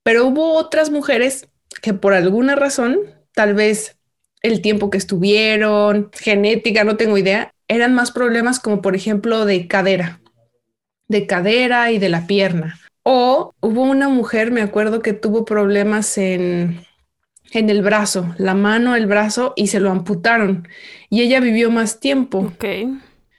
Pero 0.03 0.27
hubo 0.27 0.55
otras 0.55 0.91
mujeres 0.91 1.49
que 1.81 1.95
por 1.95 2.15
alguna 2.15 2.55
razón, 2.55 2.99
tal 3.35 3.55
vez 3.55 3.97
el 4.43 4.61
tiempo 4.61 4.91
que 4.91 4.99
estuvieron, 4.99 6.11
genética, 6.13 6.85
no 6.85 6.97
tengo 6.97 7.19
idea, 7.19 7.55
eran 7.69 7.95
más 7.95 8.11
problemas 8.11 8.61
como 8.61 8.83
por 8.83 8.95
ejemplo 8.95 9.45
de 9.45 9.67
cadera, 9.69 10.21
de 11.09 11.27
cadera 11.27 11.91
y 11.93 11.99
de 11.99 12.09
la 12.09 12.27
pierna. 12.27 12.79
O 13.05 13.55
hubo 13.61 13.83
una 13.83 14.09
mujer, 14.09 14.51
me 14.51 14.63
acuerdo 14.63 15.03
que 15.03 15.13
tuvo 15.13 15.45
problemas 15.45 16.19
en 16.19 16.85
en 17.53 17.69
el 17.71 17.83
brazo, 17.83 18.35
la 18.39 18.55
mano, 18.55 18.97
el 18.97 19.07
brazo 19.07 19.53
y 19.57 19.69
se 19.69 19.81
lo 19.81 19.91
amputaron. 19.91 20.67
Y 21.11 21.21
ella 21.21 21.41
vivió 21.41 21.71
más 21.71 22.01
tiempo. 22.01 22.39
Ok. 22.39 22.65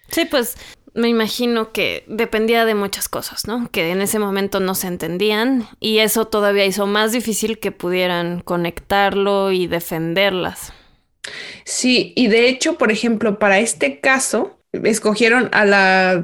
Sí, 0.09 0.26
pues 0.26 0.55
me 0.94 1.08
imagino 1.08 1.72
que 1.72 2.04
dependía 2.08 2.66
de 2.66 2.76
muchas 2.76 3.10
cosas, 3.10 3.48
¿no? 3.48 3.70
Que 3.72 3.91
en 3.91 4.02
ese 4.02 4.20
momento 4.20 4.60
no 4.60 4.76
se 4.76 4.88
entendían 4.88 5.68
y 5.80 6.00
eso 6.00 6.26
todavía 6.26 6.66
hizo 6.66 6.86
más 6.86 7.12
difícil 7.12 7.60
que 7.60 7.72
pudieran 7.72 8.41
conectarlo 8.41 9.52
y 9.52 9.68
defenderlas. 9.68 10.74
Sí, 11.64 12.14
y 12.16 12.28
de 12.28 12.48
hecho, 12.48 12.78
por 12.78 12.91
ejemplo, 12.91 13.39
para 13.39 13.60
este 13.60 14.00
caso, 14.00 14.60
escogieron 14.72 15.50
a 15.52 15.66
la 15.66 16.24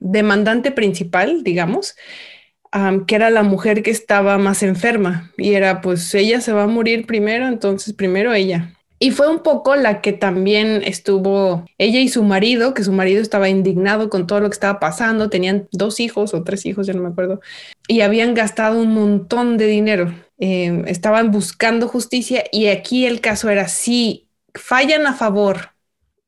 demandante 0.00 0.70
principal, 0.70 1.42
digamos, 1.42 1.94
que 3.06 3.14
era 3.14 3.30
la 3.30 3.42
mujer 3.42 3.82
que 3.82 3.90
estaba 3.90 4.38
más 4.38 4.62
enferma 4.62 5.30
y 5.36 5.54
era 5.54 5.80
pues 5.82 6.14
ella 6.14 6.40
se 6.40 6.52
va 6.52 6.62
a 6.62 6.68
morir 6.68 7.06
primero, 7.06 7.46
entonces 7.46 7.92
primero 7.94 8.32
ella. 8.32 8.74
Y 9.02 9.10
fue 9.10 9.28
un 9.28 9.40
poco 9.40 9.74
la 9.74 10.00
que 10.00 10.12
también 10.12 10.80
estuvo, 10.84 11.64
ella 11.76 11.98
y 11.98 12.06
su 12.06 12.22
marido, 12.22 12.72
que 12.72 12.84
su 12.84 12.92
marido 12.92 13.20
estaba 13.20 13.48
indignado 13.48 14.08
con 14.08 14.28
todo 14.28 14.38
lo 14.38 14.48
que 14.48 14.54
estaba 14.54 14.78
pasando, 14.78 15.28
tenían 15.28 15.66
dos 15.72 15.98
hijos 15.98 16.34
o 16.34 16.44
tres 16.44 16.64
hijos, 16.66 16.86
ya 16.86 16.92
no 16.92 17.02
me 17.02 17.08
acuerdo, 17.08 17.40
y 17.88 18.02
habían 18.02 18.32
gastado 18.32 18.80
un 18.80 18.94
montón 18.94 19.58
de 19.58 19.66
dinero. 19.66 20.14
Em, 20.38 20.86
estaban 20.86 21.32
buscando 21.32 21.88
justicia 21.88 22.44
y 22.52 22.68
aquí 22.68 23.04
el 23.04 23.20
caso 23.20 23.50
era 23.50 23.66
si 23.66 24.28
fallan 24.54 25.04
a 25.08 25.14
favor 25.14 25.72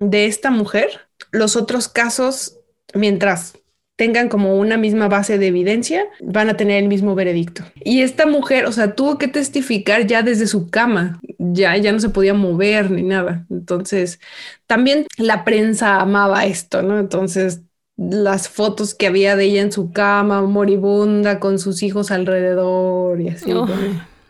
de 0.00 0.26
esta 0.26 0.50
mujer, 0.50 0.88
los 1.30 1.54
otros 1.54 1.86
casos, 1.86 2.58
mientras 2.92 3.54
tengan 3.96 4.28
como 4.28 4.58
una 4.58 4.76
misma 4.76 5.08
base 5.08 5.38
de 5.38 5.46
evidencia, 5.46 6.04
van 6.20 6.48
a 6.48 6.56
tener 6.56 6.82
el 6.82 6.88
mismo 6.88 7.14
veredicto. 7.14 7.64
Y 7.84 8.02
esta 8.02 8.26
mujer, 8.26 8.66
o 8.66 8.72
sea, 8.72 8.94
tuvo 8.94 9.18
que 9.18 9.28
testificar 9.28 10.06
ya 10.06 10.22
desde 10.22 10.46
su 10.46 10.68
cama, 10.68 11.20
ya, 11.52 11.76
ya 11.76 11.92
no 11.92 12.00
se 12.00 12.08
podía 12.08 12.34
mover 12.34 12.90
ni 12.90 13.02
nada. 13.02 13.46
Entonces, 13.50 14.20
también 14.66 15.06
la 15.18 15.44
prensa 15.44 16.00
amaba 16.00 16.46
esto, 16.46 16.82
¿no? 16.82 16.98
Entonces, 16.98 17.62
las 17.96 18.48
fotos 18.48 18.94
que 18.94 19.06
había 19.06 19.36
de 19.36 19.44
ella 19.44 19.62
en 19.62 19.72
su 19.72 19.92
cama, 19.92 20.42
moribunda, 20.42 21.40
con 21.40 21.58
sus 21.58 21.82
hijos 21.82 22.10
alrededor 22.10 23.20
y 23.20 23.28
así. 23.28 23.52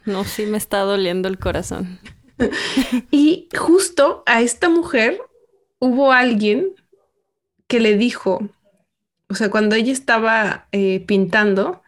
no, 0.04 0.24
sí 0.24 0.46
me 0.46 0.58
está 0.58 0.80
doliendo 0.80 1.28
el 1.28 1.38
corazón. 1.38 1.98
y 3.10 3.48
justo 3.56 4.22
a 4.26 4.42
esta 4.42 4.68
mujer 4.68 5.20
hubo 5.78 6.12
alguien 6.12 6.74
que 7.66 7.80
le 7.80 7.96
dijo, 7.96 8.48
o 9.28 9.34
sea, 9.34 9.50
cuando 9.50 9.76
ella 9.76 9.92
estaba 9.92 10.68
eh, 10.72 11.04
pintando, 11.06 11.82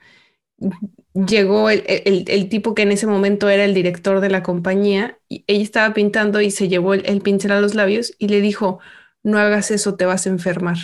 llegó 1.14 1.70
el, 1.70 2.49
tipo 2.49 2.74
que 2.74 2.83
en 2.83 2.93
ese 2.93 3.07
momento 3.07 3.49
era 3.49 3.64
el 3.64 3.74
director 3.74 4.20
de 4.20 4.31
la 4.31 4.43
compañía, 4.43 5.15
y 5.29 5.45
ella 5.47 5.62
estaba 5.62 5.95
pintando 5.95 6.41
y 6.41 6.51
se 6.51 6.68
llevó 6.68 6.95
el, 6.95 7.20
pincel 7.20 7.53
a 7.53 7.61
los 7.61 7.74
labios 7.74 8.14
y 8.18 8.29
le 8.29 8.41
dijo, 8.41 8.79
no 9.22 9.39
hagas 9.39 9.70
eso, 9.70 9.97
te 9.97 10.05
vas 10.05 10.27
a 10.27 10.31
enfermar. 10.31 10.79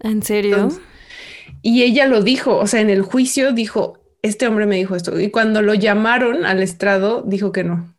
¿En 0.00 0.22
serio? 0.22 0.70
y 1.60 1.82
ella 1.82 2.06
lo 2.06 2.22
dijo, 2.22 2.56
o 2.56 2.66
sea, 2.66 2.80
en 2.80 2.90
el 2.90 3.02
juicio 3.02 3.52
dijo, 3.52 4.00
este 4.22 4.46
hombre 4.46 4.66
me 4.66 4.76
dijo 4.76 4.96
esto. 4.96 5.18
Y 5.18 5.30
cuando 5.30 5.62
lo 5.62 5.74
llamaron 5.74 6.44
al 6.44 6.62
estrado, 6.62 7.22
dijo 7.26 7.52
que 7.52 7.64
no, 7.64 7.94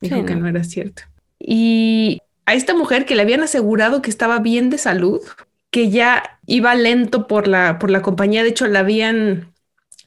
dijo 0.00 0.24
que 0.24 0.34
no 0.34 0.48
era 0.48 0.64
cierto. 0.64 1.02
Y 1.38 2.20
a 2.46 2.54
esta 2.54 2.74
mujer 2.74 3.06
que 3.06 3.14
le 3.14 3.22
habían 3.22 3.42
asegurado 3.42 4.02
que 4.02 4.10
estaba 4.10 4.40
bien 4.40 4.70
de 4.70 4.78
salud, 4.78 5.20
que 5.70 5.90
ya 5.90 6.38
iba 6.46 6.74
lento 6.74 7.26
por 7.26 7.46
la, 7.46 7.78
por 7.78 7.90
la 7.90 8.02
compañía, 8.02 8.42
de 8.42 8.50
hecho 8.50 8.66
la 8.66 8.80
habían, 8.80 9.52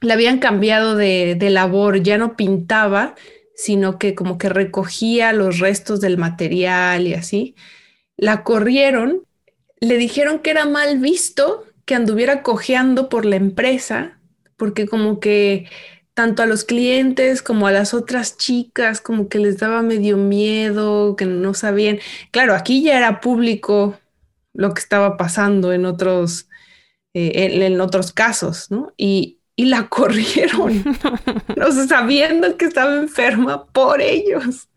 la 0.01 0.13
habían 0.13 0.39
cambiado 0.39 0.95
de, 0.95 1.35
de 1.35 1.49
labor, 1.49 2.03
ya 2.03 2.17
no 2.17 2.35
pintaba, 2.35 3.15
sino 3.55 3.99
que 3.99 4.15
como 4.15 4.37
que 4.37 4.49
recogía 4.49 5.33
los 5.33 5.59
restos 5.59 6.01
del 6.01 6.17
material 6.17 7.07
y 7.07 7.13
así. 7.13 7.55
La 8.17 8.43
corrieron, 8.43 9.23
le 9.79 9.97
dijeron 9.97 10.39
que 10.39 10.51
era 10.51 10.65
mal 10.65 10.99
visto 10.99 11.65
que 11.85 11.95
anduviera 11.95 12.43
cojeando 12.43 13.09
por 13.09 13.25
la 13.25 13.35
empresa, 13.35 14.19
porque 14.57 14.87
como 14.87 15.19
que 15.19 15.67
tanto 16.13 16.43
a 16.43 16.45
los 16.45 16.63
clientes 16.63 17.41
como 17.41 17.67
a 17.67 17.71
las 17.71 17.93
otras 17.93 18.37
chicas, 18.37 19.01
como 19.01 19.27
que 19.29 19.39
les 19.39 19.57
daba 19.57 19.81
medio 19.81 20.17
miedo, 20.17 21.15
que 21.15 21.25
no 21.25 21.53
sabían. 21.53 21.99
Claro, 22.31 22.53
aquí 22.53 22.83
ya 22.83 22.97
era 22.97 23.19
público 23.19 23.97
lo 24.53 24.73
que 24.73 24.81
estaba 24.81 25.17
pasando 25.17 25.73
en 25.73 25.85
otros, 25.85 26.47
eh, 27.13 27.65
en, 27.65 27.81
otros 27.81 28.13
casos, 28.13 28.69
¿no? 28.69 28.93
Y, 28.97 29.39
y 29.55 29.65
la 29.65 29.87
corrieron, 29.87 30.83
no 31.55 31.71
sé, 31.71 31.87
sabiendo 31.87 32.57
que 32.57 32.65
estaba 32.65 32.95
enferma 32.95 33.65
por 33.65 34.01
ellos. 34.01 34.67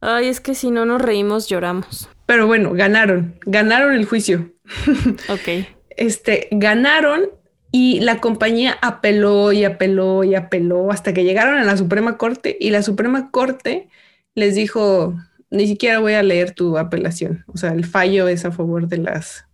Ay, 0.00 0.28
es 0.28 0.40
que 0.40 0.54
si 0.54 0.70
no 0.70 0.84
nos 0.84 1.00
reímos, 1.00 1.48
lloramos. 1.48 2.08
Pero 2.26 2.46
bueno, 2.46 2.72
ganaron, 2.72 3.38
ganaron 3.44 3.94
el 3.94 4.06
juicio. 4.06 4.50
Ok. 5.28 5.66
Este, 5.96 6.48
ganaron 6.50 7.30
y 7.70 8.00
la 8.00 8.20
compañía 8.20 8.78
apeló 8.82 9.52
y 9.52 9.64
apeló 9.64 10.24
y 10.24 10.34
apeló 10.34 10.90
hasta 10.90 11.12
que 11.12 11.24
llegaron 11.24 11.58
a 11.58 11.64
la 11.64 11.76
Suprema 11.76 12.16
Corte 12.16 12.56
y 12.58 12.70
la 12.70 12.82
Suprema 12.82 13.30
Corte 13.30 13.88
les 14.34 14.54
dijo, 14.54 15.14
ni 15.50 15.66
siquiera 15.66 16.00
voy 16.00 16.14
a 16.14 16.22
leer 16.22 16.52
tu 16.52 16.78
apelación. 16.78 17.44
O 17.46 17.56
sea, 17.56 17.72
el 17.72 17.84
fallo 17.84 18.28
es 18.28 18.44
a 18.44 18.52
favor 18.52 18.88
de 18.88 18.98
las, 18.98 19.46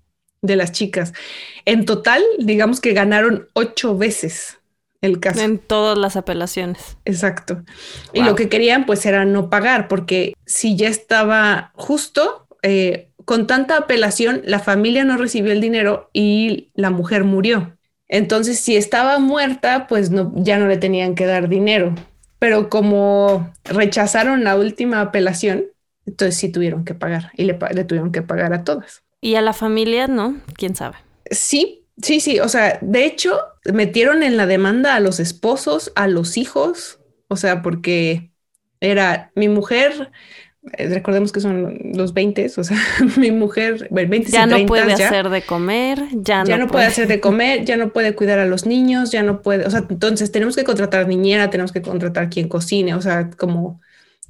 de 0.42 0.56
las 0.56 0.72
chicas. 0.72 1.12
En 1.64 1.84
total, 1.84 2.22
digamos 2.38 2.80
que 2.80 2.92
ganaron 2.92 3.48
ocho 3.52 3.96
veces 3.96 4.58
el 5.00 5.20
caso. 5.20 5.40
En 5.40 5.58
todas 5.58 5.96
las 5.96 6.16
apelaciones. 6.16 6.96
Exacto. 7.04 7.62
Y 8.12 8.22
lo 8.22 8.34
que 8.34 8.48
querían 8.48 8.86
pues 8.86 9.06
era 9.06 9.24
no 9.24 9.48
pagar, 9.48 9.88
porque 9.88 10.34
si 10.44 10.76
ya 10.76 10.88
estaba 10.88 11.72
justo, 11.74 12.46
eh, 12.62 13.08
con 13.24 13.46
tanta 13.46 13.76
apelación, 13.76 14.42
la 14.44 14.58
familia 14.58 15.04
no 15.04 15.16
recibió 15.16 15.52
el 15.52 15.60
dinero 15.60 16.10
y 16.12 16.70
la 16.74 16.90
mujer 16.90 17.24
murió. 17.24 17.76
Entonces, 18.08 18.58
si 18.58 18.76
estaba 18.76 19.20
muerta, 19.20 19.86
pues 19.86 20.10
no, 20.10 20.32
ya 20.34 20.58
no 20.58 20.66
le 20.66 20.76
tenían 20.76 21.14
que 21.14 21.26
dar 21.26 21.48
dinero. 21.48 21.94
Pero 22.40 22.68
como 22.68 23.52
rechazaron 23.64 24.42
la 24.42 24.56
última 24.56 25.00
apelación, 25.00 25.66
entonces 26.06 26.36
sí 26.36 26.50
tuvieron 26.50 26.84
que 26.84 26.94
pagar 26.94 27.30
y 27.36 27.44
le, 27.44 27.54
tuvieron 27.84 28.10
que 28.10 28.22
pagar 28.22 28.52
a 28.52 28.64
todas. 28.64 29.02
Y 29.20 29.34
a 29.34 29.42
la 29.42 29.52
familia, 29.52 30.06
¿no? 30.06 30.36
¿Quién 30.54 30.74
sabe? 30.74 30.96
Sí, 31.30 31.86
sí, 32.02 32.20
sí. 32.20 32.40
O 32.40 32.48
sea, 32.48 32.78
de 32.80 33.04
hecho, 33.04 33.38
metieron 33.72 34.22
en 34.22 34.36
la 34.36 34.46
demanda 34.46 34.94
a 34.94 35.00
los 35.00 35.20
esposos, 35.20 35.92
a 35.94 36.08
los 36.08 36.36
hijos. 36.36 37.00
O 37.28 37.36
sea, 37.36 37.62
porque 37.62 38.32
era 38.80 39.30
mi 39.34 39.48
mujer 39.48 40.10
eh, 40.76 40.90
recordemos 40.90 41.32
que 41.32 41.40
son 41.40 41.78
los 41.94 42.12
20, 42.12 42.50
o 42.54 42.64
sea, 42.64 42.76
mi 43.16 43.30
mujer, 43.30 43.88
20 43.90 44.30
ya 44.30 44.44
no 44.44 44.66
puede 44.66 44.92
hacer 44.92 45.30
de 45.30 45.40
comer, 45.40 46.02
ya, 46.12 46.44
ya 46.44 46.58
no, 46.58 46.68
puede. 46.68 46.84
hacer 46.84 47.08
de 47.08 47.18
comer, 47.18 47.64
ya 47.64 47.78
no 47.78 47.94
puede 47.94 48.14
cuidar 48.14 48.38
a 48.38 48.44
los 48.44 48.66
niños, 48.66 49.10
ya 49.10 49.22
no 49.22 49.40
puede, 49.40 49.64
o 49.64 49.70
sea, 49.70 49.86
entonces 49.88 50.30
tenemos 50.30 50.56
que 50.56 50.64
contratar 50.64 51.08
niñera, 51.08 51.48
tenemos 51.48 51.72
que 51.72 51.80
contratar 51.80 52.28
quien 52.28 52.48
cocine, 52.48 52.94
o 52.94 53.00
sea, 53.00 53.30
como 53.30 53.80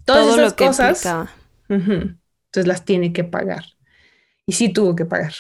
todas 0.05 0.27
Todo 0.27 0.37
esas 0.37 0.55
cosas. 0.55 1.35
entonces 1.69 2.67
las 2.67 2.85
tiene 2.85 3.13
que 3.13 3.25
pagar. 3.25 3.65
Y 4.51 4.53
sí 4.53 4.69
tuvo 4.69 4.97
que 4.97 5.05
pagar, 5.05 5.33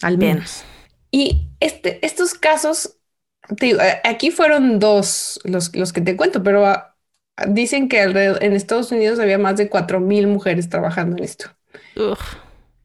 al 0.00 0.16
menos. 0.16 0.64
Y 1.10 1.50
este, 1.60 2.04
estos 2.06 2.32
casos, 2.32 2.96
te 3.58 3.76
aquí 4.04 4.30
fueron 4.30 4.78
dos 4.78 5.38
los, 5.44 5.76
los 5.76 5.92
que 5.92 6.00
te 6.00 6.16
cuento, 6.16 6.42
pero 6.42 6.64
dicen 7.46 7.90
que 7.90 8.00
en 8.00 8.54
Estados 8.54 8.90
Unidos 8.90 9.18
había 9.18 9.36
más 9.36 9.58
de 9.58 9.68
4.000 9.68 10.28
mujeres 10.28 10.70
trabajando 10.70 11.18
en 11.18 11.24
esto. 11.24 11.50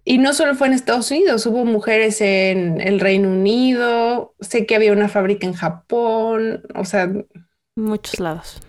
Y 0.03 0.17
no 0.17 0.33
solo 0.33 0.53
fue 0.53 0.67
en 0.67 0.73
Estados 0.73 1.09
Unidos, 1.11 1.45
hubo 1.45 1.63
mujeres 1.63 2.19
en 2.19 2.81
el 2.81 2.99
Reino 2.99 3.29
Unido, 3.29 4.35
sé 4.41 4.65
que 4.65 4.75
había 4.75 4.91
una 4.91 5.07
fábrica 5.07 5.47
en 5.47 5.53
Japón, 5.53 6.63
o 6.75 6.83
sea... 6.83 7.09
Muchos 7.77 8.19
lados. 8.19 8.59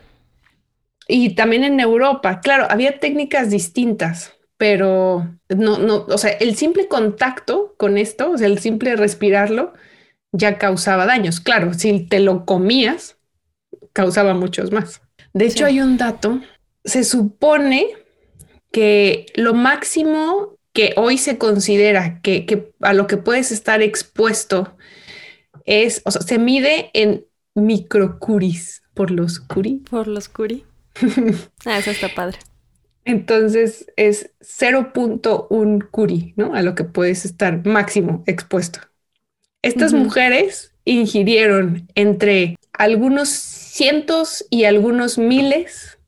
Y 1.09 1.35
también 1.35 1.65
en 1.65 1.81
Europa, 1.81 2.39
claro, 2.39 2.69
había 2.71 3.01
técnicas 3.01 3.51
distintas, 3.51 4.38
pero 4.59 5.39
no, 5.49 5.79
no, 5.79 6.05
o 6.09 6.19
sea, 6.19 6.33
el 6.33 6.57
simple 6.57 6.89
contacto 6.89 7.75
con 7.79 7.97
esto, 7.97 8.33
o 8.33 8.37
sea, 8.39 8.49
el 8.49 8.59
simple 8.59 8.97
respirarlo, 8.97 9.73
ya 10.33 10.59
causaba 10.59 11.07
daños. 11.07 11.41
Claro, 11.41 11.73
si 11.73 12.01
te 12.01 12.19
lo 12.19 12.45
comías, 12.45 13.17
causaba 13.93 14.35
muchos 14.35 14.73
más. 14.73 15.01
De 15.33 15.47
hecho, 15.47 15.65
hay 15.65 15.81
un 15.81 15.97
dato. 15.97 16.41
Se 16.85 17.05
supone 17.05 17.87
que 18.73 19.27
lo 19.37 19.55
máximo 19.55 20.59
que 20.73 20.93
hoy 20.97 21.19
se 21.19 21.39
considera 21.39 22.21
que, 22.21 22.73
a 22.81 22.93
lo 22.93 23.07
que 23.07 23.17
puedes 23.17 23.53
estar 23.53 23.81
expuesto 23.81 24.77
es, 25.65 26.03
o 26.05 26.11
sea, 26.11 26.23
se 26.23 26.39
mide 26.39 26.91
en 26.95 27.25
microcuris 27.55 28.83
por 28.93 29.13
los 29.13 29.39
curi. 29.39 29.85
Por 29.91 30.09
los 30.09 30.29
curi. 30.29 30.65
ah, 31.65 31.79
eso 31.79 31.91
está 31.91 32.09
padre. 32.09 32.39
Entonces 33.09 33.91
es 33.97 34.33
0.1 34.41 35.89
curi, 35.91 36.35
¿no? 36.37 36.55
A 36.55 36.61
lo 36.61 36.75
que 36.75 36.85
puedes 36.85 37.25
estar 37.25 37.67
máximo 37.67 38.23
expuesto. 38.27 38.81
Estas 39.63 39.95
mujeres 39.95 40.75
ingirieron 40.85 41.89
entre 41.95 42.57
algunos 42.75 43.31
cientos 43.31 44.47
y 44.51 44.65
algunos 44.65 45.17
miles 45.17 45.99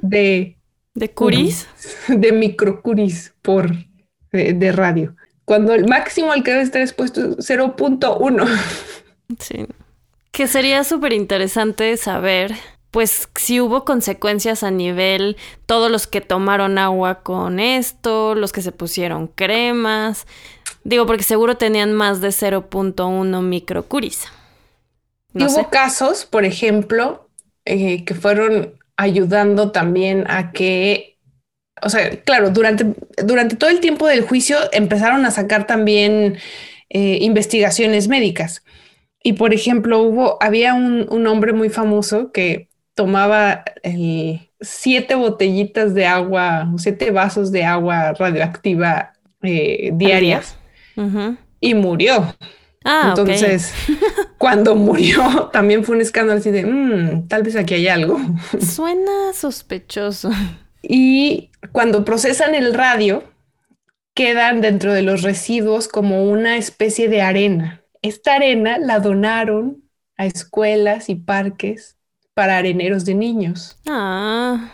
de... 0.00 0.56
¿De 0.94 1.10
curis? 1.10 1.66
De 2.08 2.30
microcuris 2.30 3.34
por 3.42 3.72
de, 4.30 4.70
radio. 4.70 5.16
Cuando 5.44 5.74
el 5.74 5.88
máximo 5.88 6.30
al 6.30 6.44
que 6.44 6.52
debe 6.52 6.62
estar 6.62 6.82
expuesto 6.82 7.36
es 7.36 7.50
0.1. 7.50 8.46
Sí. 9.38 9.64
Que 10.32 10.48
sería 10.48 10.82
súper 10.82 11.12
interesante 11.12 11.96
saber, 11.96 12.52
pues, 12.90 13.28
si 13.36 13.60
hubo 13.60 13.84
consecuencias 13.84 14.62
a 14.62 14.70
nivel 14.70 15.36
todos 15.66 15.90
los 15.90 16.06
que 16.06 16.20
tomaron 16.20 16.78
agua 16.78 17.22
con 17.22 17.60
esto, 17.60 18.34
los 18.34 18.52
que 18.52 18.62
se 18.62 18.72
pusieron 18.72 19.28
cremas. 19.28 20.26
Digo, 20.84 21.06
porque 21.06 21.22
seguro 21.22 21.56
tenían 21.56 21.92
más 21.92 22.20
de 22.20 22.28
0.1 22.28 23.42
microcuris 23.42 24.26
hubo 25.34 25.70
casos, 25.70 26.24
por 26.24 26.44
ejemplo, 26.44 27.28
eh, 27.64 28.04
que 28.04 28.14
fueron 28.14 28.74
ayudando 28.96 29.70
también 29.72 30.24
a 30.28 30.52
que, 30.52 31.18
o 31.82 31.88
sea, 31.88 32.20
claro, 32.22 32.50
durante, 32.50 32.86
durante 33.24 33.56
todo 33.56 33.70
el 33.70 33.80
tiempo 33.80 34.06
del 34.06 34.22
juicio 34.22 34.58
empezaron 34.72 35.24
a 35.24 35.30
sacar 35.30 35.66
también 35.66 36.38
eh, 36.90 37.18
investigaciones 37.20 38.08
médicas. 38.08 38.62
Y 39.22 39.34
por 39.34 39.52
ejemplo, 39.52 40.00
hubo, 40.00 40.42
había 40.42 40.74
un, 40.74 41.26
hombre 41.26 41.52
muy 41.52 41.68
famoso 41.68 42.32
que 42.32 42.69
tomaba 42.94 43.64
siete 44.60 45.14
botellitas 45.14 45.94
de 45.94 46.06
agua, 46.06 46.70
siete 46.76 47.10
vasos 47.10 47.50
de 47.52 47.64
agua 47.64 48.12
radioactiva 48.12 49.12
eh, 49.42 49.90
diarias 49.94 50.56
y 51.60 51.74
murió. 51.74 52.34
Ah, 52.84 53.08
Entonces, 53.10 53.74
cuando 54.38 54.74
murió, 54.74 55.50
también 55.52 55.84
fue 55.84 55.96
un 55.96 56.02
escándalo 56.02 56.40
así 56.40 56.50
de, 56.50 56.64
mm, 56.64 57.28
tal 57.28 57.42
vez 57.42 57.56
aquí 57.56 57.74
hay 57.74 57.88
algo. 57.88 58.18
Suena 58.58 59.32
sospechoso. 59.34 60.30
Y 60.82 61.50
cuando 61.72 62.04
procesan 62.06 62.54
el 62.54 62.72
radio, 62.72 63.24
quedan 64.14 64.60
dentro 64.60 64.92
de 64.92 65.02
los 65.02 65.22
residuos 65.22 65.88
como 65.88 66.24
una 66.24 66.56
especie 66.56 67.08
de 67.08 67.20
arena. 67.22 67.82
Esta 68.02 68.34
arena 68.34 68.78
la 68.78 68.98
donaron 68.98 69.84
a 70.16 70.26
escuelas 70.26 71.08
y 71.10 71.16
parques 71.16 71.98
para 72.40 72.56
areneros 72.56 73.04
de 73.04 73.14
niños. 73.14 73.76
Ah. 73.86 74.72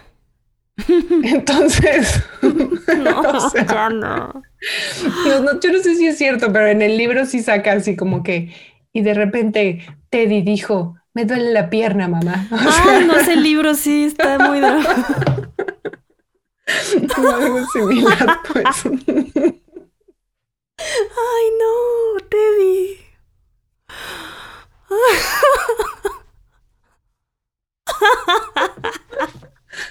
Entonces, 1.25 2.23
no, 2.41 3.23
no. 3.91 4.43
Yo 5.61 5.73
no 5.73 5.83
sé 5.83 5.97
si 5.97 6.07
es 6.07 6.17
cierto, 6.17 6.53
pero 6.53 6.69
en 6.69 6.81
el 6.81 6.97
libro 6.97 7.27
sí 7.27 7.43
saca 7.43 7.73
así 7.73 7.97
como 7.97 8.23
que, 8.23 8.55
y 8.93 9.03
de 9.03 9.15
repente 9.15 9.85
Teddy 10.11 10.43
dijo, 10.43 10.95
me 11.13 11.25
duele 11.25 11.51
la 11.53 11.69
pierna, 11.69 12.07
mamá. 12.07 12.47
Ah, 12.53 13.01
no 13.05 13.19
el 13.19 13.43
libro 13.43 13.75
sí 13.75 14.05
está 14.05 14.39
muy 14.39 14.61
drama. 14.61 14.95
algo 17.17 17.67
similar, 17.73 18.39
pues. 18.47 18.87
Ay, 20.79 21.47
no, 21.59 22.21
Teddy. 22.29 23.07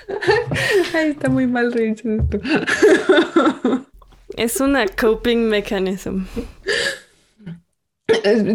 Ay, 0.93 1.11
está 1.11 1.29
muy 1.29 1.47
mal 1.47 1.71
de 1.71 1.89
esto. 1.89 2.09
Es 4.37 4.59
una 4.59 4.85
coping 4.87 5.47
mechanism. 5.47 6.23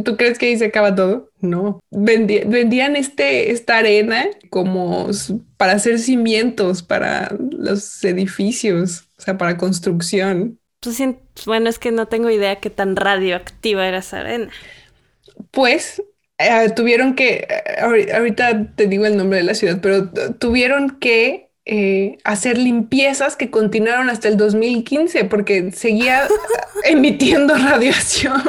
¿Tú 0.04 0.16
crees 0.16 0.38
que 0.38 0.46
ahí 0.46 0.58
se 0.58 0.66
acaba 0.66 0.94
todo? 0.94 1.30
No. 1.40 1.80
vendían 1.90 2.96
este, 2.96 3.50
esta 3.50 3.78
arena 3.78 4.26
como 4.48 5.08
para 5.56 5.72
hacer 5.72 5.98
cimientos 5.98 6.82
para 6.82 7.34
los 7.50 8.04
edificios, 8.04 9.08
o 9.18 9.22
sea, 9.22 9.38
para 9.38 9.56
construcción. 9.56 10.58
Pues, 10.80 11.02
bueno, 11.46 11.68
es 11.68 11.78
que 11.78 11.90
no 11.90 12.06
tengo 12.06 12.30
idea 12.30 12.56
qué 12.56 12.70
tan 12.70 12.96
radioactiva 12.96 13.86
era 13.86 13.98
esa 13.98 14.20
arena. 14.20 14.50
Pues 15.50 16.02
eh, 16.40 16.70
tuvieron 16.74 17.14
que, 17.14 17.46
eh, 17.48 18.12
ahorita 18.14 18.74
te 18.74 18.86
digo 18.86 19.06
el 19.06 19.16
nombre 19.16 19.38
de 19.38 19.44
la 19.44 19.54
ciudad, 19.54 19.80
pero 19.82 20.10
tuvieron 20.38 20.98
que 20.98 21.50
eh, 21.66 22.18
hacer 22.24 22.58
limpiezas 22.58 23.36
que 23.36 23.50
continuaron 23.50 24.08
hasta 24.08 24.28
el 24.28 24.36
2015 24.36 25.26
porque 25.26 25.70
seguía 25.72 26.26
emitiendo 26.84 27.54
radiación. 27.54 28.42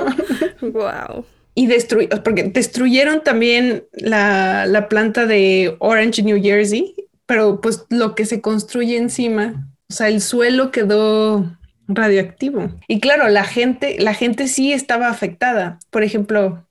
Wow. 0.62 1.26
Y 1.54 1.68
destruyeron, 1.68 2.24
porque 2.24 2.44
destruyeron 2.44 3.24
también 3.24 3.84
la, 3.94 4.66
la 4.66 4.88
planta 4.88 5.26
de 5.26 5.76
Orange, 5.80 6.24
New 6.24 6.42
Jersey, 6.42 6.96
pero 7.26 7.60
pues 7.60 7.86
lo 7.90 8.16
que 8.16 8.26
se 8.26 8.42
construye 8.42 8.98
encima, 8.98 9.70
o 9.90 9.94
sea, 9.94 10.08
el 10.08 10.22
suelo 10.22 10.72
quedó 10.72 11.58
radioactivo. 11.88 12.70
Y 12.88 13.00
claro, 13.02 13.28
la 13.28 13.44
gente, 13.44 13.98
la 14.00 14.14
gente 14.14 14.48
sí 14.48 14.72
estaba 14.72 15.10
afectada. 15.10 15.80
Por 15.90 16.04
ejemplo, 16.04 16.66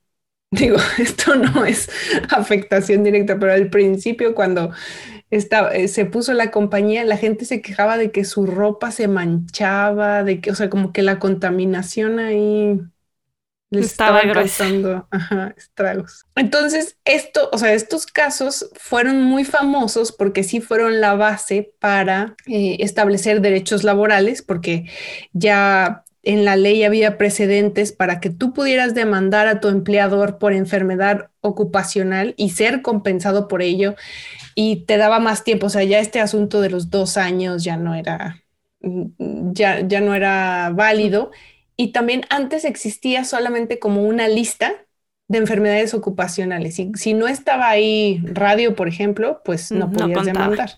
digo, 0.52 0.78
esto 0.98 1.36
no 1.36 1.64
es 1.64 1.88
afectación 2.30 3.04
directa, 3.04 3.38
pero 3.38 3.52
al 3.52 3.70
principio 3.70 4.34
cuando 4.34 4.72
estaba, 5.30 5.72
eh, 5.74 5.86
se 5.86 6.06
puso 6.06 6.32
la 6.32 6.50
compañía, 6.50 7.04
la 7.04 7.16
gente 7.16 7.44
se 7.44 7.62
quejaba 7.62 7.96
de 7.98 8.10
que 8.10 8.24
su 8.24 8.46
ropa 8.46 8.90
se 8.90 9.06
manchaba, 9.06 10.24
de 10.24 10.40
que, 10.40 10.50
o 10.50 10.54
sea, 10.56 10.68
como 10.68 10.92
que 10.92 11.02
la 11.02 11.20
contaminación 11.20 12.18
ahí 12.18 12.80
estaba 13.70 14.22
causando 14.32 15.08
estragos. 15.56 16.24
Entonces, 16.34 16.98
esto, 17.04 17.48
o 17.52 17.58
sea, 17.58 17.72
estos 17.72 18.06
casos 18.06 18.70
fueron 18.74 19.22
muy 19.22 19.44
famosos 19.44 20.10
porque 20.10 20.42
sí 20.42 20.60
fueron 20.60 21.00
la 21.00 21.14
base 21.14 21.72
para 21.78 22.34
eh, 22.46 22.78
establecer 22.80 23.40
derechos 23.40 23.84
laborales, 23.84 24.42
porque 24.42 24.90
ya 25.32 26.04
en 26.22 26.44
la 26.44 26.56
ley 26.56 26.84
había 26.84 27.16
precedentes 27.16 27.92
para 27.92 28.20
que 28.20 28.30
tú 28.30 28.52
pudieras 28.52 28.94
demandar 28.94 29.46
a 29.48 29.60
tu 29.60 29.68
empleador 29.68 30.38
por 30.38 30.52
enfermedad 30.52 31.30
ocupacional 31.40 32.34
y 32.36 32.50
ser 32.50 32.82
compensado 32.82 33.48
por 33.48 33.62
ello 33.62 33.94
y 34.54 34.84
te 34.84 34.98
daba 34.98 35.18
más 35.18 35.44
tiempo. 35.44 35.66
O 35.66 35.70
sea, 35.70 35.84
ya 35.84 35.98
este 35.98 36.20
asunto 36.20 36.60
de 36.60 36.70
los 36.70 36.90
dos 36.90 37.16
años 37.16 37.64
ya 37.64 37.76
no 37.76 37.94
era, 37.94 38.42
ya, 38.80 39.80
ya 39.80 40.00
no 40.00 40.14
era 40.14 40.70
válido. 40.74 41.30
Y 41.76 41.92
también 41.92 42.26
antes 42.28 42.66
existía 42.66 43.24
solamente 43.24 43.78
como 43.78 44.02
una 44.02 44.28
lista 44.28 44.72
de 45.28 45.38
enfermedades 45.38 45.94
ocupacionales. 45.94 46.78
Y 46.78 46.92
si 46.96 47.14
no 47.14 47.28
estaba 47.28 47.70
ahí 47.70 48.20
radio, 48.24 48.74
por 48.74 48.88
ejemplo, 48.88 49.40
pues 49.44 49.72
no 49.72 49.90
podías 49.90 50.26
demandar. 50.26 50.72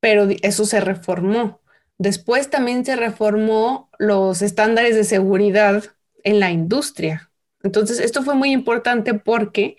Pero 0.00 0.26
eso 0.42 0.64
se 0.64 0.80
reformó. 0.80 1.60
Después 1.98 2.50
también 2.50 2.84
se 2.84 2.96
reformó 2.96 3.90
los 3.98 4.42
estándares 4.42 4.96
de 4.96 5.04
seguridad 5.04 5.84
en 6.24 6.40
la 6.40 6.50
industria. 6.50 7.30
Entonces, 7.62 8.00
esto 8.00 8.22
fue 8.22 8.34
muy 8.34 8.52
importante 8.52 9.14
porque 9.14 9.76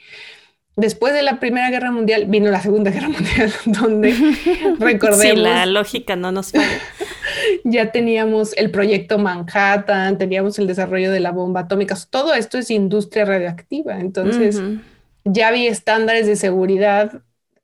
después 0.76 1.14
de 1.14 1.22
la 1.22 1.40
Primera 1.40 1.70
Guerra 1.70 1.92
Mundial 1.92 2.26
vino 2.26 2.50
la 2.50 2.62
Segunda 2.62 2.92
Guerra 2.92 3.10
Mundial, 3.10 3.54
donde 3.66 4.16
recordemos... 4.80 5.20
Sí, 5.22 5.36
la 5.36 5.66
lógica 5.66 6.16
no 6.16 6.32
nos 6.32 6.52
falla. 6.52 6.68
ya 7.64 7.92
teníamos 7.92 8.54
el 8.58 8.72
proyecto 8.72 9.20
Manhattan, 9.20 10.18
teníamos 10.18 10.58
el 10.60 10.68
desarrollo 10.68 11.12
de 11.12 11.20
la 11.20 11.32
bomba 11.32 11.62
atómica, 11.62 11.96
todo 12.10 12.34
esto 12.34 12.58
es 12.58 12.72
industria 12.72 13.26
radioactiva. 13.26 14.00
Entonces, 14.00 14.62
ya 15.24 15.50
había 15.50 15.70
estándares 15.70 16.28
de 16.28 16.36
seguridad, 16.36 17.22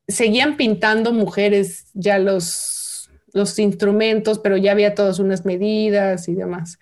seguían 0.08 0.58
pintando 0.58 1.12
mujeres 1.14 1.86
ya 1.94 2.20
los 2.20 2.83
los 3.34 3.58
instrumentos, 3.60 4.40
pero 4.40 4.58
ya 4.58 4.72
había 4.72 4.96
todas 4.96 5.20
unas 5.20 5.46
medidas 5.46 6.28
y 6.30 6.36
demás. 6.36 6.80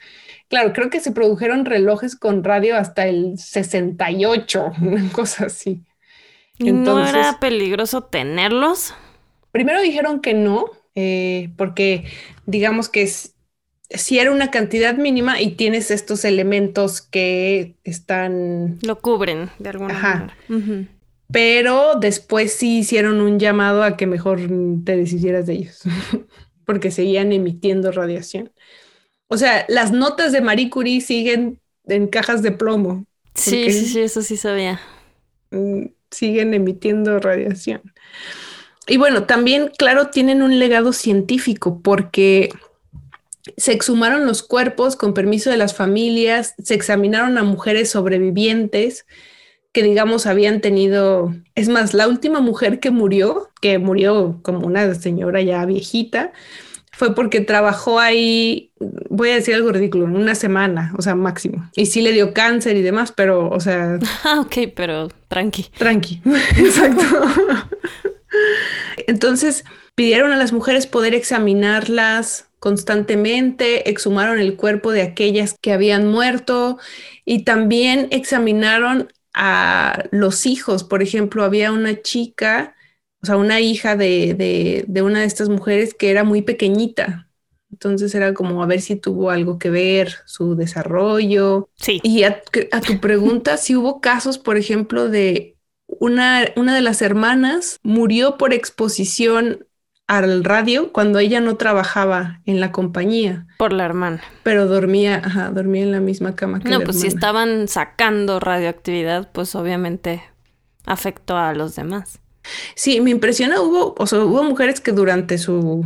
Claro, 0.49 0.74
creo 0.74 0.89
que 0.89 0.99
se 0.99 1.12
produjeron 1.12 1.66
relojes 1.66 2.16
con 2.16 2.43
radio 2.43 2.76
hasta 2.76 3.08
el 3.08 3.38
68, 3.38 4.74
una 4.82 5.12
cosa 5.12 5.45
así. 5.45 5.82
¿No 6.60 7.08
era 7.08 7.39
peligroso 7.39 8.04
tenerlos? 8.04 8.93
Primero 9.52 9.82
dijeron 9.82 10.22
que 10.22 10.34
no, 10.34 10.66
eh, 10.93 11.49
porque 11.58 12.06
digamos 12.45 12.88
que 12.89 13.10
si 13.89 14.20
era 14.20 14.32
una 14.32 14.52
cantidad 14.52 14.95
mínima 14.95 15.41
y 15.41 15.52
tienes 15.52 15.91
estos 15.91 16.24
elementos 16.24 17.02
que 17.02 17.76
están... 17.84 18.78
Lo 18.84 18.99
cubren 18.99 19.49
de 19.60 19.70
alguna 19.70 19.93
manera. 19.93 20.38
Pero 21.32 21.95
después 21.95 22.53
sí 22.53 22.79
hicieron 22.79 23.21
un 23.21 23.39
llamado 23.39 23.84
a 23.84 23.95
que 23.97 24.07
mejor 24.07 24.39
te 24.84 24.97
deshicieras 24.97 25.45
de 25.45 25.53
ellos. 25.53 25.82
porque 26.65 26.91
seguían 26.91 27.32
emitiendo 27.32 27.91
radiación. 27.91 28.51
O 29.27 29.38
sea, 29.38 29.65
las 29.67 29.91
notas 29.91 30.32
de 30.32 30.41
Marie 30.41 30.69
Curie 30.69 31.01
siguen 31.01 31.59
en 31.86 32.07
cajas 32.07 32.41
de 32.41 32.51
plomo. 32.51 33.05
Sí, 33.36 33.71
sí, 33.71 33.86
sí, 33.88 33.99
eso 33.99 34.21
sí 34.21 34.38
sabía. 34.38 34.79
Mm, 35.51 35.88
siguen 36.09 36.53
emitiendo 36.53 37.19
radiación. 37.19 37.82
Y 38.88 38.97
bueno, 38.97 39.25
también, 39.25 39.71
claro, 39.77 40.11
tienen 40.11 40.41
un 40.41 40.59
legado 40.59 40.93
científico 40.93 41.82
porque 41.82 42.49
se 43.57 43.73
exhumaron 43.73 44.25
los 44.25 44.43
cuerpos 44.43 44.95
con 44.95 45.13
permiso 45.13 45.49
de 45.49 45.57
las 45.57 45.75
familias, 45.75 46.55
se 46.61 46.73
examinaron 46.73 47.38
a 47.38 47.43
mujeres 47.43 47.89
sobrevivientes 47.89 49.05
que 49.72 49.84
digamos 49.84 50.26
habían 50.26 50.61
tenido, 50.61 51.34
es 51.55 51.69
más, 51.69 51.93
la 51.93 52.07
última 52.07 52.41
mujer 52.41 52.80
que 52.80 52.91
murió, 52.91 53.49
que 53.61 53.80
murió 53.80 54.39
como 54.41 54.67
una 54.67 54.93
señora 54.95 55.41
ya 55.41 55.65
viejita, 55.65 56.34
fue 56.91 57.15
porque 57.15 57.39
trabajó 57.39 57.99
ahí, 57.99 58.74
voy 59.09 59.30
a 59.30 59.36
decir 59.36 59.55
algo 59.55 59.72
ridículo, 59.72 60.05
en 60.05 60.15
una 60.17 60.36
semana, 60.36 60.93
o 60.97 61.01
sea, 61.01 61.15
máximo. 61.15 61.69
Y 61.76 61.86
sí 61.86 62.01
le 62.01 62.11
dio 62.11 62.34
cáncer 62.34 62.76
y 62.76 62.82
demás, 62.82 63.13
pero, 63.15 63.49
o 63.49 63.59
sea... 63.59 63.97
Ah, 64.24 64.41
ok, 64.41 64.74
pero 64.76 65.07
tranqui. 65.30 65.63
Tranqui, 65.78 66.22
exacto. 66.57 67.03
Entonces, 69.07 69.63
pidieron 69.95 70.32
a 70.32 70.38
las 70.38 70.51
mujeres 70.51 70.86
poder 70.86 71.15
examinarlas 71.15 72.49
constantemente, 72.59 73.89
exhumaron 73.89 74.39
el 74.39 74.55
cuerpo 74.55 74.91
de 74.91 75.01
aquellas 75.01 75.55
que 75.59 75.72
habían 75.72 76.07
muerto 76.07 76.78
y 77.26 77.43
también 77.43 78.07
examinaron 78.11 79.11
a 79.34 80.05
los 80.11 80.45
hijos. 80.45 80.84
Por 80.84 81.01
ejemplo, 81.01 81.43
había 81.43 81.71
una 81.71 82.01
chica, 82.01 82.75
o 83.21 83.25
sea, 83.25 83.38
una 83.38 83.59
hija 83.59 83.95
de, 83.95 84.86
una 85.03 85.21
de 85.21 85.25
estas 85.25 85.49
mujeres 85.49 85.93
que 85.93 86.09
era 86.11 86.23
muy 86.23 86.41
pequeñita. 86.41 87.27
Entonces 87.71 88.13
era 88.15 88.34
como 88.34 88.61
a 88.61 88.65
ver 88.65 88.82
si 88.82 88.97
tuvo 88.97 89.29
algo 89.29 89.57
que 89.57 89.69
ver 89.69 90.15
su 90.25 90.55
desarrollo. 90.55 91.69
Sí. 91.75 91.99
Y 92.03 92.23
a, 92.23 92.41
tu 92.86 92.99
pregunta, 92.99 93.57
si 93.57 93.75
hubo 93.75 94.01
casos, 94.01 94.38
por 94.38 94.57
ejemplo, 94.57 95.09
de 95.09 95.55
una, 95.88 96.47
una 96.55 96.75
de 96.75 96.82
las 96.82 97.01
hermanas 97.01 97.79
murió 97.84 98.38
por 98.38 98.53
exposición 98.53 99.65
al 100.12 100.43
radio 100.43 100.91
cuando 100.91 101.20
ella 101.20 101.39
no 101.39 101.55
trabajaba 101.55 102.41
en 102.45 102.59
la 102.59 102.74
compañía. 102.74 103.47
Por 103.57 103.72
la 103.72 103.86
hermana. 103.86 104.22
Pero 104.43 104.68
dormía, 104.68 105.22
ajá, 105.24 105.51
dormía 105.51 105.84
en 105.84 105.91
la 105.93 106.01
misma 106.01 106.36
cama 106.36 106.59
que 106.59 106.68
No, 106.68 106.82
pues 106.82 106.99
si 106.99 107.07
estaban 107.07 107.70
sacando 107.70 108.41
radioactividad, 108.41 109.32
pues 109.32 109.55
obviamente 109.55 110.22
afectó 110.86 111.38
a 111.38 111.53
los 111.53 111.78
demás. 111.78 112.20
Sí, 112.76 112.99
me 112.99 113.09
impresiona, 113.09 113.62
hubo, 113.62 113.95
o 113.97 114.05
sea, 114.05 114.20
hubo 114.20 114.43
mujeres 114.43 114.82
que 114.82 114.91
durante 114.91 115.38
su 115.38 115.86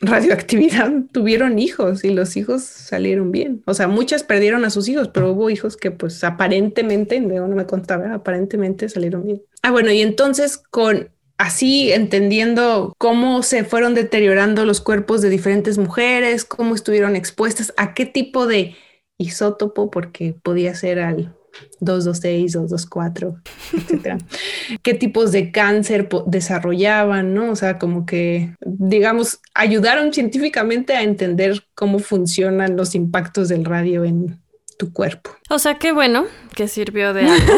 radioactividad 0.00 0.90
tuvieron 1.12 1.58
hijos 1.58 2.04
y 2.04 2.10
los 2.10 2.38
hijos 2.38 2.62
salieron 2.62 3.32
bien. 3.32 3.62
O 3.66 3.74
sea, 3.74 3.86
muchas 3.86 4.22
perdieron 4.22 4.64
a 4.64 4.70
sus 4.70 4.88
hijos, 4.88 5.08
pero 5.08 5.32
hubo 5.32 5.50
hijos 5.50 5.76
que 5.76 5.90
pues 5.90 6.24
aparentemente, 6.24 7.20
no 7.20 7.48
me 7.48 7.66
contaba, 7.66 8.14
aparentemente 8.14 8.88
salieron 8.88 9.24
bien. 9.24 9.42
Ah, 9.62 9.72
bueno, 9.72 9.92
y 9.92 10.00
entonces 10.00 10.56
con 10.56 11.10
así 11.42 11.90
entendiendo 11.90 12.94
cómo 12.98 13.42
se 13.42 13.64
fueron 13.64 13.94
deteriorando 13.94 14.64
los 14.64 14.80
cuerpos 14.80 15.22
de 15.22 15.28
diferentes 15.28 15.76
mujeres, 15.76 16.44
cómo 16.44 16.76
estuvieron 16.76 17.16
expuestas, 17.16 17.74
a 17.76 17.94
qué 17.94 18.06
tipo 18.06 18.46
de 18.46 18.76
isótopo, 19.18 19.90
porque 19.90 20.36
podía 20.40 20.72
ser 20.76 21.00
al 21.00 21.34
226, 21.80 22.52
224, 22.52 23.42
etcétera. 23.72 24.18
¿Qué 24.82 24.94
tipos 24.94 25.32
de 25.32 25.50
cáncer 25.50 26.08
desarrollaban, 26.26 27.34
no? 27.34 27.50
O 27.50 27.56
sea, 27.56 27.76
como 27.76 28.06
que, 28.06 28.54
digamos, 28.64 29.40
ayudaron 29.52 30.12
científicamente 30.12 30.94
a 30.94 31.02
entender 31.02 31.64
cómo 31.74 31.98
funcionan 31.98 32.76
los 32.76 32.94
impactos 32.94 33.48
del 33.48 33.64
radio 33.64 34.04
en 34.04 34.40
tu 34.78 34.92
cuerpo. 34.92 35.32
O 35.50 35.58
sea, 35.58 35.80
qué 35.80 35.90
bueno 35.90 36.26
que 36.54 36.68
sirvió 36.68 37.12
de 37.12 37.26
algo, 37.26 37.52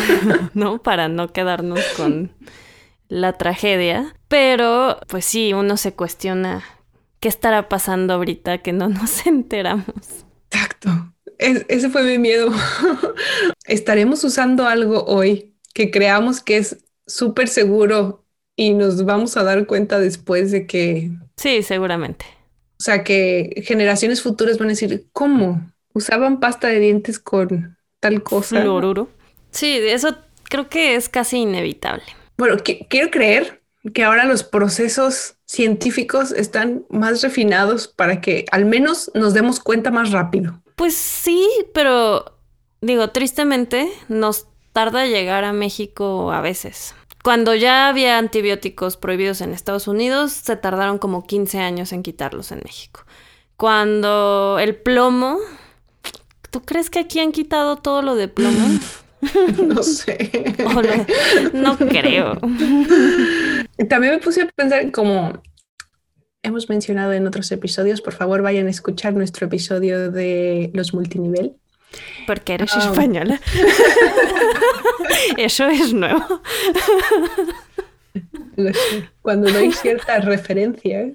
¿no? 0.52 0.82
Para 0.82 1.08
no 1.08 1.32
quedarnos 1.32 1.80
con 1.96 2.32
la 3.10 3.34
tragedia. 3.34 4.14
Pero, 4.28 4.98
pues 5.08 5.26
sí, 5.26 5.52
uno 5.52 5.76
se 5.76 5.92
cuestiona 5.92 6.64
qué 7.18 7.28
estará 7.28 7.68
pasando 7.68 8.14
ahorita 8.14 8.58
que 8.58 8.72
no 8.72 8.88
nos 8.88 9.26
enteramos. 9.26 10.24
Exacto. 10.50 10.90
ese 11.38 11.90
fue 11.90 12.02
mi 12.04 12.18
miedo. 12.18 12.50
Estaremos 13.66 14.24
usando 14.24 14.66
algo 14.66 15.04
hoy 15.04 15.54
que 15.74 15.90
creamos 15.90 16.40
que 16.40 16.56
es 16.56 16.78
súper 17.06 17.48
seguro 17.48 18.24
y 18.56 18.72
nos 18.72 19.04
vamos 19.04 19.36
a 19.36 19.42
dar 19.42 19.66
cuenta 19.66 19.98
después 19.98 20.50
de 20.50 20.66
que... 20.66 21.10
Sí, 21.36 21.62
seguramente. 21.62 22.24
O 22.78 22.82
sea, 22.82 23.04
que 23.04 23.62
generaciones 23.66 24.22
futuras 24.22 24.58
van 24.58 24.68
a 24.68 24.70
decir, 24.70 25.08
¿cómo? 25.12 25.70
Usaban 25.92 26.40
pasta 26.40 26.68
de 26.68 26.78
dientes 26.78 27.18
con 27.18 27.76
tal 28.00 28.22
cosa. 28.22 28.60
Fluoruro. 28.60 29.08
Sí, 29.50 29.78
eso 29.82 30.16
creo 30.44 30.68
que 30.68 30.94
es 30.94 31.08
casi 31.08 31.38
inevitable. 31.38 32.04
Bueno, 32.40 32.56
quiero 32.88 33.10
creer 33.10 33.60
que 33.92 34.02
ahora 34.02 34.24
los 34.24 34.44
procesos 34.44 35.34
científicos 35.44 36.32
están 36.32 36.86
más 36.88 37.20
refinados 37.20 37.86
para 37.86 38.22
que 38.22 38.46
al 38.50 38.64
menos 38.64 39.10
nos 39.12 39.34
demos 39.34 39.60
cuenta 39.60 39.90
más 39.90 40.10
rápido. 40.10 40.58
Pues 40.74 40.94
sí, 40.94 41.46
pero 41.74 42.38
digo, 42.80 43.10
tristemente 43.10 43.92
nos 44.08 44.46
tarda 44.72 45.04
llegar 45.04 45.44
a 45.44 45.52
México 45.52 46.32
a 46.32 46.40
veces. 46.40 46.94
Cuando 47.22 47.54
ya 47.54 47.88
había 47.88 48.16
antibióticos 48.16 48.96
prohibidos 48.96 49.42
en 49.42 49.52
Estados 49.52 49.86
Unidos, 49.86 50.32
se 50.32 50.56
tardaron 50.56 50.96
como 50.96 51.26
15 51.26 51.58
años 51.58 51.92
en 51.92 52.02
quitarlos 52.02 52.52
en 52.52 52.62
México. 52.64 53.04
Cuando 53.58 54.56
el 54.58 54.76
plomo... 54.76 55.36
¿Tú 56.50 56.62
crees 56.62 56.88
que 56.88 57.00
aquí 57.00 57.20
han 57.20 57.32
quitado 57.32 57.76
todo 57.76 58.00
lo 58.00 58.14
de 58.14 58.28
plomo? 58.28 58.66
No 59.58 59.82
sé. 59.82 60.30
no 61.52 61.76
creo. 61.76 62.34
También 63.88 64.14
me 64.14 64.18
puse 64.18 64.42
a 64.42 64.46
pensar 64.46 64.90
como 64.90 65.42
hemos 66.42 66.68
mencionado 66.68 67.12
en 67.12 67.26
otros 67.26 67.50
episodios, 67.52 68.00
por 68.00 68.14
favor 68.14 68.42
vayan 68.42 68.66
a 68.66 68.70
escuchar 68.70 69.12
nuestro 69.14 69.46
episodio 69.46 70.10
de 70.10 70.70
los 70.74 70.94
multinivel. 70.94 71.56
Porque 72.26 72.54
eres 72.54 72.70
ah. 72.74 72.90
española. 72.90 73.40
Eso 75.36 75.66
es 75.66 75.92
nuevo. 75.92 76.40
Cuando 79.22 79.50
doy 79.50 79.72
ciertas 79.72 80.24
referencias. 80.24 81.14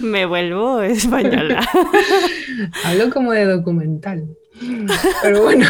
Me 0.00 0.26
vuelvo 0.26 0.82
española. 0.82 1.66
Hablo 2.84 3.10
como 3.10 3.32
de 3.32 3.46
documental. 3.46 4.36
Pero 5.22 5.42
bueno, 5.42 5.66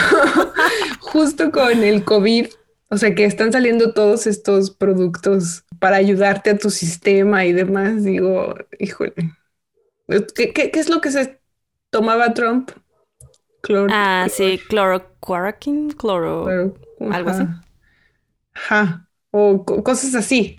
justo 1.01 1.51
con 1.51 1.83
el 1.83 2.05
COVID, 2.05 2.47
o 2.89 2.97
sea 2.97 3.15
que 3.15 3.25
están 3.25 3.53
saliendo 3.53 3.93
todos 3.93 4.27
estos 4.27 4.71
productos 4.71 5.65
para 5.79 5.97
ayudarte 5.97 6.51
a 6.51 6.59
tu 6.59 6.71
sistema 6.71 7.45
y 7.45 7.53
demás, 7.53 8.05
digo, 8.05 8.55
híjole, 8.79 9.15
¿qué, 10.35 10.71
es 10.75 10.89
lo 10.89 11.01
que 11.01 11.11
se 11.11 11.41
tomaba 11.91 12.35
Trump? 12.35 12.71
ah, 13.91 14.27
sí, 14.31 14.61
cloroquine, 14.69 15.95
cloro, 15.95 16.75
algo 17.11 17.31
así. 17.31 17.45
Ajá 18.55 19.06
o 19.37 19.65
cosas 19.65 20.15
así. 20.15 20.57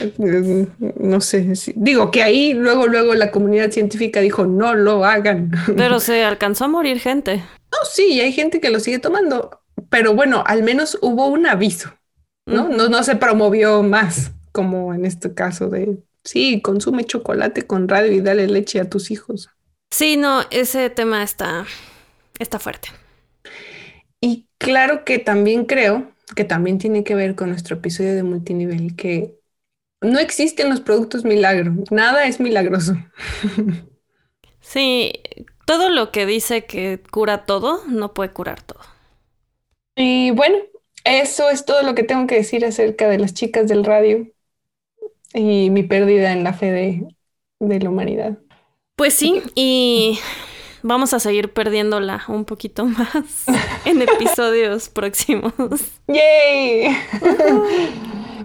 No 0.97 1.21
sé. 1.21 1.53
Digo 1.75 2.11
que 2.11 2.23
ahí 2.23 2.53
luego, 2.53 2.88
luego 2.88 3.15
la 3.15 3.32
comunidad 3.32 3.71
científica 3.71 4.21
dijo 4.21 4.45
no 4.45 4.75
lo 4.75 5.05
hagan. 5.05 5.51
Pero 5.75 5.99
se 5.99 6.23
alcanzó 6.23 6.65
a 6.65 6.67
morir 6.67 6.99
gente. 6.99 7.43
No, 7.71 7.78
sí, 7.89 8.21
hay 8.21 8.32
gente 8.32 8.59
que 8.61 8.69
lo 8.69 8.80
sigue 8.80 8.99
tomando. 8.99 9.61
Pero 9.89 10.13
bueno, 10.13 10.43
al 10.45 10.63
menos 10.63 10.97
hubo 11.01 11.28
un 11.28 11.47
aviso, 11.47 11.93
¿no? 12.45 12.69
No, 12.69 12.89
no 12.89 13.03
se 13.03 13.15
promovió 13.15 13.84
más, 13.84 14.32
como 14.51 14.93
en 14.93 15.05
este 15.05 15.34
caso 15.34 15.69
de 15.69 15.97
sí, 16.23 16.61
consume 16.61 17.05
chocolate 17.05 17.65
con 17.65 17.88
radio 17.88 18.11
y 18.11 18.21
dale 18.21 18.47
leche 18.47 18.80
a 18.80 18.89
tus 18.89 19.11
hijos. 19.11 19.49
Sí, 19.91 20.17
no, 20.17 20.41
ese 20.51 20.89
tema 20.89 21.23
está, 21.23 21.65
está 22.39 22.59
fuerte. 22.59 22.89
Y 24.19 24.47
claro 24.57 25.05
que 25.05 25.19
también 25.19 25.65
creo 25.65 26.11
que 26.36 26.43
también 26.43 26.78
tiene 26.78 27.03
que 27.03 27.15
ver 27.15 27.36
con 27.36 27.49
nuestro 27.49 27.78
episodio 27.78 28.15
de 28.15 28.23
multinivel, 28.23 28.95
que 28.95 29.38
no 30.01 30.19
existen 30.19 30.69
los 30.69 30.82
productos 30.82 31.25
milagro, 31.25 31.73
nada 31.91 32.25
es 32.28 32.39
milagroso. 32.39 32.95
Sí, 34.61 35.13
todo 35.65 35.89
lo 35.89 36.11
que 36.11 36.25
dice 36.28 36.65
que 36.67 37.01
cura 37.11 37.45
todo, 37.45 37.84
no 37.88 38.13
puede 38.13 38.34
curar 38.34 38.61
todo. 38.61 38.82
Y 39.95 40.32
bueno, 40.32 40.57
eso 41.03 41.49
es 41.49 41.65
todo 41.65 41.82
lo 41.84 41.93
que 41.95 42.03
tengo 42.03 42.28
que 42.28 42.36
decir 42.36 42.63
acerca 42.65 43.09
de 43.09 43.17
las 43.19 43.34
chicas 43.34 43.67
del 43.67 43.84
radio 43.84 44.28
y 45.34 45.69
mi 45.69 45.84
pérdida 45.84 46.32
en 46.32 46.43
la 46.43 46.53
fe 46.53 46.71
de, 46.71 47.07
de 47.59 47.80
la 47.80 47.89
humanidad. 47.89 48.38
Pues 48.95 49.13
sí, 49.13 49.43
y 49.55 50.19
vamos 50.88 51.14
a 51.14 51.20
seguir 51.20 51.54
perdiéndola 51.54 52.24
un 52.30 52.46
poquito 52.46 52.86
más 52.86 53.46
en 53.86 54.02
episodios 54.02 54.90
próximos. 54.90 55.54
¡Yay! 56.08 56.96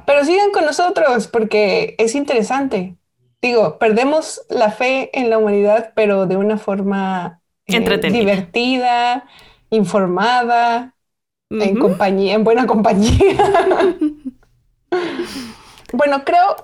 Pero 0.04 0.24
sigan 0.24 0.50
con 0.50 0.64
nosotros 0.64 1.28
porque 1.28 1.94
es 1.98 2.14
interesante. 2.14 2.96
Digo, 3.40 3.78
perdemos 3.78 4.42
la 4.48 4.70
fe 4.70 5.10
en 5.18 5.30
la 5.30 5.38
humanidad, 5.38 5.92
pero 5.94 6.26
de 6.26 6.36
una 6.36 6.58
forma 6.58 7.40
eh, 7.66 8.10
divertida, 8.10 9.26
informada, 9.70 10.94
en 11.50 11.78
compañía, 11.78 12.34
en 12.34 12.44
buena 12.44 12.66
compañía. 12.66 13.36
bueno, 15.92 16.24
creo, 16.24 16.56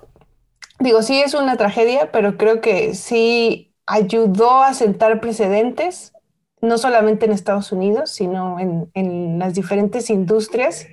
digo, 0.79 1.03
sí 1.03 1.21
es 1.21 1.35
una 1.35 1.57
tragedia, 1.57 2.11
pero 2.13 2.37
creo 2.37 2.61
que 2.61 2.95
sí 2.95 3.68
ayudó 3.89 4.63
a 4.63 4.75
sentar 4.75 5.21
precedentes, 5.21 6.13
no 6.61 6.77
solamente 6.77 7.25
en 7.25 7.33
Estados 7.33 7.73
Unidos, 7.73 8.11
sino 8.11 8.59
en, 8.61 9.39
las 9.39 9.55
diferentes 9.55 10.11
industrias. 10.11 10.87